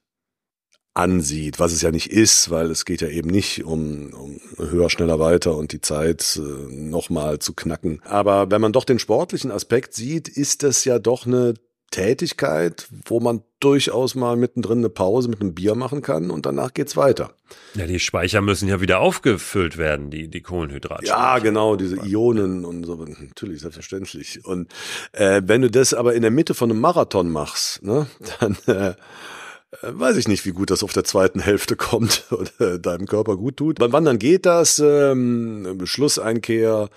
ansieht, 0.93 1.59
was 1.59 1.71
es 1.71 1.81
ja 1.81 1.91
nicht 1.91 2.11
ist, 2.11 2.49
weil 2.49 2.69
es 2.69 2.85
geht 2.85 3.01
ja 3.01 3.07
eben 3.07 3.29
nicht 3.29 3.63
um, 3.63 4.13
um 4.13 4.41
höher, 4.57 4.89
schneller, 4.89 5.19
weiter 5.19 5.55
und 5.55 5.71
die 5.71 5.81
Zeit 5.81 6.39
äh, 6.41 6.73
nochmal 6.73 7.39
zu 7.39 7.53
knacken. 7.53 8.01
Aber 8.03 8.51
wenn 8.51 8.61
man 8.61 8.73
doch 8.73 8.83
den 8.83 8.99
sportlichen 8.99 9.51
Aspekt 9.51 9.93
sieht, 9.93 10.27
ist 10.27 10.63
das 10.63 10.83
ja 10.83 10.99
doch 10.99 11.25
eine 11.25 11.53
Tätigkeit, 11.91 12.87
wo 13.05 13.19
man 13.19 13.43
durchaus 13.59 14.15
mal 14.15 14.37
mittendrin 14.37 14.79
eine 14.79 14.89
Pause 14.89 15.29
mit 15.29 15.41
einem 15.41 15.53
Bier 15.53 15.75
machen 15.75 16.01
kann 16.01 16.31
und 16.31 16.45
danach 16.45 16.73
geht's 16.73 16.95
weiter. 16.95 17.35
Ja, 17.75 17.85
die 17.85 17.99
Speicher 17.99 18.41
müssen 18.41 18.67
ja 18.69 18.79
wieder 18.79 18.99
aufgefüllt 18.99 19.77
werden, 19.77 20.09
die, 20.09 20.29
die 20.29 20.41
Kohlenhydrate. 20.41 21.05
Ja, 21.05 21.39
genau, 21.39 21.75
diese 21.75 21.97
Ionen 21.97 22.63
und 22.63 22.85
so, 22.85 22.95
natürlich, 22.95 23.61
selbstverständlich. 23.61 24.43
Und 24.45 24.71
äh, 25.11 25.41
wenn 25.45 25.61
du 25.61 25.69
das 25.69 25.93
aber 25.93 26.15
in 26.15 26.21
der 26.21 26.31
Mitte 26.31 26.53
von 26.53 26.71
einem 26.71 26.79
Marathon 26.79 27.29
machst, 27.29 27.83
ne, 27.83 28.07
dann 28.39 28.57
äh, 28.67 28.95
weiß 29.81 30.17
ich 30.17 30.27
nicht, 30.27 30.45
wie 30.45 30.51
gut 30.51 30.69
das 30.69 30.83
auf 30.83 30.93
der 30.93 31.03
zweiten 31.03 31.39
Hälfte 31.39 31.75
kommt 31.77 32.25
oder 32.31 32.79
deinem 32.79 33.07
Körper 33.07 33.37
gut 33.37 33.57
tut. 33.57 33.79
Beim 33.79 33.93
Wandern 33.93 34.19
geht 34.19 34.45
das, 34.45 34.79
ähm, 34.79 35.79
Schlusseinkehr, 35.85 36.89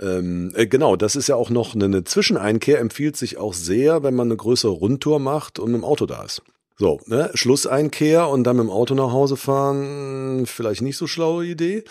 ähm, 0.00 0.52
äh, 0.54 0.66
genau, 0.66 0.96
das 0.96 1.16
ist 1.16 1.28
ja 1.28 1.36
auch 1.36 1.50
noch 1.50 1.74
eine, 1.74 1.84
eine 1.86 2.04
Zwischeneinkehr, 2.04 2.80
empfiehlt 2.80 3.16
sich 3.16 3.36
auch 3.36 3.54
sehr, 3.54 4.02
wenn 4.02 4.14
man 4.14 4.28
eine 4.28 4.36
größere 4.36 4.72
Rundtour 4.72 5.18
macht 5.18 5.58
und 5.58 5.74
im 5.74 5.84
Auto 5.84 6.06
da 6.06 6.24
ist. 6.24 6.42
So, 6.78 7.00
ne, 7.06 7.30
Schlusseinkehr 7.34 8.28
und 8.28 8.44
dann 8.44 8.56
mit 8.56 8.64
dem 8.64 8.70
Auto 8.70 8.94
nach 8.94 9.12
Hause 9.12 9.36
fahren, 9.36 10.46
vielleicht 10.46 10.80
nicht 10.80 10.96
so 10.96 11.06
schlaue 11.06 11.44
Idee. 11.44 11.84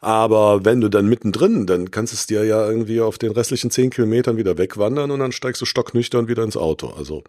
Aber 0.00 0.64
wenn 0.64 0.80
du 0.80 0.88
dann 0.88 1.08
mittendrin, 1.08 1.66
dann 1.66 1.90
kannst 1.90 2.12
du 2.12 2.16
es 2.16 2.26
dir 2.26 2.44
ja 2.44 2.66
irgendwie 2.66 3.00
auf 3.00 3.18
den 3.18 3.32
restlichen 3.32 3.70
zehn 3.70 3.90
Kilometern 3.90 4.36
wieder 4.36 4.56
wegwandern 4.56 5.10
und 5.10 5.18
dann 5.18 5.32
steigst 5.32 5.60
du 5.60 5.66
stocknüchtern 5.66 6.28
wieder 6.28 6.44
ins 6.44 6.56
Auto. 6.56 6.88
Also 6.96 7.24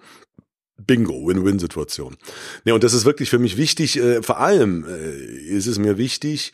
Bingo, 0.86 1.28
Win-Win-Situation. 1.28 2.18
Ne, 2.66 2.74
und 2.74 2.84
das 2.84 2.94
ist 2.94 3.06
wirklich 3.06 3.30
für 3.30 3.40
mich 3.40 3.58
wichtig. 3.58 3.98
Äh, 3.98 4.22
vor 4.22 4.40
allem 4.40 4.86
äh, 4.86 5.12
ist 5.50 5.68
es 5.68 5.80
mir 5.80 5.98
wichtig, 5.98 6.54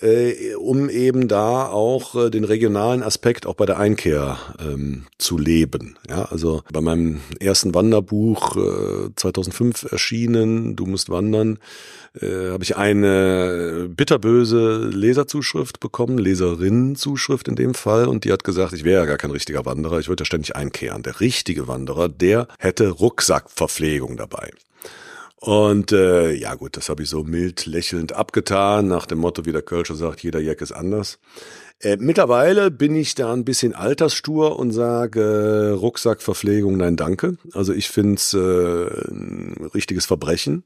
äh, 0.00 0.54
um 0.54 0.88
eben 0.88 1.28
da 1.28 1.68
auch 1.68 2.14
äh, 2.14 2.30
den 2.30 2.44
regionalen 2.44 3.02
Aspekt 3.02 3.46
auch 3.46 3.54
bei 3.54 3.66
der 3.66 3.78
Einkehr 3.78 4.38
ähm, 4.60 5.06
zu 5.18 5.38
leben. 5.38 5.96
Ja, 6.08 6.26
also 6.26 6.62
bei 6.72 6.80
meinem 6.80 7.20
ersten 7.40 7.74
Wanderbuch 7.74 8.56
äh, 8.56 9.10
2005 9.16 9.90
erschienen, 9.90 10.76
Du 10.76 10.86
musst 10.86 11.08
wandern, 11.08 11.58
äh, 12.20 12.50
habe 12.50 12.64
ich 12.64 12.76
eine 12.76 13.88
bitterböse 13.88 14.90
Leserzuschrift 14.92 15.80
bekommen, 15.80 16.18
Leserinnenzuschrift 16.18 17.48
in 17.48 17.56
dem 17.56 17.74
Fall, 17.74 18.06
und 18.06 18.24
die 18.24 18.32
hat 18.32 18.44
gesagt, 18.44 18.72
ich 18.72 18.84
wäre 18.84 19.00
ja 19.00 19.06
gar 19.06 19.18
kein 19.18 19.30
richtiger 19.30 19.64
Wanderer, 19.64 19.98
ich 19.98 20.08
würde 20.08 20.22
ja 20.22 20.26
ständig 20.26 20.56
einkehren. 20.56 21.02
Der 21.02 21.20
richtige 21.20 21.68
Wanderer, 21.68 22.08
der 22.08 22.48
hätte 22.58 22.88
Rucksackverpflegung 22.88 24.16
dabei. 24.16 24.50
Und 25.40 25.92
äh, 25.92 26.32
ja 26.32 26.54
gut, 26.54 26.76
das 26.76 26.88
habe 26.88 27.02
ich 27.02 27.10
so 27.10 27.22
mild 27.22 27.66
lächelnd 27.66 28.12
abgetan, 28.12 28.88
nach 28.88 29.06
dem 29.06 29.18
Motto, 29.18 29.44
wie 29.44 29.52
der 29.52 29.62
Kölscher 29.62 29.94
sagt, 29.94 30.22
jeder 30.22 30.40
Jack 30.40 30.60
ist 30.62 30.72
anders. 30.72 31.18
Äh, 31.78 31.98
mittlerweile 32.00 32.70
bin 32.70 32.96
ich 32.96 33.14
da 33.14 33.32
ein 33.32 33.44
bisschen 33.44 33.74
altersstur 33.74 34.58
und 34.58 34.72
sage 34.72 35.20
äh, 35.20 35.70
Rucksackverpflegung, 35.72 36.78
nein 36.78 36.96
danke. 36.96 37.36
Also 37.52 37.74
ich 37.74 37.90
finde 37.90 38.14
es 38.14 38.32
äh, 38.32 39.10
ein 39.10 39.70
richtiges 39.74 40.06
Verbrechen 40.06 40.64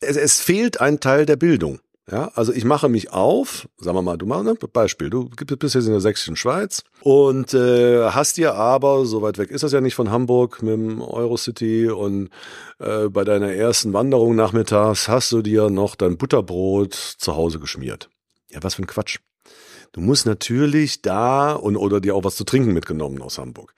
es, 0.00 0.16
es 0.16 0.40
fehlt 0.40 0.80
ein 0.80 1.00
Teil 1.00 1.26
der 1.26 1.36
Bildung. 1.36 1.80
Ja, 2.10 2.30
also 2.34 2.54
ich 2.54 2.64
mache 2.64 2.88
mich 2.88 3.12
auf, 3.12 3.68
sagen 3.76 3.96
wir 3.96 4.02
mal, 4.02 4.16
du 4.16 4.24
machst 4.24 4.44
ne, 4.44 4.54
Beispiel, 4.54 5.10
du 5.10 5.28
bist 5.28 5.74
jetzt 5.74 5.84
in 5.84 5.90
der 5.90 6.00
sächsischen 6.00 6.36
Schweiz 6.36 6.82
und 7.02 7.52
äh, 7.52 8.08
hast 8.10 8.38
dir 8.38 8.54
aber, 8.54 9.04
so 9.04 9.20
weit 9.20 9.36
weg 9.36 9.50
ist 9.50 9.62
das 9.62 9.72
ja 9.72 9.82
nicht 9.82 9.94
von 9.94 10.10
Hamburg 10.10 10.62
mit 10.62 10.72
dem 10.72 11.02
Eurocity 11.02 11.90
und 11.90 12.30
äh, 12.78 13.08
bei 13.08 13.24
deiner 13.24 13.52
ersten 13.52 13.92
Wanderung 13.92 14.36
nachmittags 14.36 15.06
hast 15.08 15.32
du 15.32 15.42
dir 15.42 15.68
noch 15.68 15.96
dein 15.96 16.16
Butterbrot 16.16 16.94
zu 16.94 17.36
Hause 17.36 17.58
geschmiert. 17.58 18.08
Ja, 18.50 18.62
was 18.62 18.76
für 18.76 18.82
ein 18.82 18.86
Quatsch. 18.86 19.18
Du 19.92 20.00
musst 20.00 20.24
natürlich 20.24 21.02
da 21.02 21.52
und 21.52 21.76
oder 21.76 22.00
dir 22.00 22.14
auch 22.14 22.24
was 22.24 22.36
zu 22.36 22.44
trinken 22.44 22.72
mitgenommen 22.72 23.20
aus 23.20 23.36
Hamburg 23.36 23.74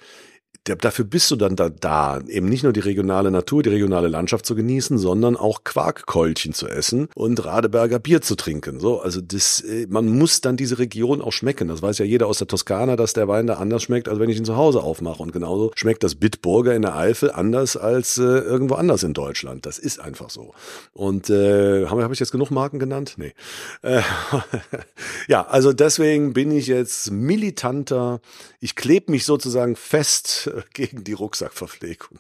dafür 0.64 1.04
bist 1.04 1.30
du 1.30 1.36
dann 1.36 1.56
da, 1.56 1.70
da, 1.70 2.20
eben 2.28 2.48
nicht 2.48 2.64
nur 2.64 2.72
die 2.72 2.80
regionale 2.80 3.30
Natur, 3.30 3.62
die 3.62 3.70
regionale 3.70 4.08
Landschaft 4.08 4.44
zu 4.44 4.54
genießen, 4.54 4.98
sondern 4.98 5.36
auch 5.36 5.64
Quarkkeulchen 5.64 6.52
zu 6.52 6.68
essen 6.68 7.08
und 7.14 7.44
Radeberger 7.44 7.98
Bier 7.98 8.20
zu 8.20 8.34
trinken. 8.34 8.78
So, 8.78 9.00
also 9.00 9.20
das, 9.20 9.60
äh, 9.60 9.86
man 9.88 10.06
muss 10.06 10.40
dann 10.40 10.56
diese 10.56 10.78
Region 10.78 11.22
auch 11.22 11.32
schmecken. 11.32 11.68
Das 11.68 11.82
weiß 11.82 11.98
ja 11.98 12.04
jeder 12.04 12.26
aus 12.26 12.38
der 12.38 12.46
Toskana, 12.46 12.96
dass 12.96 13.14
der 13.14 13.26
Wein 13.26 13.46
da 13.46 13.54
anders 13.54 13.82
schmeckt, 13.82 14.08
als 14.08 14.18
wenn 14.18 14.28
ich 14.28 14.36
ihn 14.36 14.44
zu 14.44 14.56
Hause 14.56 14.82
aufmache. 14.82 15.22
Und 15.22 15.32
genauso 15.32 15.72
schmeckt 15.74 16.02
das 16.02 16.14
Bitburger 16.14 16.74
in 16.74 16.82
der 16.82 16.96
Eifel 16.96 17.30
anders 17.30 17.76
als 17.76 18.18
äh, 18.18 18.22
irgendwo 18.22 18.74
anders 18.74 19.02
in 19.02 19.14
Deutschland. 19.14 19.64
Das 19.64 19.78
ist 19.78 19.98
einfach 19.98 20.30
so. 20.30 20.52
Und 20.92 21.30
äh, 21.30 21.86
habe 21.86 22.04
hab 22.04 22.12
ich 22.12 22.20
jetzt 22.20 22.32
genug 22.32 22.50
Marken 22.50 22.78
genannt? 22.78 23.14
Nee. 23.16 23.32
Äh, 23.82 24.02
ja, 25.28 25.46
also 25.46 25.72
deswegen 25.72 26.34
bin 26.34 26.52
ich 26.52 26.66
jetzt 26.66 27.10
militanter. 27.10 28.20
Ich 28.60 28.76
klebe 28.76 29.10
mich 29.10 29.24
sozusagen 29.24 29.74
fest 29.76 30.49
gegen 30.74 31.04
die 31.04 31.12
Rucksackverpflegung. 31.12 32.18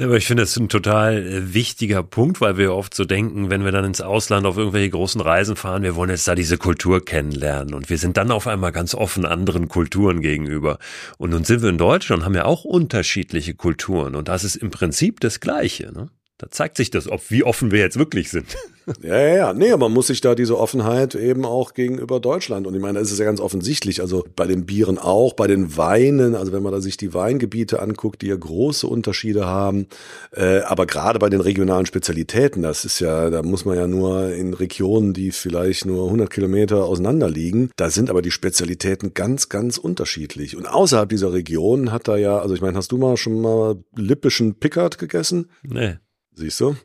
Aber 0.00 0.16
ich 0.16 0.26
finde, 0.26 0.42
das 0.42 0.50
ist 0.50 0.58
ein 0.58 0.68
total 0.68 1.26
äh, 1.26 1.54
wichtiger 1.54 2.02
Punkt, 2.02 2.40
weil 2.40 2.56
wir 2.56 2.74
oft 2.74 2.94
so 2.94 3.04
denken, 3.04 3.50
wenn 3.50 3.64
wir 3.64 3.72
dann 3.72 3.84
ins 3.84 4.00
Ausland 4.00 4.46
auf 4.46 4.56
irgendwelche 4.56 4.90
großen 4.90 5.20
Reisen 5.20 5.56
fahren, 5.56 5.82
wir 5.82 5.96
wollen 5.96 6.10
jetzt 6.10 6.28
da 6.28 6.34
diese 6.34 6.56
Kultur 6.56 7.04
kennenlernen 7.04 7.74
und 7.74 7.90
wir 7.90 7.98
sind 7.98 8.16
dann 8.16 8.30
auf 8.30 8.46
einmal 8.46 8.70
ganz 8.70 8.94
offen 8.94 9.24
anderen 9.24 9.68
Kulturen 9.68 10.20
gegenüber. 10.20 10.78
Und 11.16 11.30
nun 11.30 11.44
sind 11.44 11.62
wir 11.62 11.68
in 11.68 11.78
Deutschland 11.78 12.20
und 12.20 12.26
haben 12.26 12.34
ja 12.34 12.44
auch 12.44 12.64
unterschiedliche 12.64 13.54
Kulturen 13.54 14.14
und 14.14 14.28
das 14.28 14.44
ist 14.44 14.56
im 14.56 14.70
Prinzip 14.70 15.20
das 15.20 15.40
Gleiche. 15.40 15.90
Ne? 15.92 16.10
Da 16.38 16.48
zeigt 16.50 16.76
sich 16.76 16.90
das, 16.90 17.10
ob 17.10 17.30
wie 17.30 17.42
offen 17.42 17.72
wir 17.72 17.80
jetzt 17.80 17.98
wirklich 17.98 18.30
sind. 18.30 18.56
Ja, 19.02 19.18
ja, 19.18 19.34
ja. 19.34 19.52
Nee, 19.52 19.76
man 19.76 19.92
muss 19.92 20.06
sich 20.06 20.22
da 20.22 20.34
diese 20.34 20.58
Offenheit 20.58 21.14
eben 21.14 21.44
auch 21.44 21.74
gegenüber 21.74 22.20
Deutschland. 22.20 22.66
Und 22.66 22.74
ich 22.74 22.80
meine, 22.80 22.98
das 22.98 23.12
ist 23.12 23.18
ja 23.18 23.26
ganz 23.26 23.38
offensichtlich. 23.38 24.00
Also 24.00 24.24
bei 24.34 24.46
den 24.46 24.64
Bieren 24.64 24.96
auch, 24.96 25.34
bei 25.34 25.46
den 25.46 25.76
Weinen, 25.76 26.34
also 26.34 26.52
wenn 26.52 26.62
man 26.62 26.72
da 26.72 26.80
sich 26.80 26.96
die 26.96 27.12
Weingebiete 27.12 27.82
anguckt, 27.82 28.22
die 28.22 28.28
ja 28.28 28.36
große 28.36 28.86
Unterschiede 28.86 29.44
haben. 29.44 29.88
Äh, 30.34 30.60
aber 30.60 30.86
gerade 30.86 31.18
bei 31.18 31.28
den 31.28 31.42
regionalen 31.42 31.84
Spezialitäten, 31.84 32.62
das 32.62 32.86
ist 32.86 33.00
ja, 33.00 33.28
da 33.28 33.42
muss 33.42 33.66
man 33.66 33.76
ja 33.76 33.86
nur 33.86 34.32
in 34.32 34.54
Regionen, 34.54 35.12
die 35.12 35.32
vielleicht 35.32 35.84
nur 35.84 36.06
100 36.06 36.30
Kilometer 36.30 36.84
auseinander 36.84 37.28
liegen, 37.28 37.70
da 37.76 37.90
sind 37.90 38.08
aber 38.08 38.22
die 38.22 38.30
Spezialitäten 38.30 39.12
ganz, 39.12 39.50
ganz 39.50 39.76
unterschiedlich. 39.76 40.56
Und 40.56 40.66
außerhalb 40.66 41.10
dieser 41.10 41.34
Region 41.34 41.92
hat 41.92 42.08
da 42.08 42.16
ja, 42.16 42.38
also 42.38 42.54
ich 42.54 42.62
meine, 42.62 42.78
hast 42.78 42.90
du 42.90 42.96
mal 42.96 43.18
schon 43.18 43.42
mal 43.42 43.76
lippischen 43.96 44.54
Pickard 44.54 44.96
gegessen? 44.96 45.50
Nee. 45.62 45.98
Siehst 46.38 46.60
du? 46.60 46.76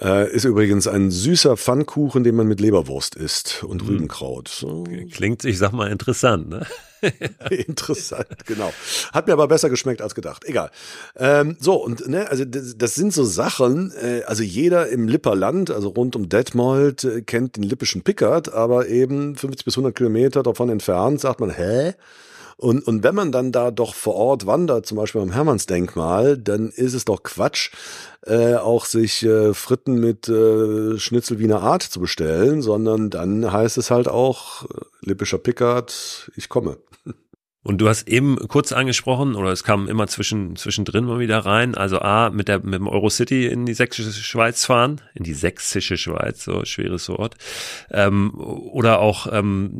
Äh, 0.00 0.32
ist 0.32 0.44
übrigens 0.44 0.86
ein 0.86 1.10
süßer 1.10 1.56
Pfannkuchen, 1.56 2.24
den 2.24 2.34
man 2.34 2.46
mit 2.46 2.58
Leberwurst 2.60 3.14
isst 3.14 3.62
und 3.64 3.82
mhm. 3.82 3.88
Rübenkraut. 3.88 4.48
So. 4.48 4.84
Klingt, 5.12 5.44
ich 5.44 5.58
sag 5.58 5.72
mal, 5.72 5.90
interessant, 5.90 6.48
ne? 6.48 6.66
Interessant, 7.50 8.26
genau. 8.46 8.72
Hat 9.12 9.26
mir 9.26 9.32
aber 9.32 9.48
besser 9.48 9.70
geschmeckt 9.70 10.02
als 10.02 10.14
gedacht. 10.14 10.44
Egal. 10.44 10.70
Ähm, 11.16 11.56
so, 11.60 11.74
und 11.74 12.08
ne, 12.08 12.28
also 12.28 12.44
das, 12.44 12.76
das 12.76 12.94
sind 12.94 13.12
so 13.12 13.24
Sachen, 13.24 13.92
äh, 13.92 14.22
also 14.26 14.42
jeder 14.42 14.88
im 14.88 15.08
Lipperland, 15.08 15.70
also 15.70 15.88
rund 15.88 16.16
um 16.16 16.28
Detmold, 16.28 17.04
äh, 17.04 17.22
kennt 17.22 17.56
den 17.56 17.62
lippischen 17.62 18.02
Pickard, 18.02 18.52
aber 18.52 18.88
eben 18.88 19.36
50 19.36 19.64
bis 19.64 19.74
100 19.74 19.94
Kilometer 19.94 20.42
davon 20.42 20.70
entfernt 20.70 21.20
sagt 21.20 21.40
man, 21.40 21.50
hä? 21.50 21.94
Und, 22.60 22.88
und 22.88 23.04
wenn 23.04 23.14
man 23.14 23.30
dann 23.30 23.52
da 23.52 23.70
doch 23.70 23.94
vor 23.94 24.16
Ort 24.16 24.44
wandert, 24.44 24.84
zum 24.84 24.96
Beispiel 24.96 25.20
am 25.20 25.30
Hermannsdenkmal, 25.30 26.36
dann 26.36 26.70
ist 26.70 26.92
es 26.92 27.04
doch 27.04 27.22
Quatsch, 27.22 27.70
äh, 28.26 28.56
auch 28.56 28.84
sich 28.84 29.22
äh, 29.22 29.54
Fritten 29.54 30.00
mit 30.00 30.28
äh, 30.28 30.98
Schnitzel 30.98 31.38
Wiener 31.38 31.62
Art 31.62 31.84
zu 31.84 32.00
bestellen, 32.00 32.60
sondern 32.60 33.10
dann 33.10 33.52
heißt 33.52 33.78
es 33.78 33.92
halt 33.92 34.08
auch, 34.08 34.64
äh, 34.64 34.66
lippischer 35.02 35.38
Pickard, 35.38 36.32
ich 36.34 36.48
komme. 36.48 36.78
Und 37.68 37.82
du 37.82 37.88
hast 37.88 38.08
eben 38.08 38.38
kurz 38.48 38.72
angesprochen, 38.72 39.34
oder 39.34 39.52
es 39.52 39.62
kam 39.62 39.88
immer 39.88 40.06
zwischen, 40.06 40.56
zwischendrin 40.56 41.04
mal 41.04 41.18
wieder 41.18 41.40
rein, 41.40 41.74
also 41.74 41.98
A, 41.98 42.30
mit 42.30 42.48
der, 42.48 42.60
mit 42.60 42.74
dem 42.76 42.88
Eurocity 42.88 43.46
in 43.46 43.66
die 43.66 43.74
sächsische 43.74 44.12
Schweiz 44.12 44.64
fahren, 44.64 45.02
in 45.14 45.24
die 45.24 45.34
sächsische 45.34 45.98
Schweiz, 45.98 46.44
so 46.44 46.64
schweres 46.64 47.10
Wort, 47.10 47.34
ähm, 47.90 48.32
oder 48.38 49.00
auch, 49.00 49.26
ähm, 49.30 49.76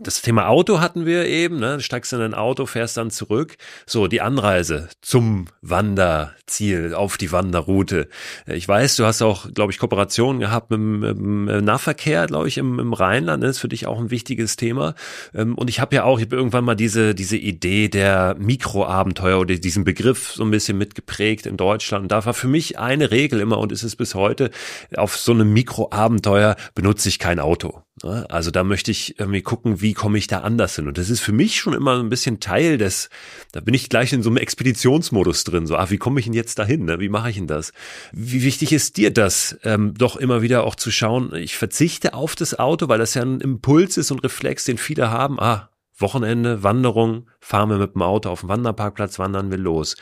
das 0.00 0.22
Thema 0.22 0.48
Auto 0.48 0.80
hatten 0.80 1.06
wir 1.06 1.26
eben, 1.26 1.58
ne? 1.58 1.80
Steigst 1.80 2.12
in 2.12 2.20
ein 2.20 2.34
Auto, 2.34 2.66
fährst 2.66 2.96
dann 2.96 3.10
zurück. 3.10 3.56
So, 3.86 4.06
die 4.06 4.20
Anreise 4.20 4.88
zum 5.00 5.46
Wanderziel, 5.62 6.94
auf 6.94 7.16
die 7.16 7.32
Wanderroute. 7.32 8.08
Ich 8.46 8.66
weiß, 8.66 8.96
du 8.96 9.04
hast 9.04 9.22
auch, 9.22 9.52
glaube 9.52 9.72
ich, 9.72 9.78
Kooperationen 9.78 10.40
gehabt 10.40 10.70
mit, 10.70 10.80
dem 10.80 11.44
Nahverkehr, 11.44 12.26
glaube 12.26 12.48
ich, 12.48 12.58
im, 12.58 12.78
im 12.78 12.92
Rheinland. 12.92 13.42
Das 13.42 13.50
ist 13.50 13.58
für 13.58 13.68
dich 13.68 13.86
auch 13.86 13.98
ein 13.98 14.10
wichtiges 14.10 14.56
Thema. 14.56 14.94
Ähm, 15.34 15.54
und 15.56 15.70
ich 15.70 15.80
habe 15.80 15.96
ja 15.96 16.04
auch, 16.04 16.18
ich 16.18 16.26
habe 16.26 16.36
irgendwann 16.36 16.64
mal 16.64 16.76
diese, 16.76 17.14
diese 17.14 17.36
Idee 17.36 17.88
der 17.88 18.36
Mikroabenteuer 18.38 19.40
oder 19.40 19.56
diesen 19.56 19.84
Begriff 19.84 20.32
so 20.32 20.44
ein 20.44 20.50
bisschen 20.50 20.78
mitgeprägt 20.78 21.46
in 21.46 21.56
Deutschland. 21.56 22.04
Und 22.04 22.12
da 22.12 22.24
war 22.24 22.34
für 22.34 22.48
mich 22.48 22.78
eine 22.78 23.10
Regel 23.10 23.40
immer 23.40 23.58
und 23.58 23.72
ist 23.72 23.82
es 23.82 23.96
bis 23.96 24.14
heute, 24.14 24.50
auf 24.96 25.16
so 25.16 25.32
einem 25.32 25.52
Mikroabenteuer 25.52 26.56
benutze 26.74 27.08
ich 27.08 27.18
kein 27.18 27.40
Auto. 27.40 27.82
Ne? 28.02 28.26
Also 28.28 28.50
da 28.50 28.64
möchte 28.64 28.90
ich 28.90 29.18
irgendwie 29.18 29.42
gucken, 29.42 29.80
wie 29.80 29.94
komme 29.94 30.18
ich 30.18 30.26
da 30.26 30.40
anders 30.40 30.76
hin. 30.76 30.88
Und 30.88 30.98
das 30.98 31.10
ist 31.10 31.20
für 31.20 31.32
mich 31.32 31.56
schon 31.56 31.72
immer 31.72 31.98
ein 31.98 32.08
bisschen 32.08 32.40
Teil 32.40 32.78
des, 32.78 33.10
da 33.52 33.60
bin 33.60 33.74
ich 33.74 33.88
gleich 33.88 34.12
in 34.12 34.22
so 34.22 34.30
einem 34.30 34.36
Expeditionsmodus 34.36 35.44
drin. 35.44 35.66
So, 35.66 35.76
ah, 35.76 35.90
wie 35.90 35.98
komme 35.98 36.20
ich 36.20 36.26
denn 36.26 36.34
jetzt 36.34 36.58
dahin? 36.58 36.84
Ne? 36.84 37.00
Wie 37.00 37.08
mache 37.08 37.30
ich 37.30 37.36
denn 37.36 37.46
das? 37.46 37.72
Wie 38.12 38.42
wichtig 38.42 38.72
ist 38.72 38.96
dir 38.96 39.12
das, 39.12 39.58
ähm, 39.64 39.94
doch 39.94 40.16
immer 40.16 40.42
wieder 40.42 40.64
auch 40.64 40.74
zu 40.74 40.90
schauen, 40.90 41.34
ich 41.34 41.56
verzichte 41.56 42.14
auf 42.14 42.34
das 42.34 42.58
Auto, 42.58 42.88
weil 42.88 42.98
das 42.98 43.14
ja 43.14 43.22
ein 43.22 43.40
Impuls 43.40 43.96
ist 43.96 44.10
und 44.10 44.22
Reflex, 44.24 44.64
den 44.64 44.78
viele 44.78 45.10
haben. 45.10 45.40
Ah, 45.40 45.70
Wochenende, 46.00 46.62
Wanderung, 46.62 47.28
fahren 47.40 47.70
wir 47.70 47.78
mit 47.78 47.94
dem 47.94 48.02
Auto 48.02 48.30
auf 48.30 48.40
dem 48.40 48.48
Wanderparkplatz, 48.48 49.18
wandern 49.18 49.50
wir 49.50 49.58
los. 49.58 49.96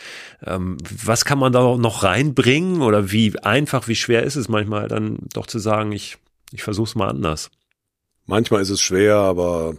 Ähm, 0.44 0.76
was 1.04 1.24
kann 1.24 1.38
man 1.38 1.52
da 1.52 1.76
noch 1.76 2.02
reinbringen 2.02 2.82
oder 2.82 3.10
wie 3.12 3.38
einfach, 3.38 3.88
wie 3.88 3.94
schwer 3.94 4.22
ist 4.22 4.36
es 4.36 4.48
manchmal 4.48 4.88
dann 4.88 5.20
doch 5.32 5.46
zu 5.46 5.58
sagen, 5.58 5.92
ich, 5.92 6.18
ich 6.52 6.62
versuche 6.62 6.88
es 6.88 6.94
mal 6.96 7.08
anders? 7.08 7.50
Manchmal 8.26 8.62
ist 8.62 8.70
es 8.70 8.80
schwer, 8.80 9.16
aber 9.16 9.74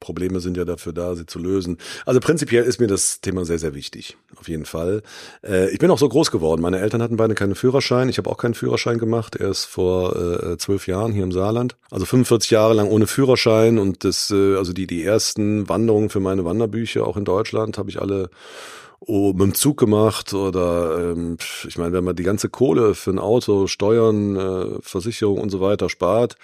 Probleme 0.00 0.40
sind 0.40 0.56
ja 0.56 0.64
dafür 0.64 0.92
da, 0.92 1.14
sie 1.14 1.26
zu 1.26 1.38
lösen. 1.38 1.78
Also 2.04 2.18
prinzipiell 2.18 2.64
ist 2.64 2.80
mir 2.80 2.88
das 2.88 3.20
Thema 3.20 3.44
sehr, 3.44 3.58
sehr 3.58 3.74
wichtig. 3.74 4.16
Auf 4.36 4.48
jeden 4.48 4.64
Fall. 4.64 5.02
Äh, 5.44 5.70
ich 5.70 5.78
bin 5.78 5.90
auch 5.90 5.98
so 5.98 6.08
groß 6.08 6.32
geworden. 6.32 6.60
Meine 6.60 6.80
Eltern 6.80 7.00
hatten 7.00 7.16
beide 7.16 7.34
keinen 7.34 7.54
Führerschein. 7.54 8.08
Ich 8.08 8.18
habe 8.18 8.28
auch 8.28 8.36
keinen 8.36 8.54
Führerschein 8.54 8.98
gemacht. 8.98 9.36
Erst 9.36 9.66
vor 9.66 10.16
äh, 10.16 10.58
zwölf 10.58 10.88
Jahren 10.88 11.12
hier 11.12 11.22
im 11.22 11.32
Saarland. 11.32 11.76
Also 11.90 12.04
45 12.04 12.50
Jahre 12.50 12.74
lang 12.74 12.88
ohne 12.88 13.06
Führerschein 13.06 13.78
und 13.78 14.02
das, 14.04 14.30
äh, 14.30 14.56
also 14.56 14.72
die, 14.72 14.88
die 14.88 15.04
ersten 15.04 15.68
Wanderungen 15.68 16.10
für 16.10 16.20
meine 16.20 16.44
Wanderbücher 16.44 17.06
auch 17.06 17.16
in 17.16 17.24
Deutschland 17.24 17.78
habe 17.78 17.90
ich 17.90 18.00
alle 18.00 18.30
oh, 19.06 19.32
mit 19.32 19.42
dem 19.42 19.54
Zug 19.54 19.78
gemacht 19.78 20.34
oder 20.34 21.12
ähm, 21.12 21.36
ich 21.66 21.78
meine, 21.78 21.92
wenn 21.92 22.04
man 22.04 22.16
die 22.16 22.22
ganze 22.22 22.48
Kohle 22.48 22.94
für 22.94 23.10
ein 23.10 23.18
Auto, 23.18 23.66
Steuern, 23.66 24.36
äh, 24.36 24.78
Versicherung 24.80 25.38
und 25.38 25.50
so 25.50 25.60
weiter 25.60 25.88
spart, 25.88 26.36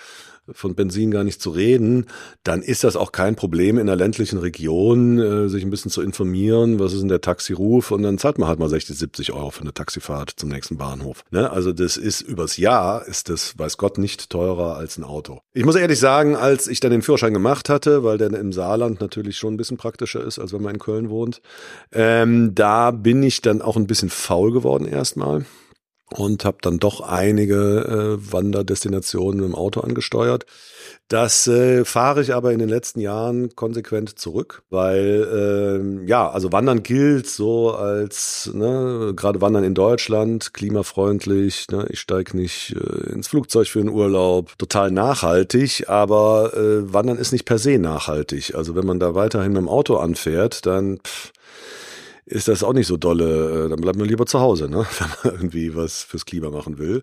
von 0.53 0.75
Benzin 0.75 1.11
gar 1.11 1.25
nicht 1.25 1.41
zu 1.41 1.51
reden, 1.51 2.07
dann 2.45 2.63
ist 2.63 2.85
das 2.85 2.97
auch 2.97 3.13
kein 3.13 3.37
Problem 3.37 3.79
in 3.79 3.87
der 3.87 3.97
ländlichen 3.97 4.39
Region, 4.39 5.19
äh, 5.19 5.49
sich 5.49 5.65
ein 5.65 5.71
bisschen 5.71 5.91
zu 5.91 6.03
informieren, 6.03 6.79
was 6.79 6.93
ist 6.93 7.01
denn 7.01 7.09
der 7.09 7.21
Taxiruf 7.21 7.91
und 7.91 8.03
dann 8.03 8.19
zahlt 8.19 8.39
man 8.39 8.49
halt 8.49 8.59
mal 8.59 8.69
60, 8.69 8.97
70 8.99 9.33
Euro 9.33 9.51
für 9.51 9.63
eine 9.63 9.75
Taxifahrt 9.75 10.31
zum 10.37 10.49
nächsten 10.49 10.77
Bahnhof. 10.77 11.25
Ne? 11.31 11.51
Also 11.51 11.73
das 11.73 11.97
ist 11.97 12.21
übers 12.21 12.57
Jahr, 12.57 13.07
ist 13.07 13.29
das, 13.29 13.59
weiß 13.59 13.77
Gott, 13.77 13.99
nicht 13.99 14.31
teurer 14.31 14.77
als 14.77 14.99
ein 14.99 15.05
Auto. 15.05 15.41
Ich 15.53 15.65
muss 15.65 15.77
ehrlich 15.77 15.99
sagen, 15.99 16.37
als 16.37 16.69
ich 16.69 16.81
dann 16.81 16.91
den 16.91 17.03
Führerschein 17.03 17.35
gemacht 17.35 17.69
hatte, 17.69 18.05
weil 18.05 18.19
der 18.19 18.33
im 18.33 18.53
Saarland 18.53 19.01
natürlich 19.01 19.37
schon 19.39 19.55
ein 19.55 19.57
bisschen 19.57 19.77
praktischer 19.77 20.23
ist, 20.23 20.39
als 20.39 20.53
wenn 20.53 20.63
man 20.63 20.75
in 20.75 20.81
Köln 20.81 21.11
wohnt, 21.11 21.41
ähm, 21.93 22.55
da 22.55 22.91
bin 22.91 23.23
ich 23.23 23.41
dann 23.41 23.63
auch 23.63 23.77
ein 23.77 23.87
bisschen 23.87 24.11
faul 24.11 24.53
geworden 24.53 24.87
erstmal 24.87 25.45
und 26.11 26.45
habe 26.45 26.59
dann 26.63 26.79
doch 26.79 27.01
einige 27.01 28.19
äh, 28.19 28.33
Wanderdestinationen 28.33 29.45
im 29.45 29.55
Auto 29.55 29.81
angesteuert. 29.81 30.47
Das 31.09 31.47
äh, 31.47 31.85
fahre 31.85 32.21
ich 32.21 32.35
aber 32.35 32.53
in 32.53 32.59
den 32.59 32.69
letzten 32.69 33.01
Jahren 33.01 33.55
konsequent 33.57 34.19
zurück, 34.19 34.63
weil 34.69 36.03
äh, 36.05 36.07
ja, 36.07 36.31
also 36.31 36.53
Wandern 36.53 36.83
gilt 36.83 37.27
so 37.27 37.73
als 37.73 38.51
ne, 38.53 39.15
gerade 39.17 39.41
Wandern 39.41 39.65
in 39.65 39.75
Deutschland 39.75 40.53
klimafreundlich. 40.53 41.67
Ne, 41.71 41.87
ich 41.91 42.01
steige 42.01 42.37
nicht 42.37 42.77
äh, 42.77 43.13
ins 43.13 43.29
Flugzeug 43.29 43.69
für 43.69 43.81
einen 43.81 43.89
Urlaub, 43.89 44.57
total 44.59 44.91
nachhaltig, 44.91 45.89
aber 45.89 46.53
äh, 46.55 46.93
Wandern 46.93 47.17
ist 47.19 47.33
nicht 47.33 47.47
per 47.47 47.59
se 47.59 47.79
nachhaltig. 47.79 48.55
Also 48.55 48.75
wenn 48.75 48.87
man 48.87 49.01
da 49.01 49.15
weiterhin 49.15 49.53
mit 49.53 49.63
dem 49.63 49.69
Auto 49.69 49.97
anfährt, 49.97 50.67
dann 50.67 50.99
pff, 50.99 51.33
ist 52.29 52.49
das 52.49 52.63
auch 52.63 52.73
nicht 52.73 52.87
so 52.87 52.97
dolle. 52.97 53.67
Äh, 53.67 53.69
dann 53.69 53.81
bleibt 53.81 53.99
man 53.99 54.09
lieber 54.09 54.27
zu 54.27 54.41
Hause, 54.41 54.69
ne? 54.69 54.87
wenn 54.99 55.09
man 55.09 55.41
irgendwie 55.41 55.75
was 55.75 56.03
fürs 56.03 56.27
Klima 56.27 56.51
machen 56.51 56.79
will. 56.79 57.03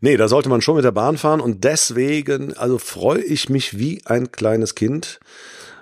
Nee, 0.00 0.16
da 0.16 0.28
sollte 0.28 0.48
man 0.48 0.60
schon 0.60 0.76
mit 0.76 0.84
der 0.84 0.92
Bahn 0.92 1.16
fahren 1.16 1.40
und 1.40 1.64
deswegen, 1.64 2.54
also 2.54 2.78
freue 2.78 3.22
ich 3.22 3.48
mich 3.48 3.78
wie 3.78 4.02
ein 4.04 4.30
kleines 4.32 4.74
Kind 4.74 5.20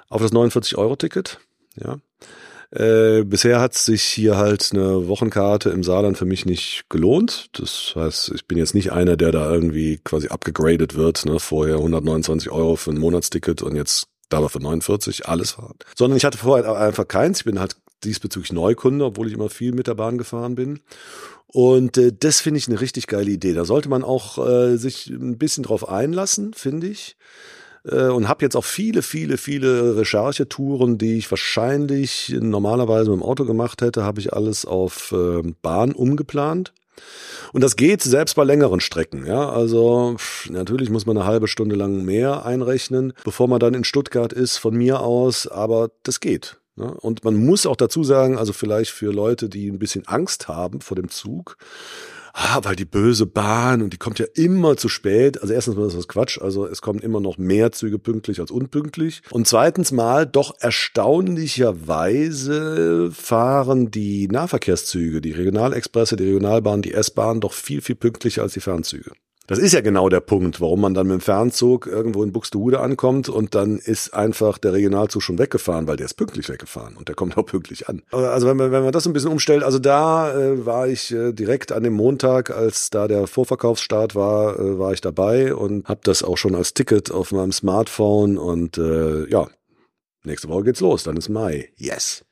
auf 0.08 0.22
das 0.22 0.32
49-Euro-Ticket. 0.32 1.40
Ja. 1.76 1.98
Äh, 2.70 3.22
bisher 3.24 3.60
hat 3.60 3.74
sich 3.74 4.02
hier 4.02 4.36
halt 4.36 4.70
eine 4.72 5.06
Wochenkarte 5.06 5.70
im 5.70 5.84
Saarland 5.84 6.18
für 6.18 6.24
mich 6.24 6.44
nicht 6.44 6.84
gelohnt. 6.88 7.46
Das 7.52 7.92
heißt, 7.94 8.32
ich 8.34 8.46
bin 8.46 8.58
jetzt 8.58 8.74
nicht 8.74 8.90
einer, 8.92 9.16
der 9.16 9.30
da 9.30 9.52
irgendwie 9.52 10.00
quasi 10.02 10.28
abgegradet 10.28 10.96
wird. 10.96 11.24
Ne? 11.24 11.38
Vorher 11.38 11.76
129 11.76 12.50
Euro 12.50 12.74
für 12.74 12.90
ein 12.90 12.98
Monatsticket 12.98 13.62
und 13.62 13.76
jetzt 13.76 14.08
da 14.28 14.46
für 14.48 14.60
49 14.60 15.28
alles 15.28 15.52
fahren. 15.52 15.76
Sondern 15.96 16.16
ich 16.16 16.24
hatte 16.24 16.38
vorher 16.38 16.76
einfach 16.76 17.06
keins. 17.06 17.38
Ich 17.38 17.44
bin 17.44 17.60
halt 17.60 17.76
diesbezüglich 18.04 18.52
Neukunde, 18.52 19.04
obwohl 19.04 19.28
ich 19.28 19.34
immer 19.34 19.48
viel 19.48 19.72
mit 19.72 19.86
der 19.86 19.94
Bahn 19.94 20.18
gefahren 20.18 20.54
bin. 20.54 20.80
Und 21.46 21.98
äh, 21.98 22.12
das 22.18 22.40
finde 22.40 22.58
ich 22.58 22.68
eine 22.68 22.80
richtig 22.80 23.06
geile 23.06 23.30
Idee. 23.30 23.54
Da 23.54 23.64
sollte 23.64 23.88
man 23.88 24.02
auch 24.02 24.44
äh, 24.44 24.76
sich 24.76 25.08
ein 25.08 25.38
bisschen 25.38 25.64
drauf 25.64 25.88
einlassen, 25.88 26.52
finde 26.52 26.88
ich. 26.88 27.16
Äh, 27.84 28.08
und 28.08 28.28
habe 28.28 28.44
jetzt 28.44 28.56
auch 28.56 28.64
viele, 28.64 29.02
viele, 29.02 29.36
viele 29.38 29.96
Recherchetouren, 29.96 30.98
die 30.98 31.16
ich 31.16 31.30
wahrscheinlich 31.30 32.34
normalerweise 32.40 33.10
mit 33.10 33.20
dem 33.20 33.22
Auto 33.22 33.44
gemacht 33.44 33.82
hätte, 33.82 34.04
habe 34.04 34.20
ich 34.20 34.32
alles 34.32 34.64
auf 34.64 35.12
äh, 35.12 35.42
Bahn 35.62 35.92
umgeplant. 35.92 36.72
Und 37.52 37.62
das 37.62 37.76
geht 37.76 38.02
selbst 38.02 38.34
bei 38.34 38.44
längeren 38.44 38.80
Strecken. 38.80 39.26
Ja, 39.26 39.48
also 39.48 40.14
pff, 40.16 40.50
natürlich 40.50 40.90
muss 40.90 41.06
man 41.06 41.16
eine 41.16 41.26
halbe 41.26 41.48
Stunde 41.48 41.76
lang 41.76 42.04
mehr 42.04 42.44
einrechnen, 42.44 43.12
bevor 43.24 43.48
man 43.48 43.60
dann 43.60 43.74
in 43.74 43.84
Stuttgart 43.84 44.32
ist, 44.32 44.58
von 44.58 44.74
mir 44.74 45.00
aus. 45.00 45.46
Aber 45.46 45.90
das 46.02 46.20
geht. 46.20 46.58
Ne? 46.76 46.92
Und 46.92 47.24
man 47.24 47.36
muss 47.36 47.66
auch 47.66 47.76
dazu 47.76 48.02
sagen, 48.02 48.38
also 48.38 48.52
vielleicht 48.52 48.90
für 48.90 49.12
Leute, 49.12 49.48
die 49.48 49.68
ein 49.68 49.78
bisschen 49.78 50.06
Angst 50.06 50.48
haben 50.48 50.80
vor 50.80 50.96
dem 50.96 51.08
Zug, 51.08 51.56
ah, 52.34 52.60
weil 52.62 52.76
die 52.76 52.84
böse 52.84 53.26
Bahn 53.26 53.80
und 53.80 53.92
die 53.92 53.96
kommt 53.96 54.18
ja 54.18 54.26
immer 54.34 54.76
zu 54.76 54.88
spät. 54.88 55.40
Also 55.40 55.54
erstens 55.54 55.76
mal 55.76 55.86
ist 55.86 55.96
das 55.96 56.08
Quatsch. 56.08 56.40
Also 56.40 56.66
es 56.66 56.82
kommen 56.82 56.98
immer 56.98 57.20
noch 57.20 57.38
mehr 57.38 57.70
Züge 57.72 57.98
pünktlich 57.98 58.40
als 58.40 58.50
unpünktlich. 58.50 59.22
Und 59.30 59.48
zweitens 59.48 59.92
mal 59.92 60.26
doch 60.26 60.54
erstaunlicherweise 60.60 63.10
fahren 63.12 63.90
die 63.90 64.28
Nahverkehrszüge, 64.28 65.20
die 65.20 65.32
Regionalexpresse, 65.32 66.16
die 66.16 66.24
Regionalbahn, 66.24 66.82
die 66.82 66.92
S-Bahn 66.92 67.40
doch 67.40 67.52
viel, 67.52 67.80
viel 67.80 67.96
pünktlicher 67.96 68.42
als 68.42 68.54
die 68.54 68.60
Fernzüge. 68.60 69.12
Das 69.46 69.58
ist 69.58 69.74
ja 69.74 69.82
genau 69.82 70.08
der 70.08 70.20
Punkt, 70.20 70.62
warum 70.62 70.80
man 70.80 70.94
dann 70.94 71.06
mit 71.06 71.14
dem 71.14 71.20
Fernzug 71.20 71.86
irgendwo 71.86 72.22
in 72.22 72.32
Buxtehude 72.32 72.80
ankommt 72.80 73.28
und 73.28 73.54
dann 73.54 73.76
ist 73.76 74.14
einfach 74.14 74.56
der 74.56 74.72
Regionalzug 74.72 75.22
schon 75.22 75.38
weggefahren, 75.38 75.86
weil 75.86 75.98
der 75.98 76.06
ist 76.06 76.14
pünktlich 76.14 76.48
weggefahren 76.48 76.96
und 76.96 77.08
der 77.08 77.14
kommt 77.14 77.36
auch 77.36 77.44
pünktlich 77.44 77.86
an. 77.86 78.02
Also 78.10 78.46
wenn 78.46 78.56
man, 78.56 78.72
wenn 78.72 78.82
man 78.82 78.92
das 78.92 79.06
ein 79.06 79.12
bisschen 79.12 79.30
umstellt, 79.30 79.62
also 79.62 79.78
da 79.78 80.34
äh, 80.34 80.64
war 80.64 80.88
ich 80.88 81.12
äh, 81.12 81.32
direkt 81.32 81.72
an 81.72 81.82
dem 81.82 81.92
Montag, 81.92 82.50
als 82.50 82.88
da 82.88 83.06
der 83.06 83.26
Vorverkaufsstart 83.26 84.14
war, 84.14 84.58
äh, 84.58 84.78
war 84.78 84.94
ich 84.94 85.02
dabei 85.02 85.54
und 85.54 85.86
habe 85.86 86.00
das 86.04 86.22
auch 86.22 86.38
schon 86.38 86.54
als 86.54 86.72
Ticket 86.72 87.10
auf 87.10 87.30
meinem 87.30 87.52
Smartphone 87.52 88.38
und 88.38 88.78
äh, 88.78 89.28
ja, 89.28 89.46
nächste 90.24 90.48
Woche 90.48 90.64
geht's 90.64 90.80
los, 90.80 91.02
dann 91.02 91.18
ist 91.18 91.28
Mai. 91.28 91.68
Yes. 91.76 92.23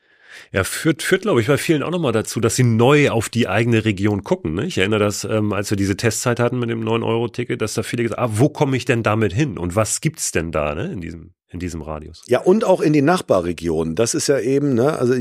Ja, 0.52 0.64
führt, 0.64 1.02
führt 1.02 1.22
glaube 1.22 1.40
ich, 1.40 1.46
bei 1.46 1.56
vielen 1.56 1.82
auch 1.82 1.90
nochmal 1.90 2.12
dazu, 2.12 2.40
dass 2.40 2.56
sie 2.56 2.64
neu 2.64 3.10
auf 3.10 3.28
die 3.28 3.48
eigene 3.48 3.84
Region 3.84 4.24
gucken. 4.24 4.54
Ne? 4.54 4.66
Ich 4.66 4.78
erinnere 4.78 5.00
das, 5.00 5.24
ähm, 5.24 5.52
als 5.52 5.70
wir 5.70 5.76
diese 5.76 5.96
Testzeit 5.96 6.40
hatten 6.40 6.58
mit 6.58 6.70
dem 6.70 6.84
9-Euro-Ticket, 6.84 7.60
dass 7.60 7.74
da 7.74 7.82
viele 7.82 8.02
gesagt 8.02 8.20
haben, 8.20 8.32
ah, 8.32 8.38
wo 8.38 8.48
komme 8.48 8.76
ich 8.76 8.84
denn 8.84 9.02
damit 9.02 9.32
hin 9.32 9.58
und 9.58 9.76
was 9.76 10.00
gibt's 10.00 10.32
denn 10.32 10.52
da 10.52 10.74
ne, 10.74 10.92
in 10.92 11.00
diesem 11.00 11.34
in 11.52 11.60
diesem 11.60 11.82
Radius. 11.82 12.22
Ja, 12.26 12.40
und 12.40 12.64
auch 12.64 12.80
in 12.80 12.92
die 12.92 13.02
Nachbarregionen. 13.02 13.94
Das 13.94 14.14
ist 14.14 14.26
ja 14.26 14.38
eben, 14.38 14.74
ne, 14.74 14.98
also, 14.98 15.12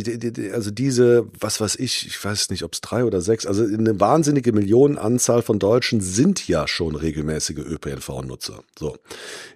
also 0.53 0.71
diese, 0.71 1.27
was 1.39 1.59
weiß 1.59 1.75
ich, 1.75 2.07
ich 2.07 2.23
weiß 2.23 2.49
nicht, 2.49 2.63
ob 2.63 2.73
es 2.73 2.81
drei 2.81 3.03
oder 3.03 3.21
sechs, 3.21 3.45
also 3.45 3.63
eine 3.63 3.99
wahnsinnige 3.99 4.53
Millionenanzahl 4.53 5.41
von 5.41 5.59
Deutschen 5.59 5.99
sind 5.99 6.47
ja 6.47 6.67
schon 6.67 6.95
regelmäßige 6.95 7.59
ÖPNV-Nutzer. 7.59 8.63
So. 8.79 8.95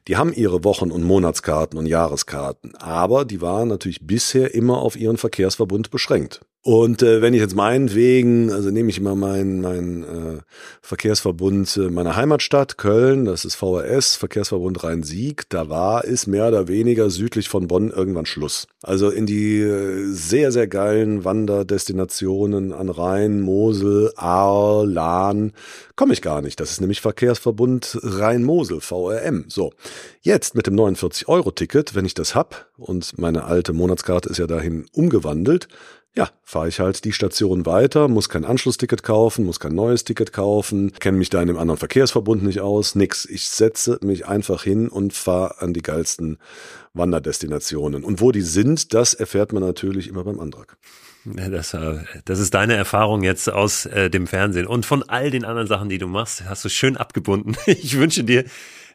Die 0.07 0.17
haben 0.17 0.33
ihre 0.33 0.63
Wochen- 0.63 0.91
und 0.91 1.03
Monatskarten 1.03 1.79
und 1.79 1.85
Jahreskarten, 1.85 2.75
aber 2.75 3.23
die 3.23 3.41
waren 3.41 3.69
natürlich 3.69 4.05
bisher 4.05 4.53
immer 4.53 4.79
auf 4.79 4.97
ihren 4.97 5.17
Verkehrsverbund 5.17 5.91
beschränkt. 5.91 6.41
Und 6.67 7.03
äh, 7.03 7.21
wenn 7.21 7.35
ich 7.35 7.41
jetzt 7.41 7.55
meinetwegen, 7.55 8.51
also 8.51 8.71
nehme 8.71 8.89
ich 8.89 8.97
immer 8.97 9.13
meinen 9.13 9.61
mein, 9.61 10.03
äh, 10.03 10.41
Verkehrsverbund 10.81 11.77
äh, 11.77 11.91
meiner 11.91 12.15
Heimatstadt 12.15 12.79
Köln, 12.79 13.25
das 13.25 13.45
ist 13.45 13.53
VRS, 13.53 14.15
Verkehrsverbund 14.15 14.83
Rhein-Sieg, 14.83 15.47
da 15.49 15.69
war 15.69 16.05
es 16.05 16.25
mehr 16.25 16.47
oder 16.47 16.67
weniger 16.67 17.11
südlich 17.11 17.49
von 17.49 17.67
Bonn 17.67 17.91
irgendwann 17.91 18.25
Schluss. 18.25 18.65
Also 18.81 19.11
in 19.11 19.27
die 19.27 19.59
äh, 19.59 20.07
sehr, 20.07 20.51
sehr 20.51 20.65
geilen 20.65 21.23
Wanderdestinationen 21.23 22.73
an 22.73 22.89
Rhein, 22.89 23.41
Mosel, 23.41 24.11
Aar, 24.15 24.87
Lahn 24.87 25.53
komme 25.95 26.13
ich 26.13 26.23
gar 26.23 26.41
nicht. 26.41 26.59
Das 26.59 26.71
ist 26.71 26.81
nämlich 26.81 26.99
Verkehrsverbund 26.99 27.99
Rhein-Mosel, 28.01 28.81
VRM. 28.81 29.45
So, 29.49 29.71
jetzt 30.21 30.55
mit 30.55 30.65
dem 30.65 30.75
49-Euro-Ticket, 30.75 31.93
wenn 31.93 32.05
ich 32.05 32.15
das 32.15 32.33
hab 32.33 32.71
und 32.75 33.19
meine 33.19 33.43
alte 33.43 33.71
Monatskarte 33.71 34.29
ist 34.29 34.39
ja 34.39 34.47
dahin 34.47 34.87
umgewandelt, 34.93 35.67
ja, 36.17 36.29
fahre 36.43 36.69
ich 36.69 36.79
halt 36.79 37.03
die 37.03 37.11
Station 37.11 37.65
weiter, 37.65 38.07
muss 38.07 38.29
kein 38.29 38.45
Anschlussticket 38.45 39.03
kaufen, 39.03 39.45
muss 39.45 39.59
kein 39.59 39.75
neues 39.75 40.05
Ticket 40.05 40.31
kaufen, 40.31 40.93
kenne 40.93 41.17
mich 41.17 41.29
da 41.29 41.41
in 41.41 41.47
dem 41.47 41.57
anderen 41.57 41.77
Verkehrsverbund 41.77 42.41
nicht 42.43 42.61
aus, 42.61 42.95
nix. 42.95 43.25
Ich 43.25 43.49
setze 43.49 43.99
mich 44.01 44.25
einfach 44.25 44.63
hin 44.63 44.87
und 44.87 45.13
fahre 45.13 45.61
an 45.61 45.73
die 45.73 45.81
geilsten 45.81 46.37
Wanderdestinationen. 46.93 48.05
Und 48.05 48.21
wo 48.21 48.31
die 48.31 48.41
sind, 48.41 48.93
das 48.93 49.13
erfährt 49.13 49.51
man 49.51 49.61
natürlich 49.61 50.07
immer 50.07 50.23
beim 50.23 50.39
Antrag. 50.39 50.77
Das, 51.25 51.73
äh, 51.73 51.97
das 52.23 52.39
ist 52.39 52.53
deine 52.53 52.75
Erfahrung 52.75 53.23
jetzt 53.23 53.49
aus 53.49 53.85
äh, 53.87 54.09
dem 54.09 54.27
Fernsehen. 54.27 54.67
Und 54.67 54.85
von 54.85 55.03
all 55.03 55.31
den 55.31 55.43
anderen 55.43 55.67
Sachen, 55.67 55.89
die 55.89 55.97
du 55.97 56.07
machst, 56.07 56.45
hast 56.45 56.63
du 56.63 56.69
schön 56.69 56.97
abgebunden. 56.97 57.55
Ich 57.65 57.97
wünsche 57.97 58.23
dir 58.23 58.45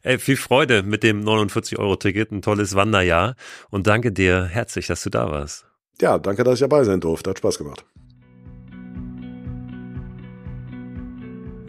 äh, 0.03 0.17
viel 0.17 0.37
Freude 0.37 0.83
mit 0.83 1.03
dem 1.03 1.23
49-Euro-Ticket, 1.23 2.31
ein 2.31 2.41
tolles 2.41 2.75
Wanderjahr. 2.75 3.35
Und 3.69 3.89
danke 3.89 4.13
dir 4.13 4.45
herzlich, 4.45 4.87
dass 4.87 5.03
du 5.03 5.11
da 5.11 5.31
warst 5.31 5.70
ja, 6.01 6.19
danke, 6.19 6.45
dass 6.45 6.55
ich 6.55 6.61
dabei 6.61 6.85
sein 6.85 7.01
durfte. 7.01 7.31
Hat 7.31 7.39
Spaß 7.39 7.59
gemacht. 7.59 7.85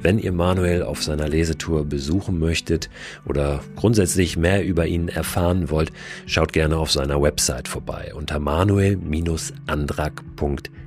Wenn 0.03 0.17
ihr 0.17 0.31
Manuel 0.31 0.81
auf 0.81 1.03
seiner 1.03 1.27
Lesetour 1.27 1.85
besuchen 1.85 2.39
möchtet 2.39 2.89
oder 3.25 3.59
grundsätzlich 3.75 4.35
mehr 4.35 4.65
über 4.65 4.87
ihn 4.87 5.09
erfahren 5.09 5.69
wollt, 5.69 5.91
schaut 6.25 6.53
gerne 6.53 6.77
auf 6.77 6.91
seiner 6.91 7.21
Website 7.21 7.67
vorbei 7.67 8.11
unter 8.15 8.39
manuel-andrak.de. 8.39 10.80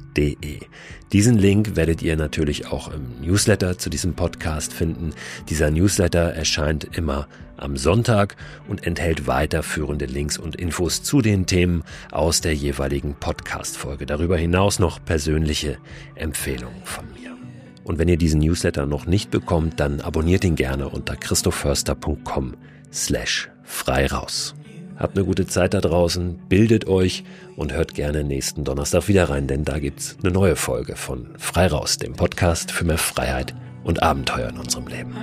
Diesen 1.12 1.38
Link 1.38 1.76
werdet 1.76 2.02
ihr 2.02 2.16
natürlich 2.16 2.66
auch 2.66 2.92
im 2.92 3.20
Newsletter 3.20 3.78
zu 3.78 3.90
diesem 3.90 4.14
Podcast 4.14 4.72
finden. 4.72 5.12
Dieser 5.48 5.70
Newsletter 5.70 6.34
erscheint 6.34 6.96
immer 6.96 7.28
am 7.56 7.76
Sonntag 7.76 8.36
und 8.68 8.86
enthält 8.86 9.26
weiterführende 9.26 10.06
Links 10.06 10.38
und 10.38 10.56
Infos 10.56 11.02
zu 11.02 11.20
den 11.20 11.46
Themen 11.46 11.84
aus 12.10 12.40
der 12.40 12.54
jeweiligen 12.54 13.14
Podcast-Folge. 13.14 14.06
Darüber 14.06 14.36
hinaus 14.36 14.78
noch 14.78 15.04
persönliche 15.04 15.78
Empfehlungen 16.14 16.84
von 16.84 17.04
mir. 17.12 17.36
Und 17.84 17.98
wenn 17.98 18.08
ihr 18.08 18.16
diesen 18.16 18.40
Newsletter 18.40 18.86
noch 18.86 19.06
nicht 19.06 19.30
bekommt, 19.30 19.78
dann 19.78 20.00
abonniert 20.00 20.44
ihn 20.44 20.56
gerne 20.56 20.88
unter 20.88 21.16
christophörster.com 21.16 22.54
slash 22.92 23.50
frei 23.62 24.06
raus. 24.06 24.54
Habt 24.96 25.16
eine 25.16 25.26
gute 25.26 25.46
Zeit 25.46 25.74
da 25.74 25.80
draußen, 25.80 26.38
bildet 26.48 26.86
euch 26.86 27.24
und 27.56 27.72
hört 27.72 27.94
gerne 27.94 28.22
nächsten 28.22 28.64
Donnerstag 28.64 29.08
wieder 29.08 29.28
rein, 29.28 29.48
denn 29.48 29.64
da 29.64 29.78
gibt's 29.78 30.16
eine 30.22 30.32
neue 30.32 30.54
Folge 30.54 30.94
von 30.94 31.28
Frei 31.36 31.66
raus, 31.66 31.98
dem 31.98 32.14
Podcast 32.14 32.70
für 32.70 32.84
mehr 32.84 32.98
Freiheit 32.98 33.54
und 33.82 34.02
Abenteuer 34.02 34.50
in 34.50 34.58
unserem 34.58 34.86
Leben. 34.86 35.14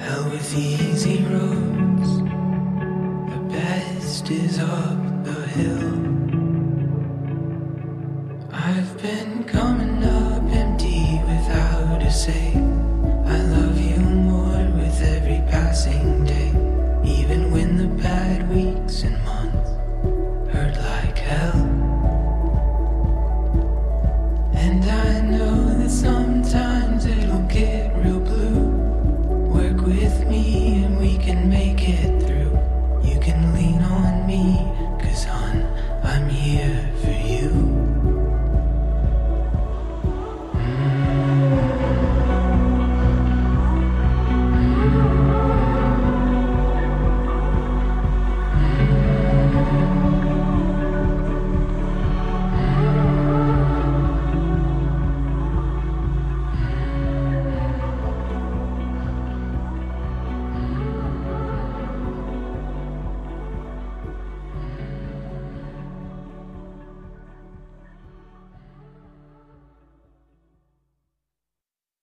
Hell 0.00 0.24
with 0.30 0.56
easy 0.56 1.24
roads, 1.28 2.22
the 3.28 3.40
best 3.52 4.30
is 4.30 4.58
up 4.60 5.24
the 5.24 5.42
hill. 5.58 6.08
I've 8.52 9.02
been 9.02 9.44
coming 9.44 10.04
up 10.04 10.42
empty 10.54 11.20
without 11.26 12.02
a 12.02 12.10
say. 12.10 12.47